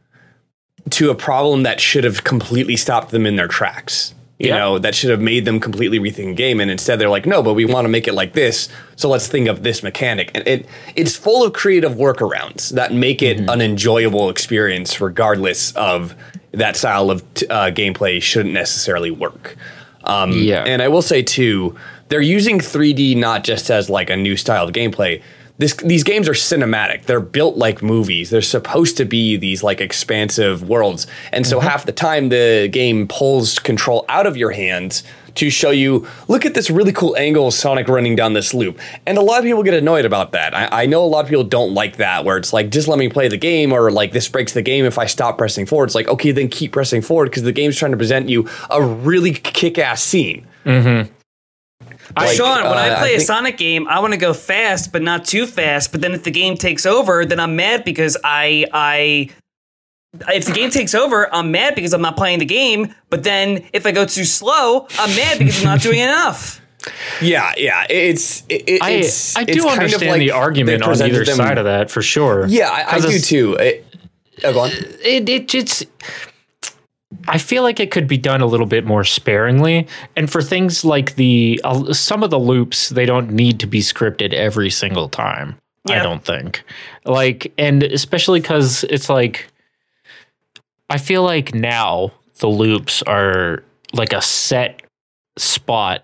[0.92, 4.14] to a problem that should have completely stopped them in their tracks.
[4.40, 4.58] You Yeah.
[4.60, 6.60] know, that should have made them completely rethink the game.
[6.60, 8.70] And instead they're like, no, but we want to make it like this.
[8.96, 10.30] So let's think of this mechanic.
[10.36, 10.66] And it
[10.96, 16.14] it's full of creative workarounds that make it an enjoyable experience, regardless of
[16.52, 19.56] that style of t- uh, gameplay shouldn't necessarily work.
[20.04, 20.64] Um, Yeah.
[20.66, 21.76] And I will say too,
[22.10, 25.22] they're using 3D not just as like a new style of gameplay.
[25.60, 27.04] This, these games are cinematic.
[27.06, 28.30] They're built like movies.
[28.30, 31.08] They're supposed to be these like expansive worlds.
[31.32, 31.68] And so mm-hmm.
[31.68, 35.04] half the time the game pulls control out of your hands
[35.36, 38.80] to show you, look at this really cool angle of Sonic running down this loop.
[39.06, 40.54] And a lot of people get annoyed about that.
[40.56, 42.98] I, I know a lot of people don't like that, where it's like, just let
[42.98, 45.86] me play the game, or like this breaks the game if I stop pressing forward.
[45.86, 48.82] It's like, okay, then keep pressing forward because the game's trying to present you a
[48.82, 50.48] really kick ass scene.
[50.66, 51.14] Mm-hmm.
[52.16, 54.34] Like, Sean, when I uh, play I a think- Sonic game, I want to go
[54.34, 55.92] fast, but not too fast.
[55.92, 59.30] But then if the game takes over, then I'm mad because I I.
[60.30, 62.96] If the game takes over, I'm mad because I'm not playing the game.
[63.10, 66.62] But then if I go too slow, I'm mad because I'm not doing enough.
[67.22, 67.86] Yeah, yeah.
[67.90, 71.26] It's it, I it's I it's do kind of understand like the argument on either
[71.26, 72.46] them- side of that for sure.
[72.48, 73.54] Yeah, I, I 'Cause do too.
[73.56, 73.86] It,
[74.46, 74.70] oh, go on.
[74.72, 75.84] it, it it's
[77.28, 80.86] I feel like it could be done a little bit more sparingly, and for things
[80.86, 85.10] like the uh, some of the loops, they don't need to be scripted every single
[85.10, 85.58] time.
[85.90, 86.64] I don't think,
[87.06, 89.48] like, and especially because it's like,
[90.90, 93.64] I feel like now the loops are
[93.94, 94.82] like a set
[95.38, 96.04] spot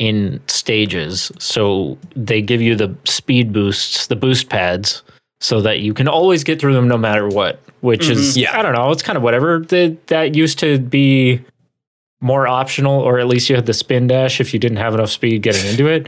[0.00, 5.04] in stages, so they give you the speed boosts, the boost pads,
[5.40, 7.60] so that you can always get through them no matter what.
[7.80, 8.58] Which is, Yeah.
[8.58, 9.60] I don't know, it's kind of whatever.
[9.60, 11.40] That that used to be
[12.20, 15.10] more optional, or at least you had the spin dash if you didn't have enough
[15.10, 16.06] speed getting into it.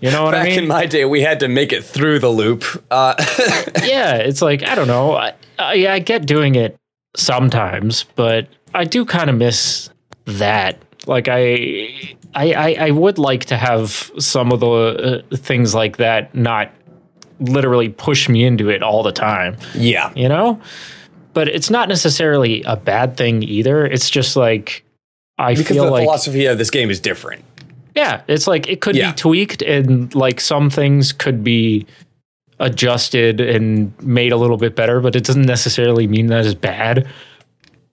[0.00, 0.54] You know what Back I mean?
[0.54, 2.64] Back in my day, we had to make it through the loop.
[2.90, 3.14] Uh,
[3.84, 5.14] yeah, it's like I don't know.
[5.14, 6.76] I, I, I get doing it
[7.16, 9.90] sometimes, but I do kind of miss
[10.26, 10.80] that.
[11.06, 11.90] Like I,
[12.34, 16.70] I, I, I would like to have some of the uh, things like that not
[17.40, 19.56] literally push me into it all the time.
[19.74, 20.60] yeah, You know,
[21.38, 23.86] but it's not necessarily a bad thing either.
[23.86, 24.82] It's just like
[25.38, 27.44] I feel because feel the like philosophy of this game is different.
[27.94, 29.12] yeah, it's like it could Yeah.
[29.12, 31.86] be tweaked and like some things could be
[32.58, 37.06] adjusted and made a little bit better, but it doesn't necessarily mean that it's bad.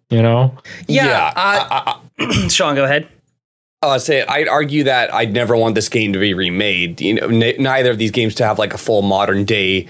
[0.09, 0.57] You know?
[0.87, 1.05] Yeah.
[1.35, 3.07] Yeah, uh, Sean, go ahead.
[3.83, 6.99] Uh, say I'd argue that I'd never want this game to be remade.
[6.99, 9.85] You know, n- neither of these games to have like a full modern day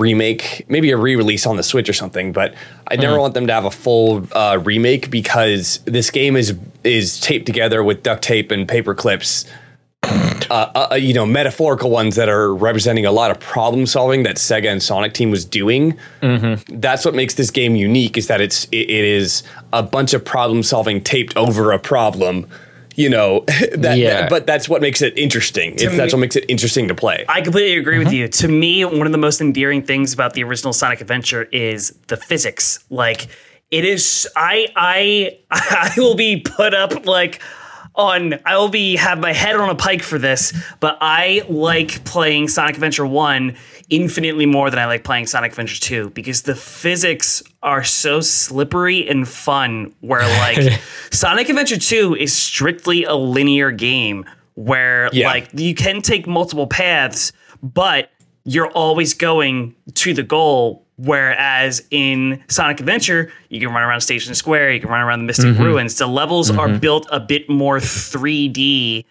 [0.00, 2.32] remake, maybe a re-release on the Switch or something.
[2.32, 2.54] But
[2.88, 7.20] I'd never want them to have a full uh, remake because this game is is
[7.20, 9.44] taped together with duct tape and paper clips.
[10.50, 14.34] Uh, uh, you know, metaphorical ones that are representing a lot of problem solving that
[14.34, 15.96] Sega and Sonic Team was doing.
[16.68, 20.24] That's what makes this game unique is that it's it, it is a bunch of
[20.24, 22.48] problem solving taped over a problem.
[23.00, 23.40] You know,
[23.72, 24.22] that, Yeah.
[24.22, 25.72] that- but that's what makes it interesting.
[25.74, 27.24] It's, that's what makes it interesting to play.
[27.28, 28.16] I completely agree with mm-hmm.
[28.16, 28.28] you.
[28.28, 32.16] To me, one of the most endearing things about the original Sonic Adventure is the
[32.16, 32.84] physics.
[32.90, 33.28] Like
[33.70, 37.40] it is I I I will be put up like
[37.94, 42.04] on I will be have my head on a pike for this, but I like
[42.04, 43.56] playing Sonic Adventure 1
[43.90, 49.08] infinitely more than I like playing Sonic Adventure 2 because the physics are so slippery
[49.08, 50.80] and fun where like
[51.10, 55.28] Sonic Adventure 2 is strictly a linear game where Yeah.
[55.28, 58.10] like you can take multiple paths, but
[58.44, 60.86] you're always going to the goal.
[60.96, 65.24] Whereas in Sonic Adventure, you can run around Station Square, you can run around the
[65.24, 65.94] Mystic Ruins.
[65.96, 69.04] The levels are built a bit more 3D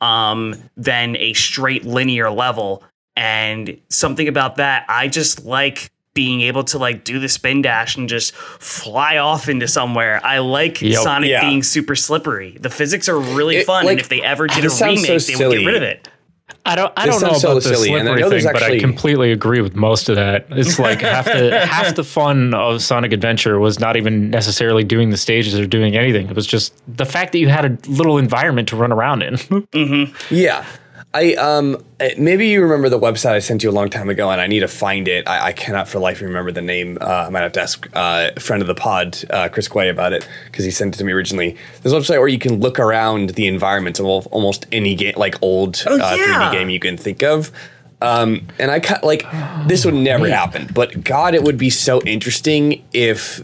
[0.00, 2.82] um, than a straight linear level.
[3.16, 7.96] And something about that, I just like being able to like do the spin dash
[7.96, 10.20] and just fly off into somewhere.
[10.24, 11.02] I like Yep.
[11.02, 11.42] Sonic Yeah.
[11.48, 12.56] being super slippery.
[12.60, 15.38] The physics are really It- fun, like, and if they ever did a remake, so
[15.38, 16.08] they would get rid of it.
[16.64, 16.92] I don't.
[16.96, 18.78] I This don't know sounds so about the silly, slippery know there's thing, but I
[18.78, 20.46] completely agree with most of that.
[20.50, 25.10] It's like half the half the fun of Sonic Adventure was not even necessarily doing
[25.10, 26.28] the stages or doing anything.
[26.28, 29.34] It was just the fact that you had a little environment to run around in.
[29.74, 30.34] Mm-hmm.
[30.34, 30.64] Yeah.
[31.14, 34.30] I um uh, maybe you remember the website I sent you a long time ago,
[34.30, 35.26] and I need to find it.
[35.26, 36.98] I, I cannot for life remember the name.
[37.00, 39.88] Uh, I might have to ask uh, a friend of the pod, uh, Chris Quay,
[39.88, 41.56] about it because he sent it to me originally.
[41.82, 45.42] There's a website where you can look around the environments of almost any game, like
[45.42, 46.50] old uh, yeah.
[46.50, 47.50] 3D game you can think of.
[48.02, 49.24] Um, and I cut like
[49.66, 53.40] this would never happen, but God, it would be so interesting if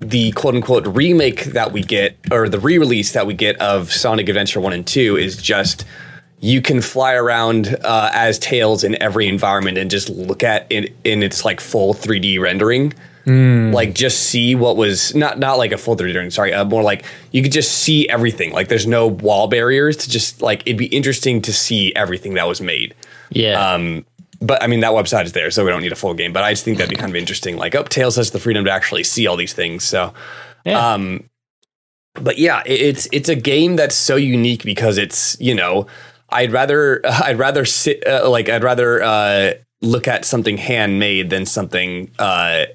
[0.00, 4.28] the quote unquote remake that we get or the re-release that we get of Sonic
[4.28, 5.86] Adventure 1 and 2 is just
[6.44, 10.94] you can fly around uh, as Tails in every environment and just look at it
[11.02, 12.92] in its like full 3D rendering.
[13.72, 16.82] Like just see what was not not like a full 3D rendering, sorry, uh, more
[16.82, 18.52] like you could just see everything.
[18.52, 22.46] Like there's no wall barriers to just like it'd be interesting to see everything that
[22.46, 22.94] was made.
[23.30, 23.72] Yeah.
[23.72, 24.04] Um,
[24.42, 26.34] but I mean that website is there, so we don't need a full game.
[26.34, 27.56] But I just think that'd be kind of interesting.
[27.56, 29.82] Like, oh, Tails has the freedom to actually see all these things.
[29.82, 30.12] So,
[30.66, 30.92] yeah.
[30.92, 31.30] um,
[32.12, 35.86] but yeah, it, it's it's a game that's so unique because it's you know
[36.34, 41.46] I'd rather I'd rather sit uh, like I'd rather uh, look at something handmade than
[41.46, 42.66] something uh,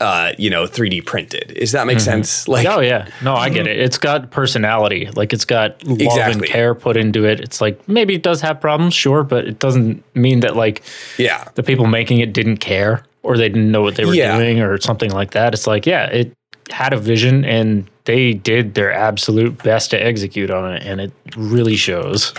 [0.00, 1.54] uh, you know 3D printed.
[1.58, 2.46] Does that make sense?
[2.46, 3.08] Like, oh yeah.
[3.22, 3.78] No, I get it.
[3.80, 5.08] It's got personality.
[5.16, 7.40] Like it's got love and care put into it.
[7.40, 10.82] It's like maybe it does have problems, sure, but it doesn't mean that like
[11.18, 14.38] yeah, the people making it didn't care or they didn't know what they were Yeah.
[14.38, 15.52] doing or something like that.
[15.52, 16.32] It's like, yeah, it
[16.70, 21.12] had a vision and they did their absolute best to execute on it and it
[21.36, 22.32] really shows.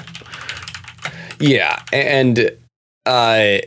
[1.39, 2.51] Yeah, and
[3.05, 3.57] uh,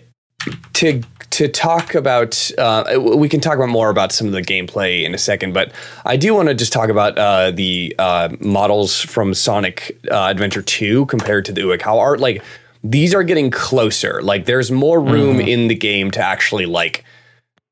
[0.74, 5.05] to to talk about, uh, we can talk about more about some of the gameplay
[5.05, 5.73] in a second, but
[6.05, 10.62] I do want to just talk about uh, the uh, models from Sonic uh, Adventure
[10.62, 12.20] Two compared to the Uekawa art.
[12.20, 12.43] Like
[12.85, 14.20] these are getting closer.
[14.23, 17.05] Like there's more room in the game to actually like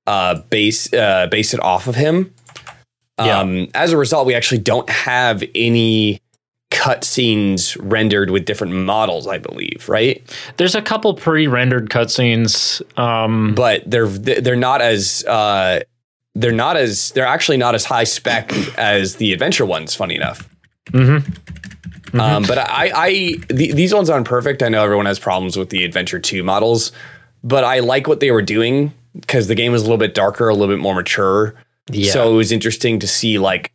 [0.07, 2.33] uh, base uh, base it off of him.
[3.19, 3.41] Yeah.
[3.41, 6.23] Um, as a result, we actually don't have any
[6.71, 9.27] cutscenes rendered with different models.
[9.27, 10.23] I believe, right?
[10.57, 12.81] There's a couple pre-rendered cutscenes.
[12.99, 15.81] Um, but they're they're not as uh,
[16.35, 19.95] they're not as they're actually not as high spec as the adventure ones.
[19.95, 20.49] Funny enough.
[22.15, 23.11] Um, but I, I
[23.49, 24.63] th- these ones aren't perfect.
[24.63, 26.93] I know everyone has problems with the Adventure Two models,
[27.45, 30.49] but I like what they were doing because the game was a little bit darker,
[30.49, 31.55] a little bit more mature.
[31.91, 32.13] Yeah.
[32.13, 33.73] So it was interesting to see like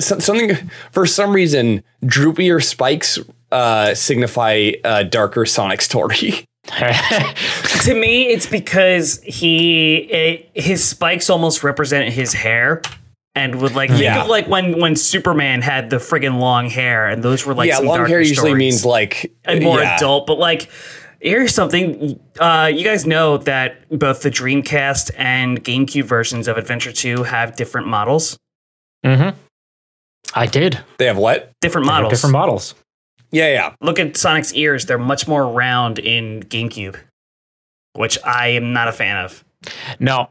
[0.00, 3.18] some, something for some reason droopier spikes
[3.50, 6.44] uh, signify a darker Sonic story.
[6.66, 12.80] to me, it's because he it, his spikes almost represent his hair.
[13.34, 14.22] And would like think Yeah.
[14.22, 17.76] of like when when Superman had the friggin' long hair, and those were like yeah,
[17.76, 18.58] some long hair usually stories.
[18.58, 19.96] means like and more yeah.
[19.96, 20.26] adult.
[20.26, 20.68] But like,
[21.18, 26.92] here's something: uh, you guys know that both the Dreamcast and GameCube versions of Adventure
[26.92, 28.38] Two have different models.
[29.04, 29.34] mhm.
[30.34, 30.78] I did.
[30.98, 31.52] They have what?
[31.60, 32.12] Different They have models.
[32.18, 32.74] Different models.
[33.30, 33.74] Yeah, yeah.
[33.80, 36.96] Look at Sonic's ears; they're much more round in GameCube,
[37.94, 39.42] which I am not a fan of.
[40.00, 40.28] No,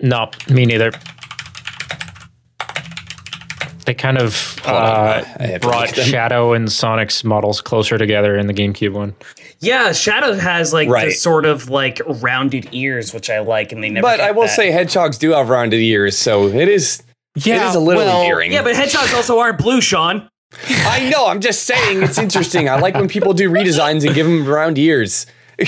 [0.00, 0.90] no, me neither.
[3.86, 5.94] They kind of Hold uh, I have to brought.
[5.94, 9.14] Shadow and Sonic's models closer together in the GameCube one.
[9.60, 11.04] Yeah, Shadow has like Right.
[11.06, 14.02] this sort of like rounded ears, which I like, and they never.
[14.02, 14.56] But I will that.
[14.56, 17.00] say hedgehogs do have rounded ears, so it is
[17.36, 18.52] it is a little well, endearing.
[18.52, 20.28] yeah, but hedgehogs also aren't blue, Sean.
[20.68, 21.26] I know.
[21.26, 22.68] I'm just saying it's interesting.
[22.68, 25.26] I like when people do redesigns and give them round ears.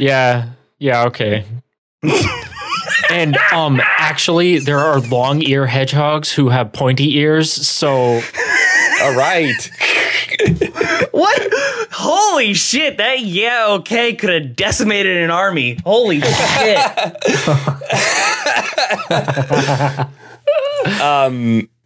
[0.00, 0.48] Yeah,
[0.80, 1.44] yeah, okay.
[3.10, 7.52] and um, actually, there are long ear hedgehogs who have pointy ears.
[7.52, 8.20] So
[9.02, 9.70] All right.
[11.12, 11.48] What?
[11.92, 12.96] Holy shit!
[12.98, 15.78] That yeah, okay, could have decimated an army.
[15.84, 16.78] Holy shit!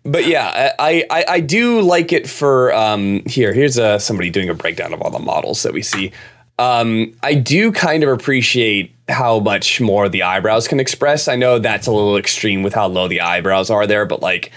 [0.04, 3.52] but yeah, I, I I do like it for um here.
[3.52, 6.12] Here's uh somebody doing a breakdown of all the models that we see.
[6.58, 11.26] Um, I do kind of appreciate how much more the eyebrows can express.
[11.26, 14.52] I know that's a little extreme with how low the eyebrows are there, but like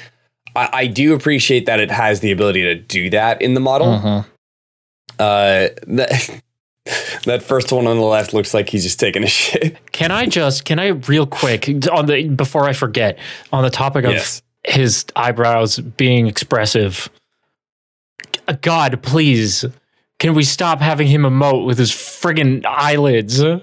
[0.55, 3.87] I, I do appreciate that it has the ability to do that in the model.
[5.19, 6.41] Uh, that,
[7.25, 9.77] that first one on the left looks like he's just taking a shit.
[9.91, 13.17] Can I just can I real quick on the before I forget
[13.51, 14.41] on the topic of Yes.
[14.63, 17.09] his eyebrows being expressive?
[18.61, 19.65] God, please.
[20.17, 23.39] Can we stop having him emote with his friggin' eyelids?
[23.39, 23.61] They,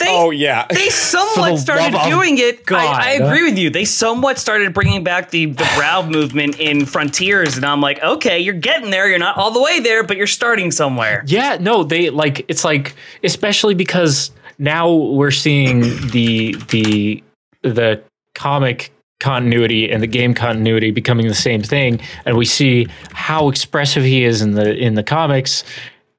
[0.00, 2.64] Oh yeah, they somewhat the started doing it.
[2.64, 2.78] God.
[2.78, 3.68] I, I agree with you.
[3.68, 8.38] They somewhat started bringing back the the brow movement in Frontiers, and I'm like, okay,
[8.38, 9.08] you're getting there.
[9.08, 11.24] You're not all the way there, but you're starting somewhere.
[11.26, 12.94] Yeah, no, they like it's like
[13.24, 15.80] especially because now we're seeing
[16.10, 17.24] the the
[17.62, 18.02] the
[18.34, 24.04] comic continuity and the game continuity becoming the same thing and we see how expressive
[24.04, 25.64] he is in the in the comics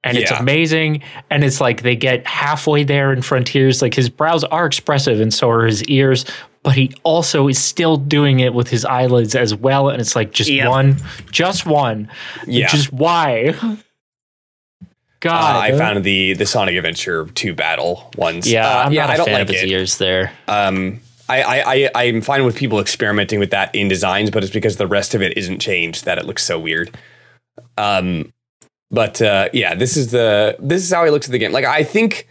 [0.04, 4.44] and it's amazing and it's like they get halfway there in frontiers like his brows
[4.46, 6.26] are expressive and so are his ears
[6.62, 10.32] but he also is still doing it with his eyelids as well and it's like
[10.32, 10.98] just one
[11.32, 12.10] just one
[12.48, 12.68] Yeah.
[12.68, 13.52] just why
[15.22, 18.50] god Uh, I found the the Sonic Adventure two battle ones.
[18.52, 19.70] Yeah, Uh, I'm yeah, I don't fan like of his it.
[19.70, 20.32] ears there.
[20.48, 21.00] Um,
[21.30, 24.78] I, I, I, I'm fine with people experimenting with that in designs, but it's because
[24.78, 26.98] the rest of it isn't changed that it looks so weird.
[27.78, 28.34] Um,
[28.92, 31.52] but uh, yeah, this is the this is how he looks at the game.
[31.52, 32.28] Like I think,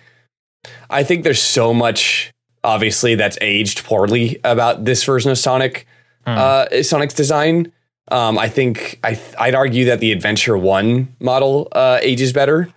[0.91, 2.33] I think there's so much
[2.65, 5.87] obviously that's aged poorly about this version of Sonic,
[6.27, 7.73] uh, Sonic's design.
[8.11, 12.69] Um, I think I I'd argue that the Adventure One model uh, ages better,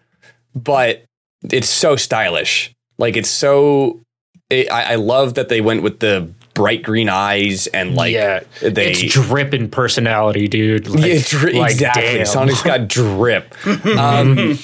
[0.54, 1.04] but
[1.50, 2.74] it's so stylish.
[2.98, 4.02] Like it's so.
[4.52, 8.42] It, I, I love that they went with the bright green eyes and like yeah,
[8.62, 10.88] they it's dripping personality, dude.
[10.88, 12.04] Like, yeah, dri- like, exactly.
[12.04, 12.26] damn.
[12.26, 13.56] Sonic's got drip.
[13.98, 14.60] um,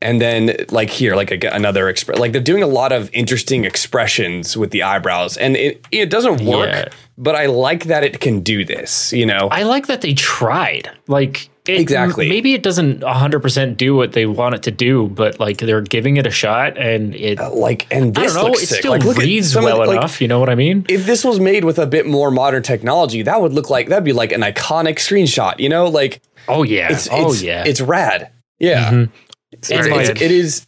[0.00, 3.64] and then like here, like a, another exp- like they're doing a lot of interesting
[3.64, 6.70] expressions with the eyebrows, and it it doesn't work.
[6.70, 6.88] Yeah.
[7.16, 9.12] But I like that it can do this.
[9.12, 10.90] You know, I like that they tried.
[11.08, 12.28] Like it, Exactly.
[12.28, 16.16] Maybe it doesn't 100% do what they want it to do, but like they're giving
[16.16, 17.38] it a shot, and it.
[17.38, 18.52] like and I don't know.
[18.54, 18.78] It sick.
[18.80, 20.20] still like, reads well like, enough.
[20.20, 20.86] You know what I mean?
[20.88, 24.04] if this was made with a bit more modern technology, that would look like that'd
[24.04, 25.58] be like an iconic screenshot.
[25.58, 26.90] You know, like Oh yeah.
[26.92, 27.64] it's oh it's, yeah.
[27.66, 28.30] it's rad.
[28.58, 29.10] Yeah, Mhm.
[29.52, 30.66] it's, very it's- it is.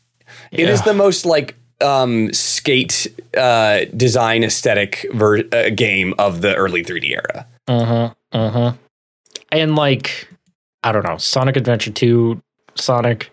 [0.52, 0.84] It is Yeah.
[0.86, 7.10] the most like um skate uh design aesthetic ver- uh, game of the early 3D
[7.12, 7.46] era.
[7.66, 8.14] Uh huh.
[8.32, 8.72] Uh huh.
[9.52, 10.28] And like,
[10.82, 12.40] I don't know, Sonic Adventure 2,
[12.74, 13.30] Sonic,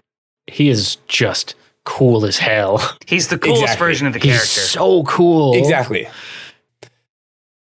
[0.48, 1.56] he is just
[1.86, 2.82] cool as hell.
[3.08, 3.86] He's the coolest Exactly.
[3.88, 4.44] version of the character.
[4.44, 4.72] He's character.
[4.74, 5.54] so cool.
[5.56, 6.08] Exactly.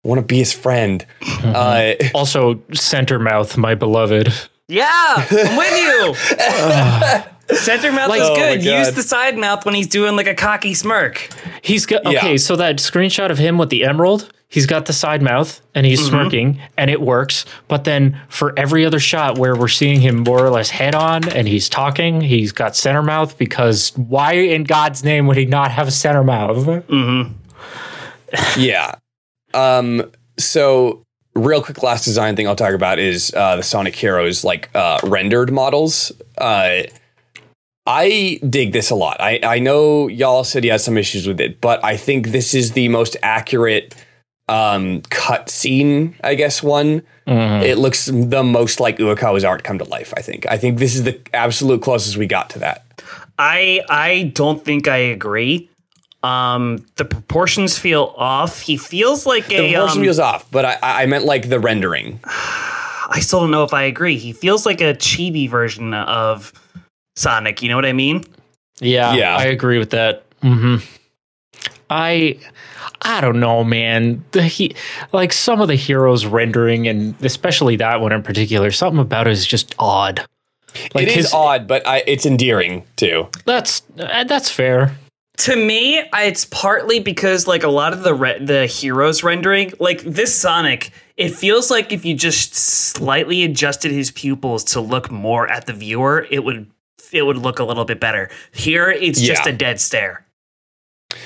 [0.04, 1.04] Want to be his friend.
[1.20, 1.52] Mm-hmm.
[1.54, 4.32] Uh, Also, Center Mouth, my beloved.
[4.68, 5.78] yeah, I'm with
[7.50, 7.56] you.
[7.56, 8.64] Center mouth Like- is Oh good.
[8.64, 11.28] Use the side mouth when he's doing like a cocky smirk.
[11.62, 12.18] He's got Yeah.
[12.18, 12.36] okay.
[12.38, 16.04] So that screenshot of him with the emerald, he's got the side mouth and he's
[16.04, 17.44] smirking, and it works.
[17.68, 21.28] But then for every other shot where we're seeing him more or less head on
[21.28, 25.70] and he's talking, he's got center mouth because why in God's name would he not
[25.70, 26.64] have a center mouth?
[26.66, 27.32] Mm-hmm.
[28.60, 28.94] yeah.
[29.54, 30.10] Um.
[30.38, 31.02] So,
[31.34, 34.98] real quick, last design thing I'll talk about is uh, the Sonic Heroes like uh,
[35.04, 36.12] rendered models.
[36.36, 36.82] Uh,
[37.86, 39.20] I dig this a lot.
[39.20, 42.52] I I know y'all said you had some issues with it, but I think this
[42.54, 43.94] is the most accurate
[44.48, 49.84] um cut scene i guess one it looks the most like uekawa's art come to
[49.84, 52.82] life i think i think this is the absolute closest we got to that
[53.38, 55.68] I I don't think I agree.
[56.22, 58.62] Um, the proportions feel off.
[58.62, 59.72] He feels like the a.
[59.74, 62.18] proportion Um, feels off but i i meant like the rendering
[63.08, 64.16] I still don't know if I agree.
[64.16, 66.52] He feels like a chibi version of
[67.14, 67.62] Sonic.
[67.62, 68.24] You know what I mean?
[68.80, 69.36] Yeah, Yeah.
[69.36, 70.24] I agree with that.
[70.42, 70.76] hmm
[71.90, 72.38] I
[73.02, 74.24] I don't know, man.
[74.32, 74.74] The he
[75.12, 79.32] like some of the heroes rendering and especially that one in particular, something about it
[79.32, 80.26] is just odd.
[80.94, 84.94] Like it is his odd but I, it's endearing too that's uh, that's fair.
[85.38, 90.02] To me, it's partly because like a lot of the re- the heroes rendering, like
[90.02, 95.48] this Sonic, it feels like if you just slightly adjusted his pupils to look more
[95.48, 96.70] at the viewer, it would
[97.12, 98.30] it would look a little bit better.
[98.52, 100.25] Here, it's just a dead stare.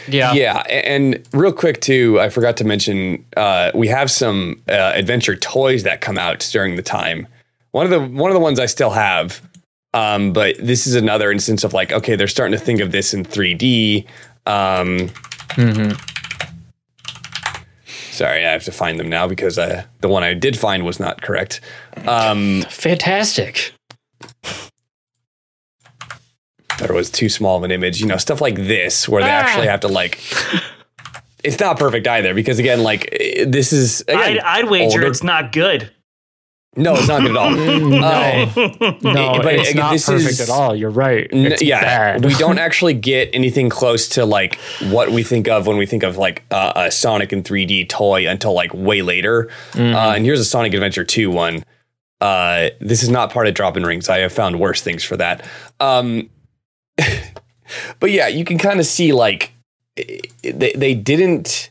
[0.08, 0.32] Yeah.
[0.32, 5.36] yeah and real quick too i forgot to mention uh, we have some uh, adventure
[5.36, 7.26] toys that come out during the time
[7.72, 9.40] one of the one of the ones i still have
[9.92, 13.12] um, but this is another instance of like okay they're starting to think of this
[13.14, 14.06] in 3d
[14.46, 15.10] um,
[15.56, 16.00] Mhm.
[18.12, 21.00] Sorry, I have to find them now because uh, the one I did find was
[21.00, 21.60] not correct.
[22.06, 23.72] Um, Fantastic.
[26.80, 28.00] There was too small of an image.
[28.00, 29.32] You know, stuff like this where they Ah.
[29.32, 30.20] actually have to like.
[31.42, 34.02] It's not perfect either because again, like eh, this is.
[34.02, 35.90] Again, I'd, I'd wager older- it's not good.
[36.76, 37.50] No, it's not good at all.
[38.00, 40.76] Uh, No, but it's again, not this perfect is- at all.
[40.76, 41.26] You're right.
[41.32, 42.24] N- yeah, bad.
[42.24, 44.54] we don't actually get anything close to like
[44.90, 48.28] what we think of when we think of like uh, a Sonic in 3D toy
[48.28, 49.48] until like way later.
[49.72, 49.96] Mm-hmm.
[49.96, 51.64] Uh, and here's a Sonic Adventure 2 one.
[52.20, 54.08] Uh, this is not part of Drop in Rings.
[54.08, 55.44] I have found worse things for that.
[55.80, 56.28] Um,
[58.00, 59.52] but yeah, you can kind of see like
[60.42, 61.70] they they didn't.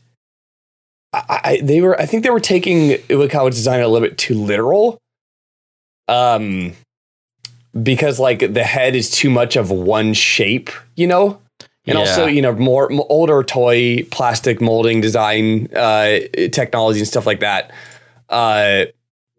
[1.12, 4.34] I, I they were I think they were taking Uekawa's design a little bit too
[4.34, 4.98] literal.
[6.08, 6.72] Um,
[7.80, 11.40] because like the head is too much of one shape, you know,
[11.86, 16.20] and also you know more m- older toy plastic molding design uh,
[16.52, 17.72] technology and stuff like that.
[18.28, 18.86] Uh,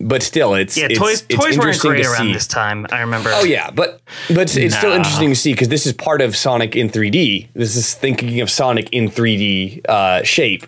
[0.07, 2.33] but still, it's Yeah, it's, toys it's toys weren't great around see.
[2.33, 2.85] this time.
[2.91, 3.31] I remember.
[3.33, 4.01] Oh yeah, but
[4.33, 7.49] but it's still interesting to see because this is part of Sonic in 3D.
[7.53, 10.65] This is thinking of Sonic in 3D uh, shape.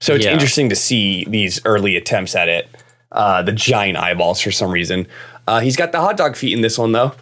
[0.00, 0.32] So it's Yeah.
[0.32, 2.68] interesting to see these early attempts at it.
[3.12, 5.06] Uh, the giant eyeballs for some reason.
[5.46, 7.12] Uh, he's got the hot dog feet in this one though.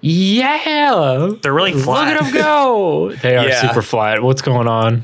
[0.00, 1.30] Yeah.
[1.42, 2.14] They're really flat.
[2.14, 3.12] Look at them go.
[3.22, 3.60] They are Yeah.
[3.68, 4.22] super flat.
[4.22, 5.02] What's going on?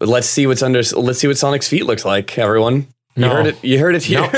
[0.00, 0.82] Let's see what's under.
[0.82, 2.36] Let's see what Sonic's feet looks like.
[2.38, 3.28] Everyone, No.
[3.28, 3.64] you heard it.
[3.64, 4.28] You heard it here.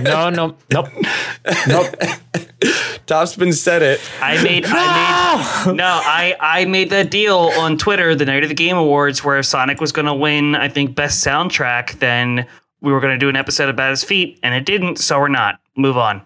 [0.00, 0.88] No, no, nope.
[1.68, 1.94] Nope.
[3.06, 4.00] Topspin said it.
[4.20, 8.48] I made I made no, I I made that deal on Twitter the night of
[8.48, 12.46] the Game Awards where if Sonic was going to win, I think best soundtrack, then
[12.80, 15.28] we were going to do an episode about his feet, and it didn't, so we're
[15.28, 15.60] not.
[15.76, 16.22] Move on.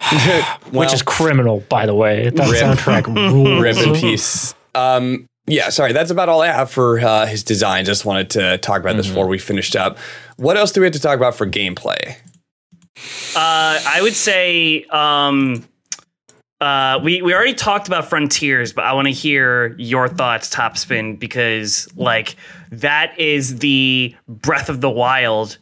[0.70, 2.30] Which is criminal, by the way.
[2.30, 2.62] That Rip.
[2.62, 3.62] soundtrack rules.
[3.62, 4.54] rib in peace.
[4.74, 7.84] Um, yeah, sorry, that's about all I have for uh, his design.
[7.84, 9.98] Just wanted to talk about this before we finished up.
[10.36, 12.16] What else do we have to talk about for gameplay?
[13.36, 15.66] Uh, I would say um,
[16.60, 21.18] uh, we we already talked about Frontiers, but I want to hear your thoughts, Topspin,
[21.18, 22.36] because like
[22.70, 25.58] that is the Breath of the Wild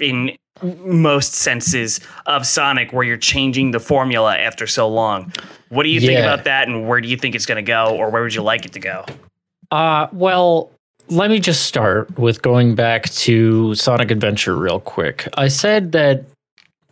[0.00, 5.32] in most senses of Sonic, where you're changing the formula after so long.
[5.68, 7.94] What do you think about that, and where do you think it's going to go,
[7.96, 9.04] or where would you like it to go?
[9.70, 10.70] Uh, well,
[11.08, 15.28] let me just start with going back to Sonic Adventure real quick.
[15.34, 16.24] I said that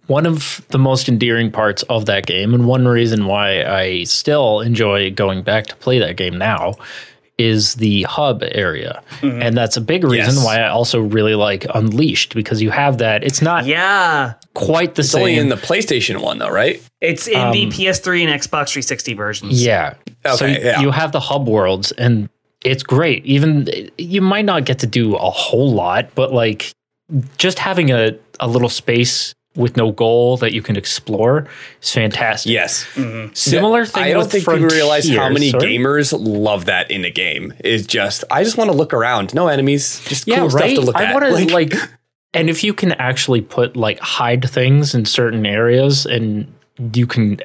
[0.07, 4.61] one of the most endearing parts of that game, and one reason why I still
[4.61, 6.75] enjoy going back to play that game now,
[7.39, 9.03] is the hub area.
[9.21, 10.45] And that's a big reason Yes.
[10.45, 13.25] why I also really like Unleashed because you have that.
[13.25, 15.21] It's not Yeah, quite the It's same.
[15.21, 16.81] only in the PlayStation one, though, right?
[17.03, 19.63] it's in the PS3 and Xbox 360 versions.
[19.65, 19.95] Yeah.
[20.25, 20.81] so Okay, you, yeah.
[20.81, 22.31] you have the hub worlds and
[22.67, 23.25] it's great.
[23.25, 26.73] Even you might not get to do a whole lot, but like
[27.39, 31.47] just having a, a little space with no goal that you can explore
[31.81, 32.53] is fantastic.
[32.53, 32.85] Yes.
[32.95, 33.33] Mm-hmm.
[33.35, 35.65] Similar thing I don't with think people realize how many sorry?
[35.65, 37.55] gamers love that in a game.
[37.65, 39.33] Is just I just want to look around.
[39.33, 40.73] No enemies, just yeah, cool right.
[40.73, 41.15] stuff to look I at.
[41.15, 41.73] want to like,
[42.35, 46.53] and if you can actually put like hide things in certain areas, and
[46.93, 47.41] you can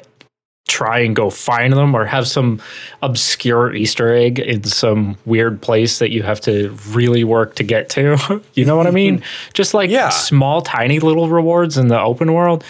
[0.68, 2.60] try and go find them, or have some
[3.02, 7.88] obscure Easter egg in some weird place that you have to really work to get
[7.90, 8.40] to.
[8.54, 9.22] you know what I mean?
[9.54, 10.08] Just like Yeah.
[10.08, 12.64] small, tiny little rewards in the open world.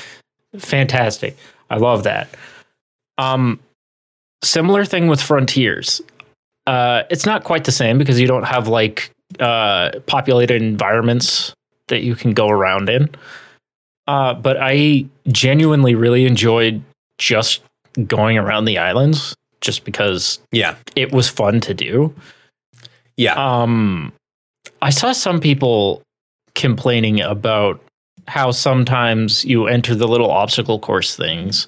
[0.58, 1.36] Fantastic.
[1.70, 2.28] I love that.
[3.18, 3.60] Um,
[4.42, 6.00] similar thing with Frontiers.
[6.66, 9.10] Uh, it's not quite the same because you don't have like
[9.40, 11.54] uh, populated environments
[11.88, 13.08] that you can go around in.
[14.06, 16.82] Uh, but I genuinely really enjoyed
[17.18, 17.60] just
[18.06, 22.14] going around the islands just because yeah, it was fun to do.
[23.16, 23.34] yeah.
[23.34, 24.12] Um,
[24.80, 26.02] I saw some people
[26.54, 27.80] complaining about
[28.28, 31.66] how sometimes you enter the little obstacle course things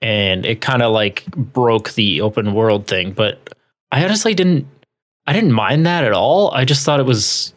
[0.00, 3.54] and it kind of like broke the open world thing, but
[3.90, 4.66] I honestly didn't
[5.26, 6.50] I didn't mind that at all.
[6.52, 7.52] I just thought it was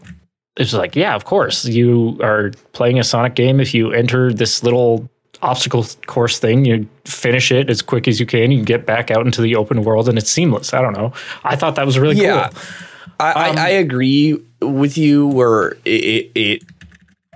[0.57, 1.65] it was like, yeah, of course.
[1.65, 5.09] You are playing a Sonic game if you enter this little
[5.41, 9.25] obstacle course thing, you finish it as quick as you can, you get back out
[9.25, 10.73] into the open world and it's seamless.
[10.73, 11.13] I don't know.
[11.43, 12.49] I thought that was really Yeah.
[12.49, 12.61] cool.
[13.19, 16.63] I, Um, I, I agree with you where it, it, it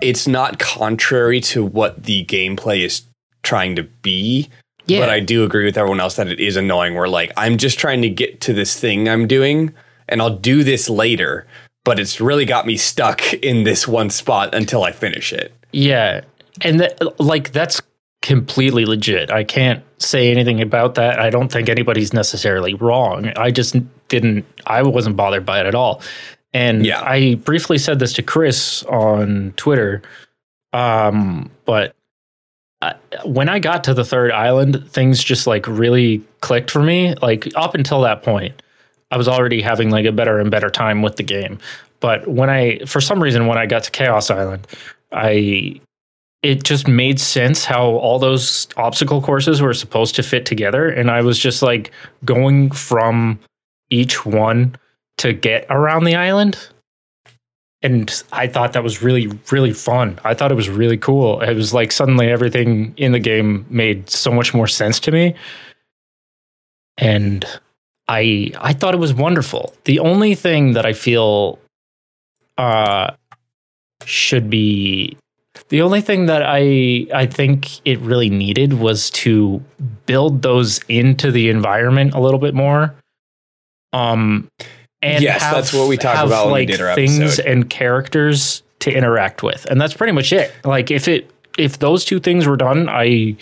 [0.01, 3.03] it's not contrary to what the gameplay is
[3.43, 4.49] trying to be.
[4.87, 4.99] Yeah.
[4.99, 7.79] But I do agree with everyone else that it is annoying where like I'm just
[7.79, 9.73] trying to get to this thing I'm doing
[10.07, 11.47] and I'll do this later,
[11.83, 15.53] but it's really got me stuck in this one spot until I finish it.
[15.71, 16.21] Yeah.
[16.61, 17.81] And that, like that's
[18.25, 19.29] completely legit.
[19.29, 21.19] I can't say anything about that.
[21.19, 23.31] I don't think anybody's necessarily wrong.
[23.35, 23.75] I just
[24.07, 26.01] didn't I wasn't bothered by it at all.
[26.51, 27.03] And Yeah.
[27.03, 30.01] I briefly said this to Chris on Twitter.
[30.73, 31.95] Um, but
[32.81, 32.95] I,
[33.25, 37.13] when I got to the third island, things just like really clicked for me.
[37.21, 38.59] Like up until that point,
[39.11, 41.59] I was already having like a better and better time with the game.
[41.99, 44.65] But when I, for some reason, when I got to Chaos Island,
[45.11, 45.79] I,
[46.45, 50.87] it just made sense how all those obstacle courses were supposed to fit together.
[50.87, 51.91] And I was just like
[52.23, 53.39] going from
[53.89, 54.75] each one
[55.17, 56.55] to get around the island.
[57.81, 60.19] And I thought that was really, really fun.
[60.23, 61.41] I thought it was really cool.
[61.41, 65.33] It was like suddenly everything in the game made so much more sense to me.
[66.99, 67.43] And
[68.07, 69.73] I I thought it was wonderful.
[69.85, 71.57] The only thing that I feel
[72.59, 73.11] uh
[74.05, 75.17] should be
[75.69, 79.63] the only thing that I I think it really needed was to
[80.05, 82.93] build those into the environment a little bit more.
[83.93, 84.47] Um
[85.01, 87.45] and Yes, have, that's what we talked have, about like things episode.
[87.45, 89.65] and characters to interact with.
[89.65, 90.51] And that's pretty much it.
[90.63, 93.35] Like if it if those two things were done, I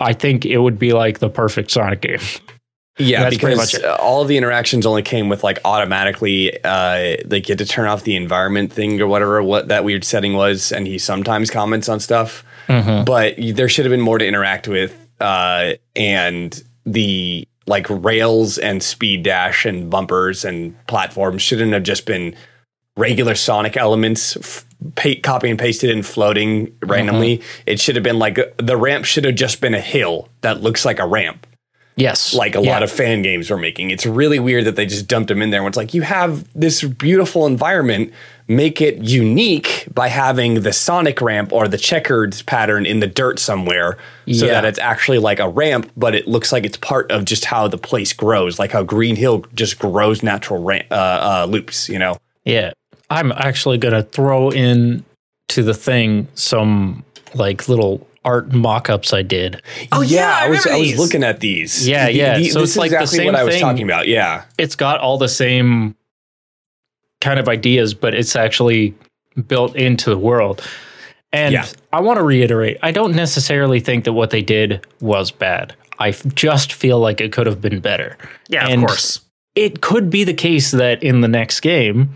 [0.00, 2.20] I think it would be like the perfect Sonic game.
[2.98, 7.48] Yeah, That's pretty because much all the interactions only came with like automatically, uh, like
[7.48, 10.72] you had to turn off the environment thing or whatever what that weird setting was,
[10.72, 12.44] and he sometimes comments on stuff.
[12.66, 13.04] Mm-hmm.
[13.04, 18.82] But there should have been more to interact with, uh, and the like rails and
[18.82, 22.34] speed dash and bumpers and platforms shouldn't have just been
[22.96, 24.36] regular Sonic elements.
[24.36, 24.64] F-
[24.96, 27.42] pa- copy and pasted and floating randomly.
[27.66, 30.84] It should have been like the ramp should have just been a hill that looks
[30.84, 31.46] like a ramp
[31.98, 32.32] Yes.
[32.34, 33.90] like a lot of fan games were making.
[33.90, 35.62] It's really weird that they just dumped them in there.
[35.62, 38.12] When it's like you have this beautiful environment,
[38.46, 43.38] make it unique by having the Sonic ramp or the checkered pattern in the dirt
[43.38, 43.98] somewhere,
[44.32, 44.52] so Yeah.
[44.52, 47.68] that it's actually like a ramp, but it looks like it's part of just how
[47.68, 51.88] the place grows, like how Green Hill just grows natural ram- uh, uh, loops.
[51.90, 52.16] You know?
[52.44, 52.72] Yeah.
[53.10, 55.04] I'm actually going to throw in
[55.48, 57.04] to the thing some
[57.34, 59.62] like little art mock-ups I did.
[59.90, 61.88] Oh, yeah, I I was remember I was looking at these.
[61.88, 62.34] Yeah, yeah.
[62.34, 63.62] So this it's is like the exactly same what I was thing.
[63.62, 64.06] talking about.
[64.06, 64.44] Yeah.
[64.58, 65.96] It's got all the same
[67.22, 68.94] kind of ideas, but it's actually
[69.46, 70.62] built into the world.
[71.32, 71.66] And Yeah.
[71.92, 75.74] I want to reiterate, I don't necessarily think that what they did was bad.
[75.98, 78.16] I just feel like it could have been better.
[78.48, 79.20] Yeah, And of course.
[79.54, 82.10] It could be the case that in the next game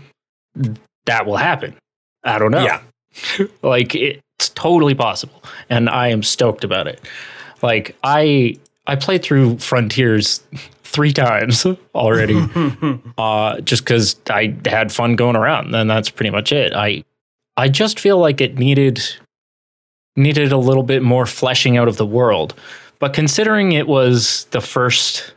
[1.05, 1.75] that will happen.
[2.23, 2.63] I don't know.
[2.63, 2.79] Yeah.
[3.61, 7.01] like it's totally possible and i am stoked about it.
[7.61, 8.57] Like i
[8.87, 10.43] i played through frontiers
[10.83, 11.65] three times
[11.95, 12.35] already
[13.17, 16.73] uh just because i had fun going around and that's pretty much it.
[16.73, 17.03] I
[17.57, 19.01] i just feel like it needed
[20.15, 22.53] needed a little bit more fleshing out of the world.
[22.99, 25.33] But considering it was the first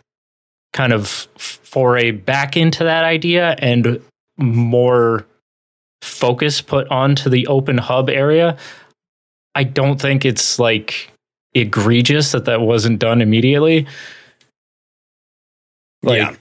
[0.73, 4.01] kind of foray back into that idea and
[4.37, 5.27] more
[6.03, 8.57] focus put onto the open hub area,
[9.57, 11.11] I don't think it's like
[11.55, 13.87] egregious that that wasn't done immediately.
[16.03, 16.37] Like, yeah.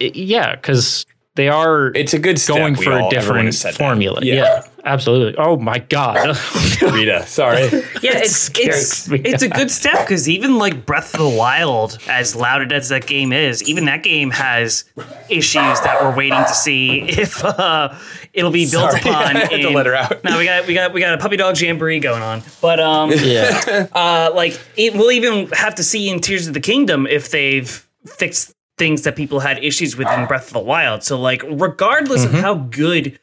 [0.00, 1.04] i- yeah, because
[1.36, 2.56] they are It's a good step.
[2.56, 4.20] going We for all- a everyone different said formula.
[4.22, 4.34] Yeah.
[4.34, 4.62] Yeah.
[4.84, 5.36] absolutely.
[5.38, 6.36] Oh my god.
[6.82, 7.62] Rita, sorry.
[8.02, 12.34] Yeah, it's it's it's a good step because even like Breath of the Wild, as
[12.36, 14.84] lauded as that game is, even that game has
[15.28, 17.94] issues that we're waiting to see if uh,
[18.32, 19.36] it'll be built Sorry, upon.
[19.36, 20.22] I had to let her out.
[20.24, 23.10] No, we got we got we got a puppy dog jamboree going on, but um,
[23.12, 23.88] yeah.
[23.92, 27.86] uh, like it, we'll even have to see in Tears of the Kingdom if they've
[28.06, 31.02] fixed things that people had issues with in Breath of the Wild.
[31.02, 32.34] So like, regardless Mm-hmm.
[32.36, 33.18] of how good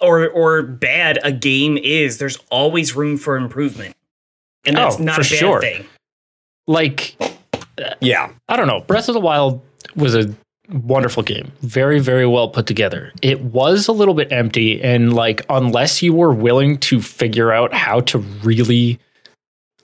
[0.00, 3.94] or or bad a game is, there's always room for improvement,
[4.64, 5.60] and that's Oh, not for a bad sure.
[5.60, 5.86] thing.
[6.66, 7.16] Like
[8.00, 8.30] Yeah.
[8.48, 8.80] I don't know.
[8.80, 9.62] Breath of the Wild
[9.94, 10.34] was a
[10.72, 11.52] wonderful game.
[11.60, 13.12] Very, very well put together.
[13.22, 17.72] It was a little bit empty, and like, unless you were willing to figure out
[17.72, 18.98] how to really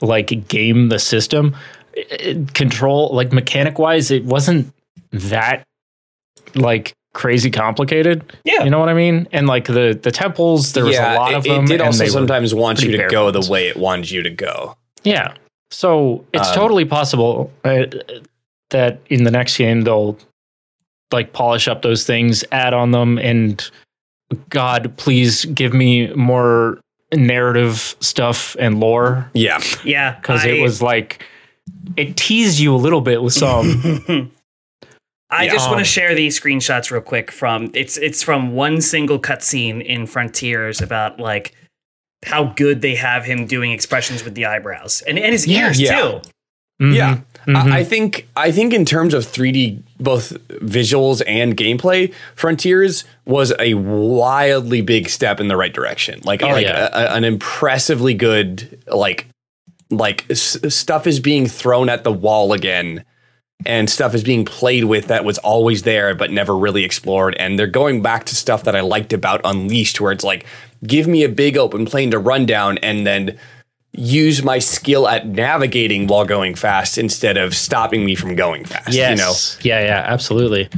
[0.00, 1.54] like game the system,
[1.94, 4.72] it- control, like mechanic wise, it wasn't
[5.12, 5.64] that
[6.55, 8.24] like crazy complicated.
[8.44, 8.64] Yeah.
[8.64, 9.28] You know what I mean?
[9.32, 11.64] And like the the temples, there was yeah, a lot it, of it them.
[11.66, 13.47] did also sometimes want you to go bones.
[13.47, 14.76] the way it wanted you to go.
[15.05, 15.34] Yeah.
[15.70, 17.84] So it's Um, totally possible uh,
[18.70, 20.18] that in the next game they'll
[21.12, 23.70] like polish up those things, add on them, and
[24.48, 26.78] God, please give me more
[27.12, 29.60] narrative stuff and lore Yeah.
[29.84, 31.22] Yeah, because it was like
[31.97, 34.30] it teased you a little bit with some.
[35.32, 35.52] I Yeah.
[35.52, 39.18] just want Um, to share these screenshots real quick from it's it's from one single
[39.18, 41.52] cutscene in Frontiers about like
[42.26, 45.80] how good they have him doing expressions with the eyebrows and, and his Yeah, ears
[45.80, 46.00] yeah.
[46.00, 46.20] too.
[46.80, 46.94] Mhm.
[46.94, 47.18] Yeah.
[47.48, 53.52] I, I think I think in terms of 3D, both visuals and gameplay, Frontiers was
[53.59, 56.20] a wildly big step in the right direction.
[56.22, 56.88] Like, like yeah.
[56.92, 59.26] a- a- an impressively good like
[59.90, 63.04] like s- stuff is being thrown at the wall again.
[63.64, 67.36] And stuff is being played with that was always there but never really explored.
[67.36, 70.46] And they're going back to stuff that I liked about Unleashed, where it's like,
[70.84, 73.38] give me a big open plane to run down and then
[73.92, 78.94] use my skill at navigating while going fast instead of stopping me from going fast.
[78.94, 79.10] Yes.
[79.64, 80.68] You know, Yeah, yeah, absolutely.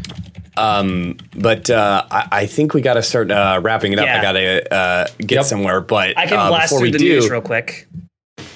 [0.57, 4.07] but uh, I, I think we got to start uh, wrapping it up.
[4.07, 4.19] Yeah.
[4.19, 5.45] I got to uh, get Yep.
[5.45, 7.87] somewhere, but I can uh, blast before through we the do, news real quick.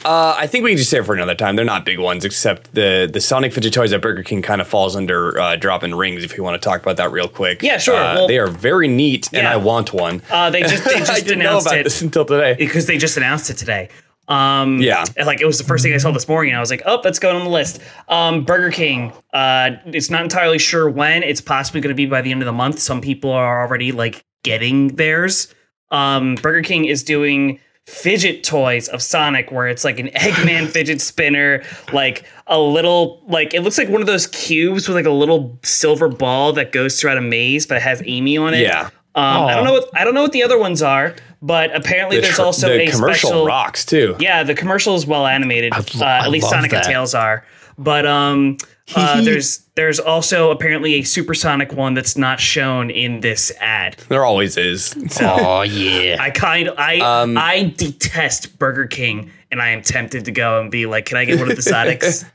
[0.04, 1.56] Uh, I think we can just save it for another time.
[1.56, 4.68] They're not big ones, except the the Sonic Fidget Toys at Burger King kind of
[4.68, 6.22] falls under uh, dropping rings.
[6.24, 7.96] If you want to talk about that real quick, Yeah, sure.
[7.96, 10.22] Uh, Well- they are very neat, and I want one.
[10.30, 12.54] Uh, they just they I just announced about it this until today.
[12.54, 13.88] because they just announced it today.
[14.28, 15.04] Um, Yeah.
[15.24, 16.50] like it was the first thing I saw this morning.
[16.52, 17.80] And I was like, oh, that's going on the list.
[18.08, 19.12] Um, Burger King.
[19.32, 21.22] Uh, it's not entirely sure when.
[21.22, 22.78] It's possibly going to be by the end of the month.
[22.78, 25.48] Some people are already like getting theirs.
[25.90, 27.58] Um, Burger King is doing
[27.88, 31.62] fidget toys of Sonic, where it's like an Eggman fidget spinner,
[31.92, 35.58] like a little like it looks like one of those cubes with like a little
[35.64, 38.60] silver ball that goes throughout a maze, but it has Amy on it.
[38.62, 38.90] Yeah.
[39.14, 42.16] Um, I don't know what I don't know what the other ones are, but apparently
[42.16, 43.46] The, there's tr- also the a commercial special.
[43.46, 44.14] rocks too.
[44.20, 45.72] Yeah, the commercial is well animated.
[45.72, 46.84] Uh, at least Sonic and.
[46.84, 47.44] Tails are.
[47.78, 48.58] But um,
[48.94, 53.96] uh, there's there's also apparently a supersonic one that's not shown in this ad.
[54.08, 54.94] There always is.
[55.20, 56.16] Oh yeah.
[56.20, 60.70] I kind I Um, I detest Burger King, and I am tempted to go and
[60.70, 62.24] be like, "Can I get one of the Sonics?"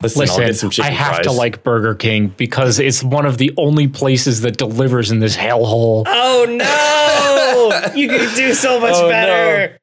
[0.00, 1.24] Listen, I'll get some Listen, I have fries.
[1.26, 5.36] to like Burger King because it's one of the only places that delivers in this
[5.36, 6.04] hellhole.
[6.06, 7.92] oh no!
[7.96, 9.72] You could do so much Oh, better.
[9.72, 9.76] No,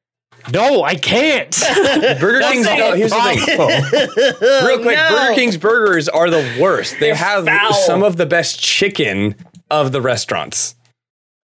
[0.54, 1.50] I can't.
[2.20, 2.66] Burger King's.
[2.66, 4.66] No, here's the thing.
[4.66, 5.08] Real quick, No.
[5.10, 6.94] Burger King's burgers are the worst.
[6.94, 7.72] They They're have foul.
[7.72, 9.34] some of the best chicken
[9.70, 10.74] of the restaurants.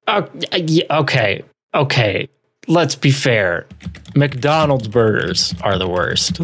[0.07, 0.23] Uh,
[0.91, 1.43] okay,
[1.75, 2.29] okay.
[2.69, 3.67] Let's be fair.
[4.15, 6.41] McDonald's burgers are the worst.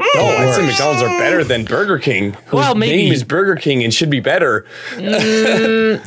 [0.00, 2.32] Oh, I'd say McDonald's are better than Burger King.
[2.46, 4.64] Whose Well, maybe- name is Burger King and should be better.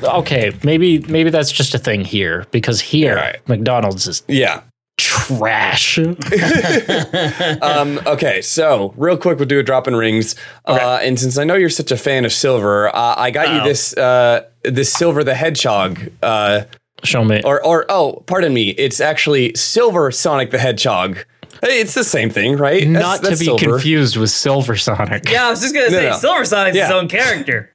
[0.03, 3.47] Okay, maybe maybe that's just a thing here because here Alright.
[3.47, 4.61] McDonald's is Yeah.
[5.01, 5.97] Trash.
[7.61, 10.35] Um, okay, so real quick, we'll do a drop in rings.
[10.65, 13.55] Uh, and since I know you're such a fan of silver, uh, I got you
[13.55, 13.67] Uh-oh.
[13.67, 15.99] this uh, this silver the hedgehog.
[16.21, 16.63] Uh,
[17.03, 17.41] Show me.
[17.43, 21.25] or or oh, pardon me, it's actually silver Sonic the Hedgehog.
[21.63, 22.87] It's the same thing, right?
[22.87, 23.65] Not that's to be silver.
[23.73, 25.29] confused with Silver Sonic.
[25.29, 26.17] Yeah, I was just gonna say no.
[26.17, 27.73] Silver Sonic's his own character.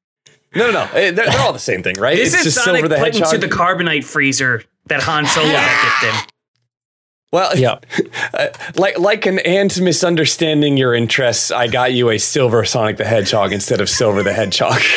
[0.54, 0.82] No, no, no.
[0.94, 2.16] Eh, They're, they're all the same thing, right?
[2.16, 3.34] This it's is just Sonic silver the put hedgehog.
[3.34, 6.32] into the carbonite freezer that Han Solo got dipped in.
[7.32, 7.78] Well, Yeah.
[8.34, 13.04] uh, like like an ant misunderstanding your interests, I got you a silver Sonic the
[13.04, 14.80] Hedgehog instead of silver the Hedgehog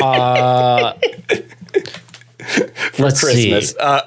[0.00, 0.94] Uh,
[2.98, 3.70] let's Christmas.
[3.70, 3.76] see.
[3.80, 4.00] Uh,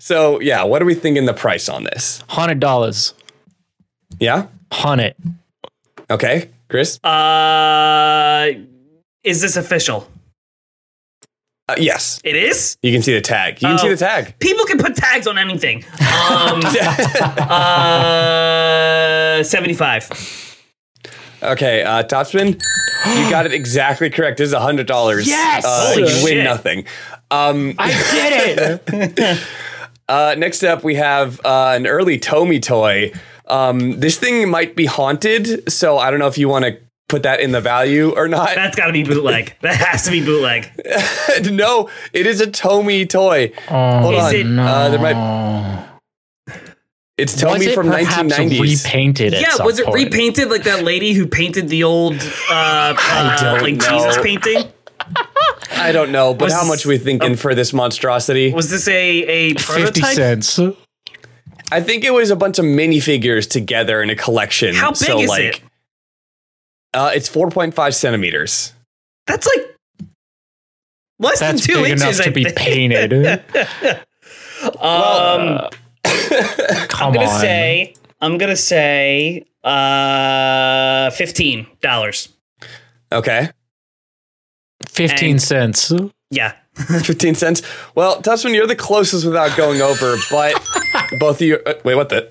[0.00, 2.22] so yeah, what are we thinking the price on this?
[2.28, 3.14] Hundred dollars.
[4.18, 4.48] Yeah.
[4.72, 5.14] Hundred.
[6.10, 7.02] Okay, Chris.
[7.04, 8.50] Uh,
[9.22, 10.08] is this official?
[11.68, 12.76] Uh, yes, It is.
[12.82, 13.60] you can see the tag.
[13.60, 13.90] You can see Oh.
[13.90, 14.38] the tag.
[14.38, 15.84] People can put tags on anything.
[16.00, 16.62] Um,
[18.38, 20.08] uh, seventy-five.
[21.42, 22.60] Okay, uh, Topspin,
[23.06, 24.38] you got it exactly correct.
[24.38, 25.26] This is hundred dollars.
[25.28, 25.64] Yes!
[25.64, 26.84] uh, you win nothing.
[27.30, 28.80] Um, I did
[29.20, 29.38] it.
[30.10, 33.12] Uh, next up, we have uh, an early Tomy toy.
[33.46, 36.78] Um, this thing might be haunted, so I don't know if you want to
[37.08, 38.54] put that in the value or not.
[38.54, 39.54] That's got to be bootleg.
[39.62, 40.70] That has to be bootleg.
[41.50, 43.52] no, it is a Tomy toy.
[43.68, 45.88] Hold Is on, it- uh, there might.
[47.16, 48.84] It's Was Tomy it from perhaps 1990s.
[48.84, 49.34] repainted?
[49.34, 50.04] At Yeah, some was it point?
[50.04, 52.16] repainted like that lady who painted the old
[52.48, 53.88] uh, uh like know.
[53.90, 54.64] Jesus painting?
[55.72, 58.52] I don't know, but Was- how much we thinking for this monstrosity?
[58.52, 59.94] Was this a a prototype?
[59.94, 60.60] Fifty cents.
[61.72, 64.74] I think it was a bunch of minifigures together in a collection.
[64.74, 65.60] How big so, is like, it?
[66.94, 68.72] Uh, it's 4.5 centimeters.
[69.26, 69.76] That's like
[71.18, 72.02] less That's than two big inches.
[72.02, 72.56] enough I to be think.
[72.56, 73.42] painted.
[74.60, 74.72] Um,
[76.88, 77.40] Come I'm gonna on.
[77.40, 82.30] say I'm gonna say uh fifteen dollars.
[83.12, 83.50] Okay.
[84.88, 85.92] Fifteen and- cents.
[86.32, 86.54] Yeah.
[86.74, 87.62] 15 cents.
[87.94, 90.54] Well, Topspin, you're the closest without going over, but
[91.20, 91.58] both of you.
[91.64, 92.30] Uh, wait, what the?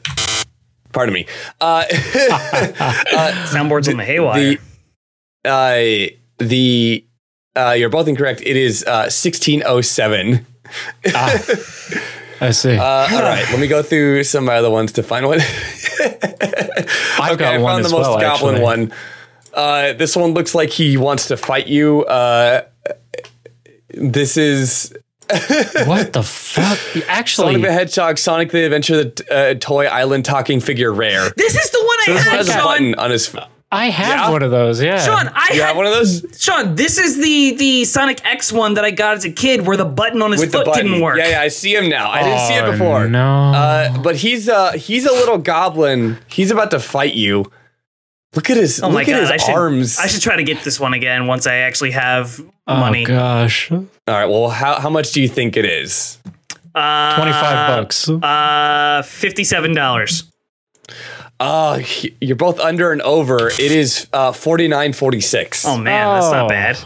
[0.98, 1.28] Pardon me.
[1.61, 1.84] Uh,
[3.52, 4.57] Soundboards on the haywire.
[5.44, 6.10] the.
[6.10, 7.06] Uh, the.
[7.56, 8.41] Uh, you're both incorrect.
[8.41, 10.44] It is uh, 1607.
[12.41, 12.76] I see.
[12.76, 15.40] Uh, all right, let me go through some of my other ones to find one.
[15.99, 18.19] I've okay, got I one found as the most well.
[18.19, 18.64] goblin actually.
[18.64, 18.94] one.
[19.53, 22.06] Uh, this one looks like he wants to fight you.
[22.06, 22.64] Uh,
[23.90, 24.98] this is
[25.86, 26.78] What the fuck?
[27.08, 31.30] Actually, Sonic the Hedgehog, Sonic the Adventure, the uh, toy island talking figure rare.
[31.36, 32.64] This is the one I This one had, has a Sean.
[32.64, 33.36] button on his.
[33.36, 34.30] f- I have Yeah?
[34.32, 34.82] one of those.
[34.82, 34.98] Yeah.
[35.06, 38.54] Sean, I You had have one of those Sean, this is the the Sonic X
[38.54, 40.86] one that I got as a kid, where the button on his with foot button.
[40.86, 41.18] didn't work.
[41.18, 42.10] Yeah, yeah, I see him now.
[42.10, 43.08] I didn't see it Oh, before.
[43.10, 43.52] No.
[43.54, 46.18] Uh, but he's uh he's a little goblin.
[46.28, 47.52] He's about to fight you.
[48.38, 49.20] Look at his Oh my look at god!
[49.22, 49.98] his I should arms.
[50.00, 53.04] I should try to get this one again once I actually have money.
[53.04, 53.72] oh gosh.
[53.72, 54.26] All right.
[54.28, 56.20] Well, how how much do you think it is?
[56.76, 58.08] Uh, Twenty-five bucks.
[58.08, 60.32] Uh, fifty-seven dollars.
[61.40, 61.82] Uh,
[62.22, 63.48] you're both under and over.
[63.48, 65.66] It is uh forty nine forty six.
[65.66, 66.50] Oh man, that's not Oh.
[66.50, 66.78] bad.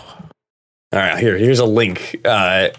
[0.93, 1.17] All right.
[1.19, 2.15] Here here's a link.
[2.23, 2.69] Uh,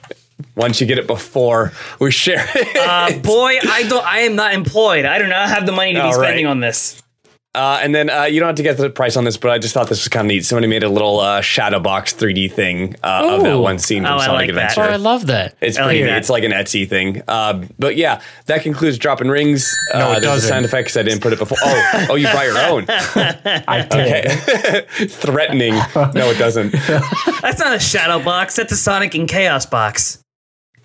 [0.56, 2.76] once you get it before we share it.
[2.76, 4.04] Uh, boy, I don't.
[4.06, 5.04] I am not employed.
[5.04, 6.50] I do not have the money to be spending right.
[6.50, 7.01] on this.
[7.54, 9.58] Uh, and then uh, you don't have to get the price on this, but I
[9.58, 10.46] just thought this was kind of neat.
[10.46, 14.14] Somebody made a little uh, shadow box 3D thing uh, of that one scene from
[14.14, 14.70] Oh, I Sonic like that.
[14.70, 14.90] Adventure.
[14.90, 15.54] Oh, I love that.
[15.60, 16.16] It's I like pretty neat.
[16.16, 17.20] It's like an Etsy thing.
[17.28, 19.70] Um, but yeah, that concludes dropping rings.
[19.92, 20.48] No, uh, it there's a doesn't.
[20.48, 21.58] sound effects I didn't put it before.
[21.60, 22.86] Oh, oh, you brought your own.
[22.88, 24.26] I did.
[24.26, 25.74] Okay, threatening.
[25.74, 26.72] No, it doesn't.
[26.72, 28.56] That's not a shadow box.
[28.56, 30.21] That's a Sonic and Chaos box.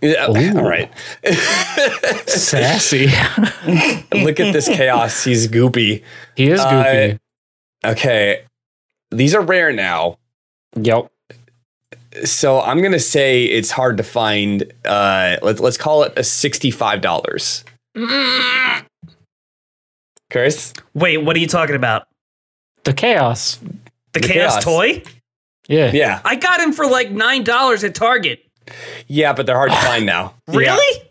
[0.01, 0.57] Yeah, Ooh.
[0.59, 0.91] all right.
[2.27, 3.07] Sassy.
[4.13, 5.23] Look at this chaos.
[5.23, 6.03] He's goopy.
[6.35, 7.19] he is Uh, goofy.
[7.85, 8.43] Okay,
[9.11, 10.17] these are rare now.
[10.75, 11.11] yep.
[12.25, 14.71] So I'm gonna say it's hard to find.
[14.85, 17.63] Uh, let's let's call it a sixty-five dollars.
[20.31, 22.07] Chris, Wait, what are you talking about?
[22.83, 23.57] The chaos.
[24.13, 24.63] The, The Chaos, Chaos.
[24.63, 25.03] toy?
[25.67, 25.91] Yeah.
[25.93, 28.43] yeah, I got him for like nine dollars at Target.
[29.07, 30.33] Yeah, but they're hard to find now.
[30.47, 31.01] Really?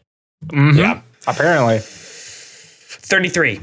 [0.46, 0.76] Mhm.
[0.76, 1.00] Yeah.
[1.26, 1.78] Apparently.
[1.80, 3.60] Thirty-three.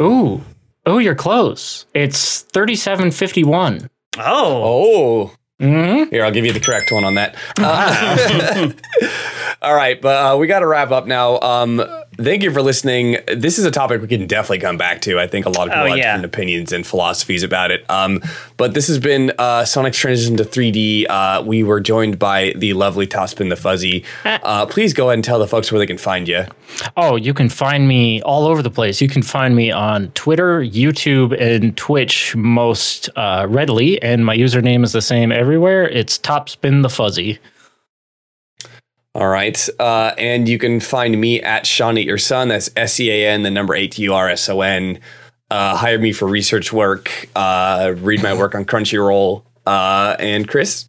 [0.00, 0.42] Ooh.
[0.84, 1.86] Oh, you're close.
[1.94, 3.88] It's thirty-seven fifty-one.
[4.18, 4.62] Oh.
[5.28, 6.10] Oh, Mm-hmm.
[6.10, 7.34] Here, I'll give you the correct one on that.
[7.58, 8.70] Uh,
[9.62, 11.38] all right, but uh, we got to wrap up now.
[11.40, 11.82] Um,
[12.16, 13.16] thank you for listening.
[13.26, 15.18] This is a topic we can definitely come back to.
[15.18, 16.04] I think a lot of people Oh, have yeah.
[16.16, 17.88] different opinions and philosophies about it.
[17.90, 18.22] Um,
[18.56, 21.06] but this has been uh, Sonic's transition to 3D.
[21.08, 24.04] Uh, we were joined by the lovely Topspin the Fuzzy.
[24.46, 26.44] Uh, please go ahead and tell the folks where they can find you.
[26.96, 29.00] Oh, you can find me all over the place.
[29.00, 34.84] You can find me on Twitter, YouTube, and Twitch most uh, readily, and my username
[34.84, 35.88] is the same everywhere.
[35.88, 37.38] It's Topspin the Fuzzy.
[39.16, 39.66] All right.
[39.78, 42.48] Uh, and you can find me at Sean Eat Your Son.
[42.48, 45.00] That's S E A N, the number eight U R S O N.
[45.50, 47.26] Uh, hire me for research work.
[47.34, 49.42] Uh, read my work on Crunchyroll.
[49.64, 50.86] Uh, and Chris?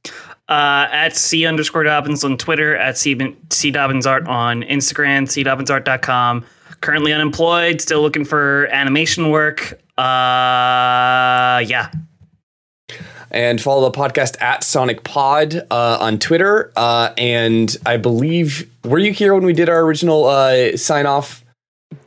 [0.50, 3.18] Uh, at C underscore Dobbins on Twitter, at C,
[3.50, 6.44] C Dobbins Art on Instagram, C cdobbinsart.com.
[6.82, 9.80] Currently unemployed, still looking for animation work.
[9.98, 11.92] Uh, yeah.
[13.38, 16.72] And follow the podcast at Sonic Pod uh, on Twitter.
[16.76, 21.46] Uh, and I believe, were you here when we did our original uh, sign off?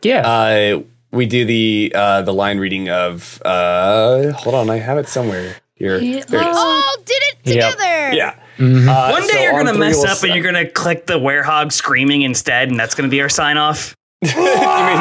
[0.03, 0.27] Yeah.
[0.29, 0.83] Uh,
[1.13, 3.41] we do the uh, the line reading of.
[3.45, 6.01] Uh, hold on, I have it somewhere here.
[6.01, 6.57] There it is.
[6.57, 7.73] all did it Yep.
[7.75, 8.13] together.
[8.13, 8.35] Yeah.
[8.59, 8.89] Mhm.
[8.89, 11.19] Uh, One day so you're going to mess up and you're going to click the
[11.19, 13.95] werehog screaming instead, and that's going to be our sign off.
[14.27, 14.37] You
[14.87, 15.01] mean-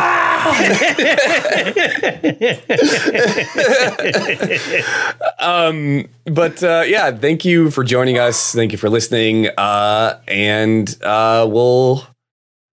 [5.39, 8.53] um, but uh, yeah, thank you for joining us.
[8.53, 9.47] Thank you for listening.
[9.57, 12.05] Uh, and uh, we'll,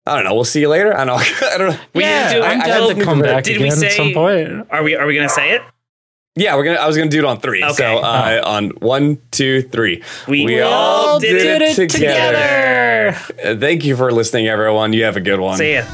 [0.05, 0.95] I don't know, we'll see you later.
[0.95, 1.23] I don't know.
[1.53, 1.79] I don't know.
[1.93, 2.65] We yeah, didn't do I'm it.
[2.65, 4.67] down Well, to come back did we again at some point.
[4.69, 5.61] Are we, are we going to say it?
[6.37, 6.79] Yeah, we're gonna.
[6.79, 7.63] I was gonna do it on three.
[7.63, 7.73] Okay.
[7.75, 10.03] So uh, on one, two, three.
[10.27, 13.17] We all did, it, together.
[13.17, 13.17] together.
[13.41, 14.91] Uh, thank you for listening, everyone.
[14.91, 15.57] You have a good one.
[15.57, 15.85] See ya.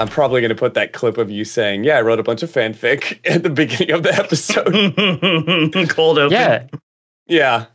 [0.00, 0.06] I'm.
[0.06, 2.50] I'm probably gonna put that clip of you saying, "Yeah, I wrote a bunch of
[2.50, 5.88] fanfic" at the beginning of the episode.
[5.90, 6.32] Cold open.
[6.32, 6.66] Yeah.
[7.26, 7.66] yeah.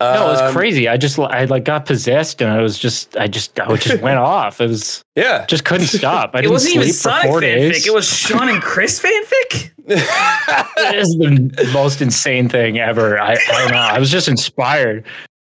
[0.00, 0.88] No, it was Um, crazy.
[0.88, 4.18] I just I like got possessed and I was just I just I just went
[4.18, 4.60] off.
[4.60, 5.46] It was Yeah.
[5.46, 6.30] just couldn't stop.
[6.34, 7.70] I It didn't wasn't sleep even for Sonic four fanfic.
[7.72, 7.86] days.
[7.86, 9.70] It was Sean and Chris fanfic.
[9.86, 13.20] it is the most insane thing ever.
[13.20, 13.78] I, I don't know.
[13.78, 15.04] I was just inspired.